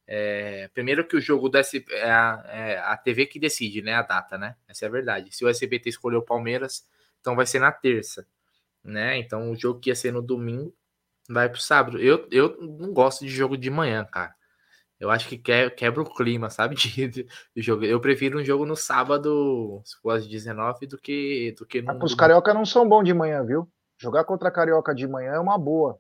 [0.08, 1.62] é, primeiro que o jogo da
[1.92, 4.56] é a, é a TV que decide, né, a data, né?
[4.68, 5.36] Essa é a verdade.
[5.36, 6.86] Se o SBT escolheu o Palmeiras,
[7.22, 8.28] então vai ser na terça,
[8.84, 9.18] né?
[9.18, 10.76] Então o jogo que ia ser no domingo
[11.30, 12.00] vai pro sábado.
[12.00, 14.36] Eu, eu não gosto de jogo de manhã, cara.
[15.00, 16.76] Eu acho que quebra o clima, sabe?
[16.80, 17.84] De, de, de, jogo.
[17.84, 21.92] Eu prefiro um jogo no sábado, se for às 19, do que, do que no.
[21.92, 23.70] Ah, os carioca não são bons de manhã, viu?
[23.98, 26.00] Jogar contra a carioca de manhã é uma boa.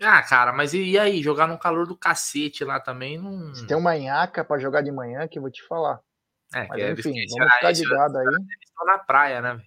[0.00, 1.22] Ah, cara, mas e aí?
[1.22, 3.54] Jogar no calor do cacete lá também não.
[3.54, 6.00] Se tem uma nhaca pra jogar de manhã que eu vou te falar.
[6.52, 8.26] É, mas, enfim, vamos ficar de gado aí.
[8.26, 9.62] Estão na praia, né,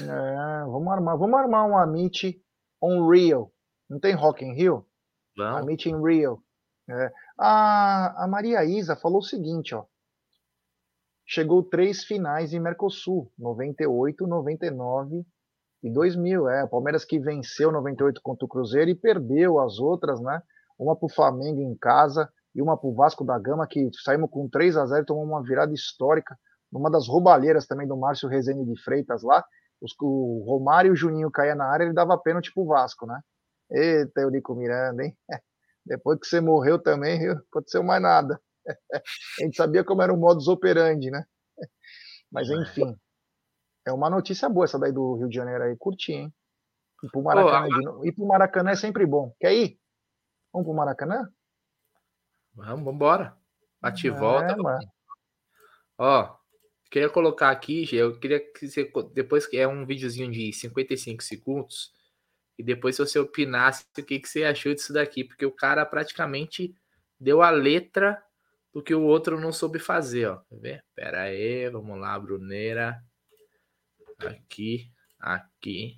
[0.00, 2.40] É, vamos armar, vamos armar um Amit
[2.80, 3.52] on Rio.
[3.88, 4.86] Não tem Rock in Rio?
[5.36, 5.62] Vamos.
[5.62, 6.42] Amit in Rio.
[6.88, 7.12] É.
[7.38, 9.84] A, a Maria Isa falou o seguinte, ó.
[11.26, 15.24] Chegou três finais em Mercosul, 98, 99
[15.84, 16.48] e 2000.
[16.48, 20.42] É, o Palmeiras que venceu 98 contra o Cruzeiro e perdeu as outras, né?
[20.78, 24.30] Uma para o Flamengo em casa e uma para o Vasco da Gama, que saímos
[24.30, 26.36] com 3 a 0 e tomou uma virada histórica,
[26.72, 29.44] numa das roubalheiras também do Márcio Rezende de Freitas lá.
[29.80, 33.20] Os, o Romário e o Juninho caíam na área, ele dava pênalti pro Vasco, né?
[33.70, 35.16] Eita, Eurico Miranda, hein?
[35.84, 38.40] Depois que você morreu também, aconteceu mais nada.
[38.94, 41.24] A gente sabia como era o modus operandi, né?
[42.32, 42.96] Mas enfim.
[43.86, 45.76] É uma notícia boa essa daí do Rio de Janeiro aí.
[45.76, 46.34] Curti, hein?
[47.02, 49.34] Ir pro Maracanã, oh, ir pro Maracanã é sempre bom.
[49.38, 49.78] Quer ir?
[50.52, 51.28] Vamos pro Maracanã?
[52.54, 53.36] Vamos, vambora.
[53.80, 54.56] Bate e é, volta.
[55.98, 56.36] Ó,
[56.90, 61.92] queria colocar aqui, eu queria que você, depois que é um videozinho de 55 segundos,
[62.58, 65.84] e depois se você opinasse o que, que você achou disso daqui, porque o cara
[65.84, 66.74] praticamente
[67.18, 68.22] deu a letra
[68.72, 70.36] do que o outro não soube fazer, ó.
[70.48, 70.84] Quer ver?
[70.94, 73.02] Pera aí, vamos lá, Bruneira.
[74.28, 74.86] Aqui,
[75.20, 75.94] aqui.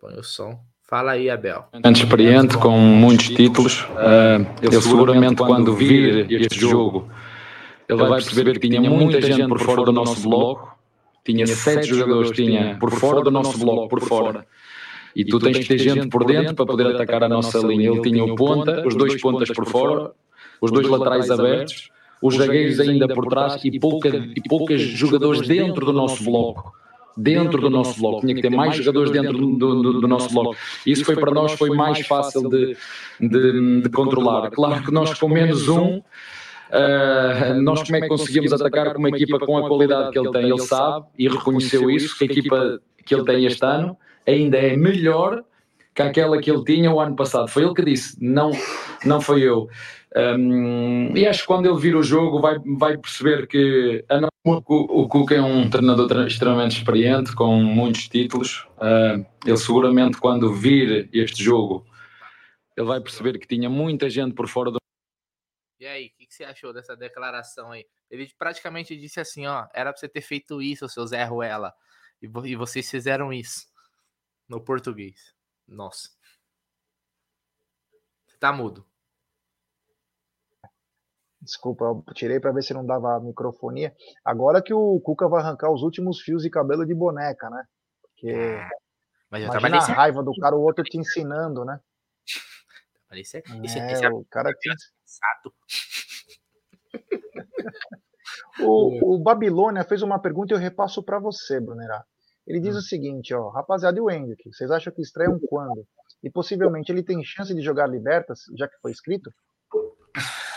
[0.00, 0.58] Põe o som.
[0.90, 1.66] Fala aí, Abel.
[1.94, 3.82] Experiente, com muitos títulos.
[3.82, 7.08] Uh, ele seguramente, quando vir este jogo,
[7.88, 10.76] ele vai perceber que tinha muita gente por fora do nosso bloco.
[11.24, 14.44] Tinha sete jogadores tinha por fora do nosso bloco, por fora.
[15.14, 17.90] E tu tens que ter gente por dentro para poder atacar a nossa linha.
[17.90, 20.10] Ele tinha o ponta, os dois pontas por fora,
[20.60, 21.90] os dois laterais abertos,
[22.20, 26.79] os zagueiros ainda por trás e, pouca, e poucas jogadores dentro do nosso bloco
[27.16, 30.56] dentro do nosso bloco, tinha que ter mais jogadores dentro do, do, do nosso bloco.
[30.86, 32.76] Isso foi para nós foi mais fácil de,
[33.20, 34.50] de, de controlar.
[34.50, 39.08] Claro que nós com menos um, uh, nós como é que conseguimos atacar com uma
[39.08, 42.80] equipa com a qualidade que ele tem, ele sabe e reconheceu isso, que a equipa
[43.04, 43.96] que ele tem este ano
[44.26, 45.42] ainda é melhor
[45.94, 47.48] que aquela que ele tinha o ano passado.
[47.48, 48.52] Foi ele que disse, não,
[49.04, 49.68] não foi eu.
[50.16, 55.02] Um, e acho que quando ele vir o jogo vai, vai perceber que a o,
[55.02, 58.66] o Cuca é um treinador extremamente experiente, com muitos títulos.
[58.78, 61.86] Uh, ele seguramente, quando vir este jogo,
[62.76, 64.78] ele vai perceber que tinha muita gente por fora do.
[65.78, 67.86] E aí, o que, que, você achou dessa declaração aí?
[68.10, 71.74] Ele praticamente disse assim: ó, era pra você ter feito isso, seu Zé Ruela,
[72.22, 73.66] e, e vocês fizeram isso
[74.48, 75.34] no português.
[75.68, 76.08] Nossa.
[78.26, 78.89] Você tá mudo.
[81.40, 83.94] Desculpa, eu tirei para ver se não dava microfonia.
[84.22, 87.64] Agora que o Cuca vai arrancar os últimos fios de cabelo de boneca, né?
[88.02, 88.68] Porque é,
[89.30, 91.80] Mas eu imagina a raiva do cara, o outro te ensinando, né?
[93.12, 94.68] Esse, é, esse, é, esse é o cara te...
[98.60, 102.04] o, o Babilônia fez uma pergunta e eu repasso para você, Brunerá.
[102.46, 102.78] Ele diz hum.
[102.78, 105.86] o seguinte, ó, rapaziada, e o Hendrick, vocês acham que estreiam quando?
[106.22, 109.32] E possivelmente ele tem chance de jogar Libertas, já que foi escrito?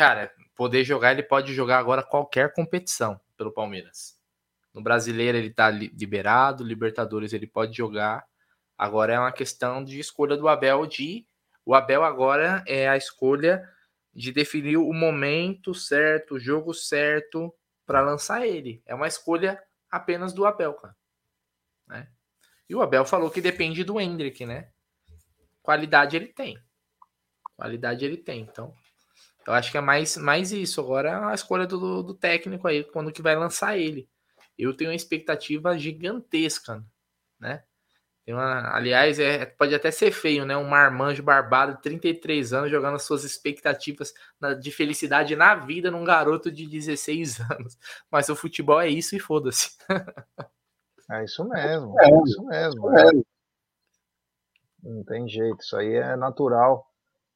[0.00, 4.18] cara, poder jogar, ele pode jogar agora qualquer competição pelo Palmeiras.
[4.72, 8.24] No brasileiro ele tá liberado, Libertadores ele pode jogar.
[8.78, 11.26] Agora é uma questão de escolha do Abel de
[11.66, 13.62] o Abel agora é a escolha
[14.14, 17.54] de definir o momento certo, o jogo certo
[17.84, 18.82] para lançar ele.
[18.86, 20.96] É uma escolha apenas do Abel, cara.
[21.86, 22.08] Né?
[22.66, 24.70] E o Abel falou que depende do Hendrick, né?
[25.62, 26.58] Qualidade ele tem.
[27.54, 28.40] Qualidade ele tem.
[28.40, 28.74] Então,
[29.46, 30.80] eu acho que é mais, mais isso.
[30.80, 34.08] Agora a escolha do, do técnico aí, quando que vai lançar ele.
[34.58, 36.84] Eu tenho uma expectativa gigantesca,
[37.38, 37.64] né?
[38.28, 40.56] Uma, aliás, é, pode até ser feio, né?
[40.56, 45.90] Um marmanjo barbado de 33 anos jogando as suas expectativas na, de felicidade na vida
[45.90, 47.78] num garoto de 16 anos.
[48.10, 49.76] Mas o futebol é isso e foda-se.
[51.10, 52.98] É isso mesmo, é, é isso mesmo.
[52.98, 53.10] É.
[54.82, 56.89] Não tem jeito, isso aí é natural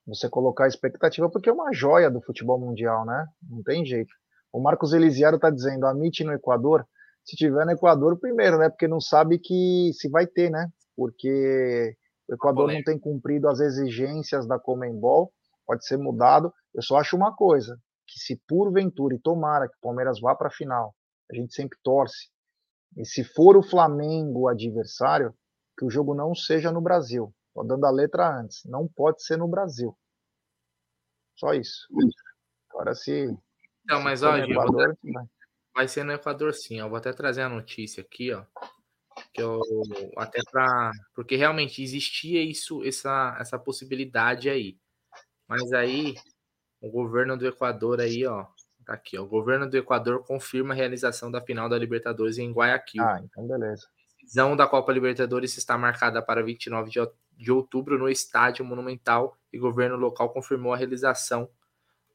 [0.06, 3.26] você colocar a expectativa, porque é uma joia do futebol mundial, né?
[3.48, 4.12] Não tem jeito.
[4.52, 6.86] O Marcos Elisiaro está dizendo, Amit no Equador,
[7.24, 8.68] se tiver no Equador, primeiro, né?
[8.68, 10.68] Porque não sabe que se vai ter, né?
[10.94, 11.96] Porque
[12.28, 15.32] o Equador não tem cumprido as exigências da Comembol,
[15.66, 16.52] pode ser mudado.
[16.74, 20.48] Eu só acho uma coisa, que se porventura e tomara que o Palmeiras vá para
[20.48, 20.94] a final,
[21.30, 22.28] a gente sempre torce.
[22.96, 25.34] E se for o Flamengo o adversário,
[25.76, 27.34] que o jogo não seja no Brasil.
[27.54, 28.64] Tô dando a letra antes.
[28.64, 29.96] Não pode ser no Brasil.
[31.36, 31.86] Só isso.
[32.70, 33.26] Agora se.
[33.84, 34.96] Não, mas ó, Equador,
[35.74, 36.80] vai ser no Equador sim.
[36.80, 38.44] Eu vou até trazer a notícia aqui, ó.
[39.32, 39.60] Que eu
[40.16, 44.76] até para porque realmente existia isso, essa essa possibilidade aí.
[45.46, 46.14] Mas aí
[46.80, 48.46] o governo do Equador aí, ó,
[48.84, 49.22] tá aqui, ó.
[49.22, 53.02] O governo do Equador confirma a realização da final da Libertadores em Guayaquil.
[53.02, 53.86] Ah, então beleza.
[53.86, 56.98] A decisão da Copa Libertadores está marcada para 29 de
[57.36, 61.48] de outubro no Estádio Monumental e governo local confirmou a realização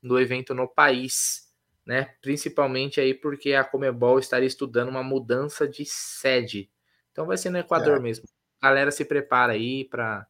[0.02, 1.54] do evento no país,
[1.86, 2.16] né?
[2.22, 6.72] Principalmente aí porque a Comebol estaria estudando uma mudança de sede.
[7.12, 8.00] Então vai ser no Equador é.
[8.00, 8.26] mesmo.
[8.62, 10.28] A galera se prepara aí para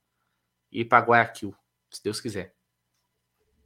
[0.72, 1.56] ir para Guayaquil,
[1.90, 2.54] se Deus quiser.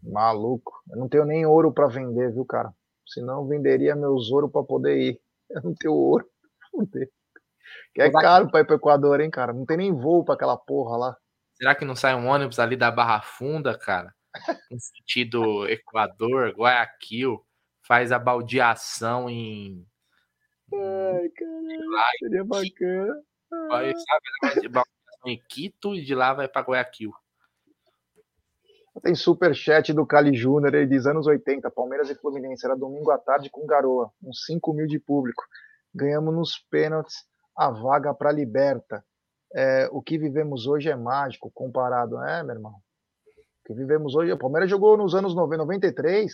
[0.01, 2.73] Maluco, eu não tenho nem ouro para vender, viu, cara?
[3.05, 5.21] Senão eu venderia meus ouro para poder ir.
[5.53, 6.27] Eu não tenho ouro.
[7.93, 9.53] Que é caro para ir para o Equador, hein, cara?
[9.53, 11.17] Não tem nem voo para aquela porra lá.
[11.55, 14.13] será que não sai um ônibus ali da Barra Funda, cara?
[14.71, 17.45] No sentido Equador, Guayaquil,
[17.85, 19.85] faz a baldeação em.
[20.73, 23.21] Ai, caralho, seria bacana.
[23.69, 27.13] Vai, sabe, baldeação em Quito e de lá vai para Guayaquil.
[29.01, 33.17] Tem superchat do Cali Júnior, ele diz anos 80, Palmeiras e Fluminense, era domingo à
[33.17, 35.43] tarde com garoa, uns 5 mil de público.
[35.93, 39.03] Ganhamos nos pênaltis a vaga para Liberta.
[39.55, 42.73] É, o que vivemos hoje é mágico comparado, é, meu irmão?
[42.73, 46.33] O que vivemos hoje, o Palmeiras jogou nos anos 93,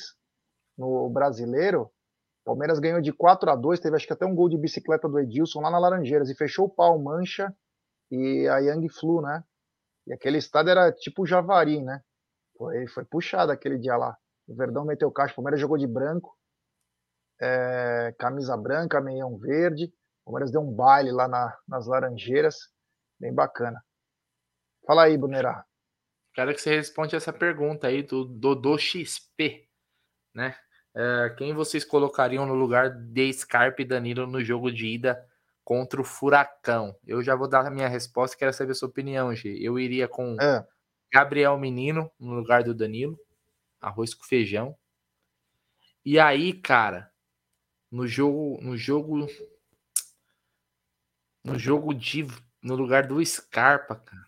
[0.78, 1.92] no Brasileiro,
[2.42, 5.08] o Palmeiras ganhou de 4 a 2 teve acho que até um gol de bicicleta
[5.08, 7.54] do Edilson lá na Laranjeiras, e fechou o pau Mancha
[8.10, 9.44] e a Young Flu, né?
[10.08, 12.02] E aquele estádio era tipo Javari, né?
[12.58, 14.18] Foi, foi puxado aquele dia lá.
[14.48, 16.36] O Verdão meteu caixa, o Palmeiras jogou de branco,
[17.40, 19.94] é, camisa branca, meião verde.
[20.30, 22.56] Palmeiras deu um baile lá na, nas Laranjeiras,
[23.20, 23.84] bem bacana.
[24.86, 25.66] Fala aí, Bunerá.
[26.36, 29.68] Quero que você responda essa pergunta aí do Dodô XP,
[30.32, 30.56] né?
[30.96, 35.20] É, quem vocês colocariam no lugar de Scarpa e Danilo no jogo de ida
[35.64, 36.96] contra o Furacão?
[37.08, 39.58] Eu já vou dar a minha resposta, quero saber a sua opinião, G.
[39.60, 40.64] Eu iria com é.
[41.12, 43.20] Gabriel Menino no lugar do Danilo.
[43.82, 44.78] Arroz com feijão.
[46.06, 47.12] E aí, cara,
[47.92, 49.28] no jogo, no jogo
[51.50, 52.28] no jogo de
[52.62, 54.28] no lugar do Scarpa, cara.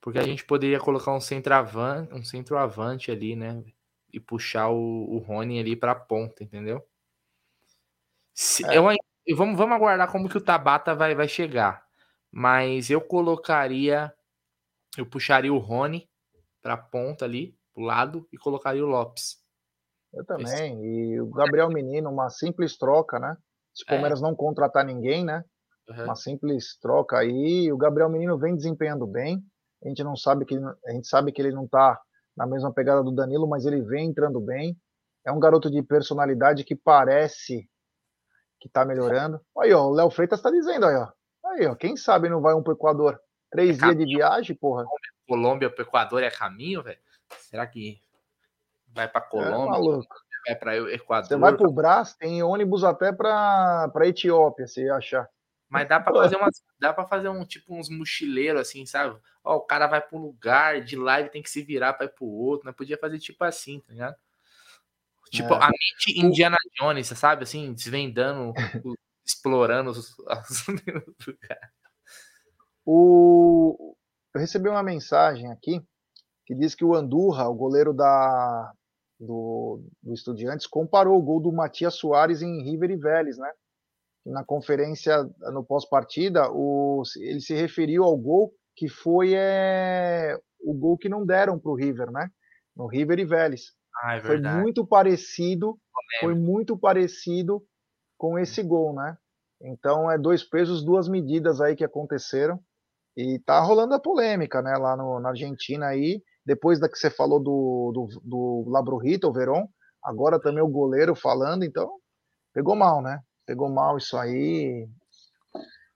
[0.00, 3.62] Porque a gente poderia colocar um centroavante, um centroavante ali, né?
[4.12, 6.86] E puxar o, o Rony ali para a ponta, entendeu?
[8.32, 8.78] Se, é.
[8.78, 8.84] eu,
[9.36, 11.86] vamos, vamos aguardar como que o Tabata vai, vai chegar.
[12.30, 14.14] Mas eu colocaria
[14.96, 16.08] eu puxaria o Rony
[16.60, 19.38] para a ponta ali, pro lado, e colocaria o Lopes.
[20.12, 20.46] Eu também.
[20.46, 20.74] Esse...
[20.74, 23.36] E o Gabriel Menino, uma simples troca, né?
[23.74, 23.90] Se o é.
[23.90, 24.22] Palmeiras é.
[24.22, 25.44] não contratar ninguém, né?
[25.88, 26.04] Uhum.
[26.04, 27.72] Uma simples troca aí.
[27.72, 29.42] O Gabriel Menino vem desempenhando bem.
[29.82, 32.00] A gente não sabe que a gente sabe que ele não tá
[32.36, 34.76] na mesma pegada do Danilo, mas ele vem entrando bem.
[35.24, 37.68] É um garoto de personalidade que parece
[38.60, 39.40] que tá melhorando.
[39.58, 41.08] Aí, ó, o Léo Freitas tá dizendo aí, ó.
[41.46, 43.20] Aí, ó, quem sabe não vai um pro Equador.
[43.50, 44.84] Três é dias de viagem, porra.
[45.26, 46.98] Colômbia pro Equador é caminho, velho?
[47.38, 48.00] Será que
[48.88, 49.54] vai pra é, Colômbia?
[49.54, 50.14] É maluco.
[50.46, 51.28] Vai pra Equador?
[51.28, 55.28] Você vai pro Brás, tem ônibus até pra, pra Etiópia, se achar.
[55.68, 59.18] Mas dá para fazer uma, dá para fazer um tipo uns mochileiros assim, sabe?
[59.44, 62.06] Ó, o cara vai para um lugar, de lá ele tem que se virar para
[62.06, 62.72] ir pro outro, né?
[62.72, 64.16] Podia fazer tipo assim, tá ligado?
[65.30, 65.58] Tipo, é.
[65.58, 67.42] a mente Indiana Jones, sabe?
[67.42, 68.52] Assim, desvendando,
[69.24, 70.66] explorando os, os
[72.90, 73.94] O...
[74.34, 75.82] Eu recebi uma mensagem aqui
[76.46, 78.72] que diz que o Andurra, o goleiro da,
[79.20, 83.52] do, do Estudiantes, comparou o gol do Matias Soares em River e Vélez, né?
[84.28, 86.48] Na conferência, no pós-partida,
[87.16, 91.74] ele se referiu ao gol que foi é, o gol que não deram para o
[91.74, 92.30] River, né?
[92.76, 93.72] No River e Vélez.
[94.02, 95.76] Ah, é foi muito parecido,
[96.20, 97.60] foi muito parecido
[98.16, 99.16] com esse gol, né?
[99.60, 102.60] Então é dois pesos, duas medidas aí que aconteceram.
[103.16, 107.10] E tá rolando a polêmica, né, lá no, na Argentina aí, depois da que você
[107.10, 109.66] falou do, do, do Labrurita, o Verón,
[110.04, 111.90] agora também o goleiro falando, então
[112.54, 113.20] pegou mal, né?
[113.48, 114.86] Pegou mal isso aí.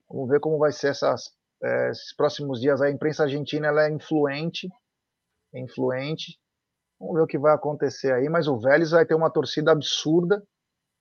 [0.09, 1.25] Vamos ver como vai ser essas,
[1.63, 2.81] é, esses próximos dias.
[2.81, 4.71] A imprensa argentina ela é influente,
[5.55, 6.39] é influente.
[6.99, 10.43] Vamos ver o que vai acontecer aí, mas o Vélez vai ter uma torcida absurda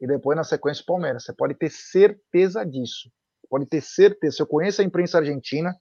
[0.02, 1.24] e depois na sequência o Palmeiras.
[1.24, 3.10] Você pode ter certeza disso.
[3.50, 4.36] Pode ter certeza.
[4.36, 5.74] Se eu conheço a imprensa argentina,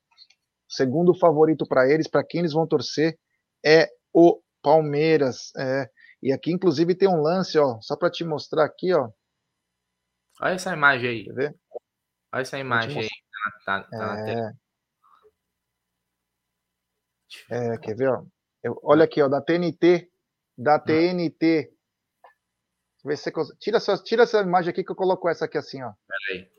[0.68, 3.18] segundo favorito para eles, para quem eles vão torcer,
[3.66, 5.50] é o Palmeiras.
[5.58, 5.90] É.
[6.22, 9.10] E aqui, inclusive, tem um lance, ó, só para te mostrar aqui, ó.
[10.40, 11.24] Olha essa imagem aí.
[11.24, 11.56] Quer ver?
[12.32, 13.08] Olha essa imagem aí.
[13.64, 14.52] Tá, tá, é...
[17.50, 17.78] é...
[17.78, 18.24] quer ver, ó?
[18.62, 20.10] Eu, olha aqui, ó, da TNT,
[20.56, 21.72] da TNT.
[23.04, 23.56] Vê se você...
[23.58, 25.92] tira, essa, tira essa imagem aqui que eu coloco essa aqui assim, ó.
[26.06, 26.50] Peraí.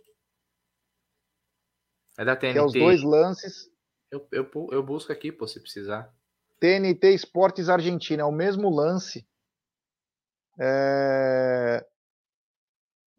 [2.18, 2.54] É da TNT.
[2.54, 3.70] Que é os dois lances.
[4.10, 6.14] Eu, eu, eu busco aqui, pô, se precisar.
[6.60, 9.28] TNT Esportes Argentina, é o mesmo lance
[10.60, 11.86] é,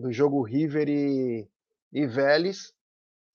[0.03, 1.49] do jogo River e,
[1.93, 2.75] e Vélez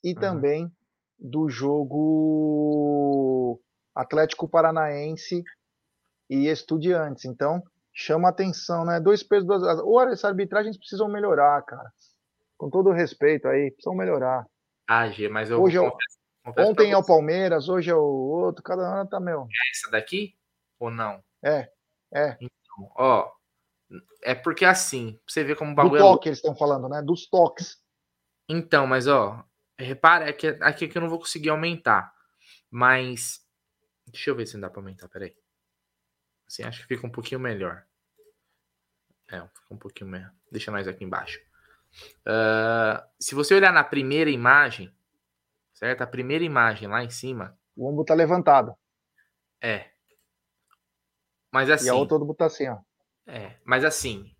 [0.03, 0.19] e uhum.
[0.19, 0.72] também
[1.18, 1.99] do jogo
[3.95, 5.44] Atlético Paranaense
[6.30, 7.26] e Estudiantes.
[7.26, 7.64] Então,
[7.94, 8.99] chama atenção, né?
[8.99, 9.80] Dois pesos, duas.
[9.80, 11.91] Ou essa arbitragem precisam melhorar, cara.
[12.57, 14.45] Com todo respeito aí, precisam melhorar.
[14.88, 18.64] Ah, G, mas eu Hoje confesso, Confesso Ontem é o Palmeiras, hoje é o outro,
[18.64, 19.41] cada ano tá meu.
[19.41, 20.34] É essa daqui
[20.80, 21.22] ou não?
[21.44, 21.69] É,
[22.14, 22.38] é.
[22.39, 23.30] Então, ó,
[24.22, 25.91] é porque assim, você vê como o bagulho.
[25.91, 26.30] Do é toque é...
[26.30, 27.01] eles estão falando, né?
[27.01, 27.81] Dos toques.
[28.49, 29.43] Então, mas ó,
[29.77, 32.14] repara, é que aqui, aqui eu não vou conseguir aumentar,
[32.69, 33.47] mas
[34.07, 35.35] Deixa eu ver se não dá pra aumentar, peraí.
[36.47, 37.85] Assim, acho que fica um pouquinho melhor.
[39.27, 40.34] É, fica um pouquinho melhor.
[40.49, 41.39] Deixa nós aqui embaixo.
[42.22, 44.95] Uh, se você olhar na primeira imagem,
[45.73, 46.01] certo?
[46.03, 47.57] A primeira imagem lá em cima.
[47.76, 48.73] O ombro tá levantado.
[49.61, 49.91] É.
[51.51, 51.88] Mas assim.
[51.88, 52.80] E a outra ombro tá assim, ó.
[53.28, 54.34] É, mas assim,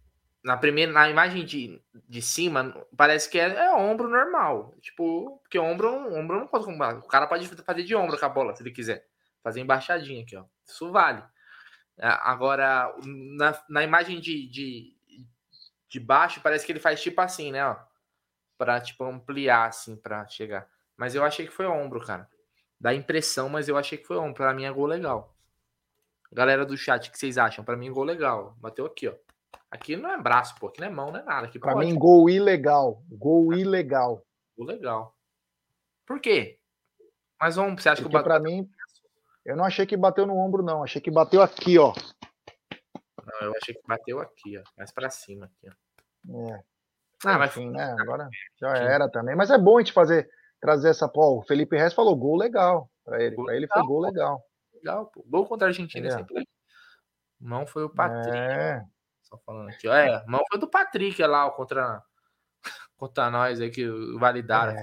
[0.44, 4.74] na primeira, na imagem de, de cima, parece que é, é ombro normal.
[4.82, 6.66] Tipo, porque ombro, ombro não pode.
[6.72, 9.06] O cara pode fazer de ombro com a bola, se ele quiser.
[9.44, 10.46] Fazer embaixadinha aqui, ó.
[10.66, 11.22] Isso vale.
[11.98, 14.96] É, agora, na, na imagem de, de,
[15.90, 17.66] de baixo, parece que ele faz tipo assim, né?
[17.66, 17.76] Ó,
[18.58, 20.70] pra, tipo, ampliar, assim, pra chegar.
[20.96, 22.30] Mas eu achei que foi ombro, cara.
[22.80, 24.36] Dá impressão, mas eu achei que foi ombro.
[24.36, 25.37] Pra mim é gol legal.
[26.32, 27.64] Galera do chat, o que vocês acham?
[27.64, 28.56] Pra mim, gol legal.
[28.60, 29.14] Bateu aqui, ó.
[29.70, 30.68] Aqui não é braço, pô.
[30.68, 31.52] Aqui não é mão, não é nada.
[31.60, 31.86] Pode.
[31.86, 33.02] mim, gol ilegal.
[33.10, 34.24] Gol ilegal.
[34.58, 35.16] Gol legal.
[36.06, 36.60] Por quê?
[37.40, 38.70] Mas vamos, você acha Porque que o Pra mim,
[39.46, 40.84] eu não achei que bateu no ombro, não.
[40.84, 41.94] Achei que bateu aqui, ó.
[43.24, 44.64] Não, eu achei que bateu aqui, ó.
[44.78, 46.50] Mais pra cima, aqui, ó.
[46.50, 46.64] É.
[47.26, 47.96] Ah, mas enfim, né?
[48.00, 48.30] Agora
[48.60, 49.36] já era também.
[49.36, 50.30] Mas é bom a gente fazer,
[50.62, 51.08] trazer essa.
[51.08, 53.36] Pô, o Felipe Reis falou gol legal pra ele.
[53.36, 54.44] Pra ele foi gol legal.
[54.78, 55.24] Legal, pô.
[55.28, 56.12] Gol contra a Argentina é.
[56.12, 56.48] sempre.
[57.40, 58.38] Mão foi o Patrick.
[58.38, 58.82] É.
[59.22, 59.94] Só falando aqui, ó.
[59.94, 62.02] É, mão foi do Patrick lá, ó, contra,
[62.96, 63.86] contra nós aí, que
[64.18, 64.74] validaram.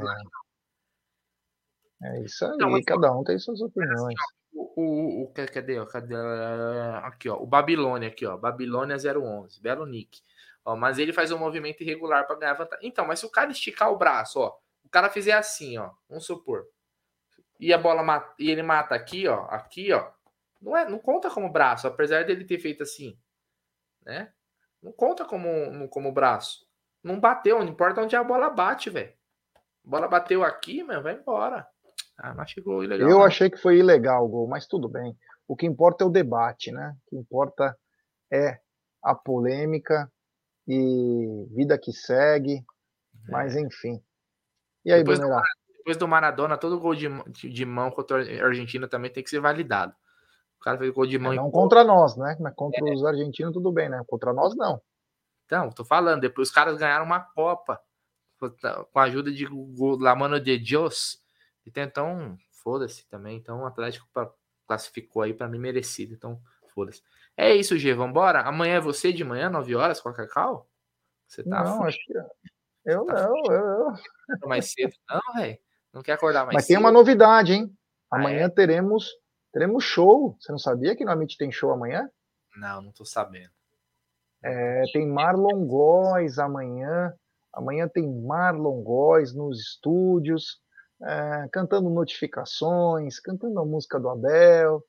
[2.03, 3.99] É, é isso aí, então, cada um tem suas opiniões.
[3.99, 6.15] Assim, o, o, o, cadê, ó, cadê?
[7.03, 10.21] Aqui, ó, o Babilônia, aqui, ó, Babilônia 011, belo nick.
[10.65, 12.87] Ó, mas ele faz um movimento irregular para ganhar vantagem.
[12.87, 14.55] Então, mas se o cara esticar o braço, ó,
[14.85, 16.67] o cara fizer assim, ó, vamos supor,
[17.59, 20.11] e a bola mata, e ele mata aqui, ó, aqui, ó,
[20.61, 23.19] não é, não conta como braço, apesar dele ter feito assim
[24.05, 24.31] né?
[24.83, 26.67] Não conta como, como braço.
[27.03, 29.13] Não bateu, não importa onde a bola bate, velho.
[29.85, 31.67] A bola bateu aqui, mano, vai embora.
[32.17, 33.09] Ah, chegou ilegal.
[33.09, 33.25] Eu não.
[33.25, 35.17] achei que foi ilegal o gol, mas tudo bem.
[35.49, 36.97] O que importa é o debate, né?
[37.07, 37.77] O que importa
[38.33, 38.61] é
[39.03, 40.11] a polêmica
[40.67, 42.65] e vida que segue.
[43.29, 43.31] É.
[43.31, 44.03] Mas enfim.
[44.85, 45.19] E aí, depois
[45.85, 49.39] depois do Maradona, todo gol de, de mão contra a Argentina também tem que ser
[49.39, 49.95] validado.
[50.59, 51.35] O cara fez gol de mão.
[51.35, 52.39] É, não contra nós, né?
[52.41, 52.95] Mas contra é.
[52.95, 54.03] os argentinos, tudo bem, né?
[54.07, 54.81] Contra nós, não.
[55.45, 57.79] Então, tô falando, depois os caras ganharam uma Copa
[58.39, 59.47] com a ajuda de
[60.01, 61.23] La Mano de Dios.
[61.67, 63.37] Então, foda-se também.
[63.37, 64.07] Então, o Atlético
[64.67, 66.15] classificou aí para mim merecido.
[66.15, 67.03] Então, foda-se.
[67.37, 67.93] É isso, G.
[67.93, 68.41] Vambora?
[68.41, 70.67] Amanhã é você de manhã, 9 horas, com a Cacau?
[71.29, 71.63] Você tá.
[71.63, 72.15] Não, acho que.
[72.87, 74.49] Eu tá não, eu.
[74.49, 75.59] Mais cedo, não, velho.
[75.95, 76.77] Não quer acordar mais Mas cedo.
[76.77, 77.73] tem uma novidade, hein?
[78.11, 78.49] Amanhã ah, é?
[78.49, 79.09] teremos
[79.55, 80.37] Teremos show.
[80.41, 82.11] Você não sabia que no Amit tem show amanhã?
[82.57, 83.53] Não, não tô sabendo.
[84.43, 87.15] É, tem Marlon Góes amanhã.
[87.53, 90.61] Amanhã tem Marlon Góes nos estúdios,
[91.01, 94.83] é, cantando notificações, cantando a música do Abel,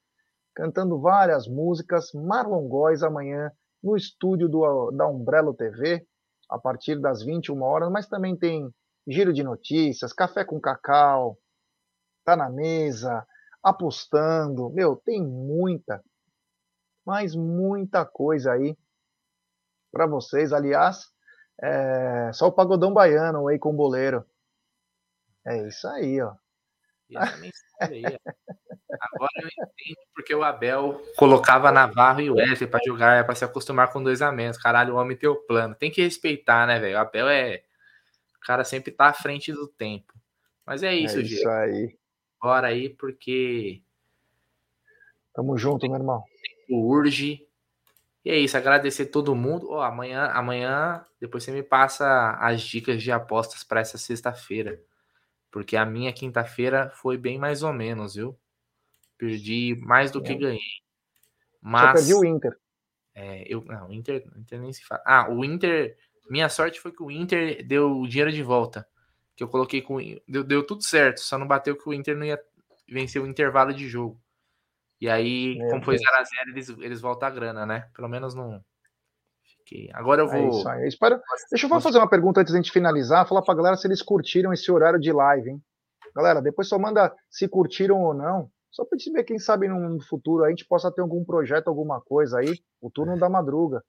[0.56, 2.11] cantando várias músicas.
[2.11, 3.52] Marlon Góes amanhã
[3.84, 6.07] no estúdio do, da Umbrello TV,
[6.49, 8.68] a partir das 21 horas, mas também tem
[9.07, 11.38] giro de notícias, café com cacau,
[12.23, 13.26] tá na mesa,
[13.64, 14.69] apostando.
[14.72, 16.03] Meu, tem muita,
[17.06, 18.77] mas muita coisa aí
[19.91, 20.52] para vocês.
[20.52, 21.11] Aliás,
[21.61, 24.26] é só o pagodão baiano aí com o boleiro.
[25.45, 26.34] É isso aí, ó.
[28.99, 33.36] Agora eu entendo porque o Abel colocava Navarro e o Wesley para jogar, é para
[33.36, 34.57] se acostumar com dois a menos.
[34.57, 35.76] Caralho, o homem tem o plano.
[35.76, 36.95] Tem que respeitar, né, velho?
[36.95, 37.64] O Abel é.
[38.46, 40.14] O cara sempre tá à frente do tempo.
[40.66, 41.98] Mas é isso, é isso aí
[42.46, 43.82] agora aí, porque.
[45.34, 46.24] Tamo junto, meu irmão.
[46.70, 47.46] Urge.
[48.24, 49.68] E é isso, agradecer todo mundo.
[49.70, 54.82] Oh, amanhã, amanhã, depois você me passa as dicas de apostas para essa sexta-feira.
[55.52, 58.38] Porque a minha quinta-feira foi bem mais ou menos, viu?
[59.18, 60.24] Perdi mais do é.
[60.24, 60.82] que ganhei.
[61.62, 61.82] Mas.
[61.82, 62.58] Só perdi o Inter.
[63.14, 65.02] É, eu, não, o Inter, o Inter nem se fala.
[65.06, 65.98] Ah, o Inter.
[66.30, 68.88] Minha sorte foi que o Inter deu o dinheiro de volta
[69.35, 69.97] que eu coloquei com.
[70.27, 72.41] Deu, deu tudo certo, só não bateu que o Inter não ia
[72.88, 74.19] vencer o intervalo de jogo.
[74.99, 76.03] E aí, Meu como foi 0x0,
[76.49, 77.89] eles, eles voltam a grana, né?
[77.93, 78.64] Pelo menos não.
[79.43, 79.89] Fiquei.
[79.93, 80.39] Agora eu é vou.
[80.39, 80.88] É isso aí.
[80.88, 81.22] Espero...
[81.52, 83.27] Deixa eu fazer uma pergunta antes da gente finalizar.
[83.27, 85.64] Falar pra galera se eles curtiram esse horário de live, hein?
[86.15, 88.49] Galera, depois só manda se curtiram ou não.
[88.72, 91.99] Só pra gente ver, quem sabe no futuro a gente possa ter algum projeto, alguma
[91.99, 92.57] coisa aí.
[92.80, 93.84] O turno da madruga.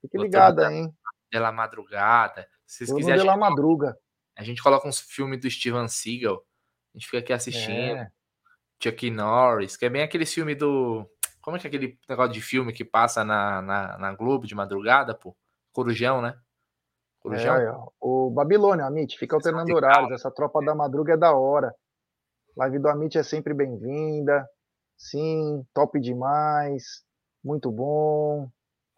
[0.00, 0.90] Fique ligado aí,
[1.32, 1.40] hein?
[1.40, 2.46] Pela madrugada.
[2.66, 3.20] Se vocês quiserem.
[3.20, 3.96] Pela madruga.
[4.36, 6.42] A gente coloca uns filmes do Steven Seagal,
[6.94, 7.96] a gente fica aqui assistindo.
[7.98, 8.10] É.
[8.82, 11.08] Chuck Norris, que é bem aquele filme do.
[11.40, 14.54] Como é que é aquele negócio de filme que passa na, na, na Globo de
[14.54, 15.36] madrugada, pô?
[15.72, 16.36] Corujão, né?
[17.20, 17.56] Corujão.
[17.56, 20.10] É, o Babilônia, Amit, fica alternando horários.
[20.12, 21.72] Essa tropa da madruga é da hora.
[22.56, 24.46] Live do Amit é sempre bem-vinda.
[24.96, 27.04] Sim, top demais,
[27.42, 28.48] muito bom.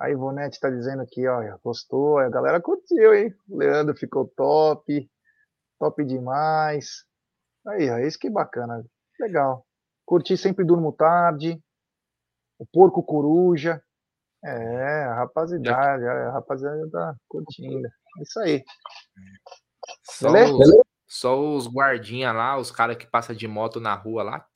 [0.04, 3.34] A Ivonete está dizendo aqui, ó, gostou, a galera curtiu, hein?
[3.48, 5.10] O Leandro ficou top,
[5.78, 7.06] top demais.
[7.66, 8.84] Aí, ó, isso que bacana,
[9.18, 9.66] legal.
[10.04, 11.58] Curti sempre durmo tarde.
[12.58, 13.82] O porco coruja.
[14.44, 17.88] É, a rapaziada, a rapaziada tá curtindo.
[17.88, 18.62] É isso aí.
[20.02, 20.52] Só Beleza?
[20.52, 24.46] Os, só os guardinha lá, os caras que passam de moto na rua lá.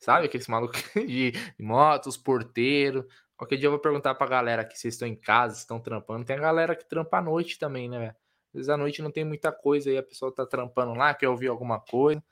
[0.00, 3.06] Sabe aqueles malucos de moto, os porteiros.
[3.36, 6.24] Qualquer dia eu vou perguntar pra galera que vocês estão em casa, estão trampando.
[6.24, 8.14] Tem a galera que trampa à noite também, né?
[8.48, 11.28] Às vezes à noite não tem muita coisa aí, a pessoa tá trampando lá, quer
[11.28, 12.22] ouvir alguma coisa,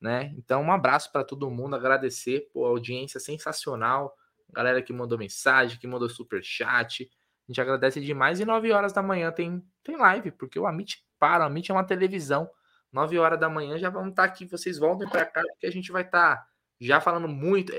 [0.00, 0.32] né?
[0.36, 4.14] Então, um abraço para todo mundo, agradecer por audiência sensacional,
[4.52, 7.10] galera que mandou mensagem, que mandou super chat.
[7.48, 8.38] A gente agradece demais.
[8.38, 11.74] E 9 horas da manhã tem, tem live, porque o Amit para, o Amit é
[11.74, 12.48] uma televisão.
[12.92, 14.46] 9 horas da manhã já vamos estar tá aqui.
[14.46, 16.46] Vocês voltem para cá, porque a gente vai estar tá
[16.80, 17.72] já falando muito.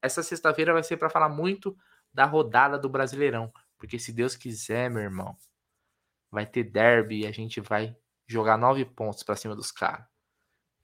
[0.00, 1.76] Essa sexta-feira vai ser para falar muito
[2.12, 3.52] da rodada do Brasileirão.
[3.78, 5.36] Porque se Deus quiser, meu irmão,
[6.30, 10.06] vai ter derby e a gente vai jogar nove pontos para cima dos caras.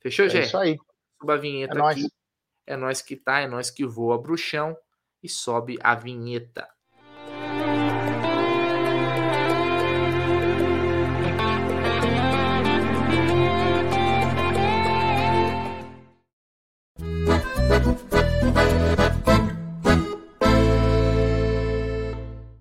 [0.00, 0.38] Fechou, é Gê?
[0.38, 0.78] É isso aí.
[1.20, 2.00] Suba a vinheta é aqui.
[2.00, 2.10] Nóis.
[2.66, 4.76] É nós que tá, é nós que voa bruxão
[5.22, 6.68] e sobe a vinheta.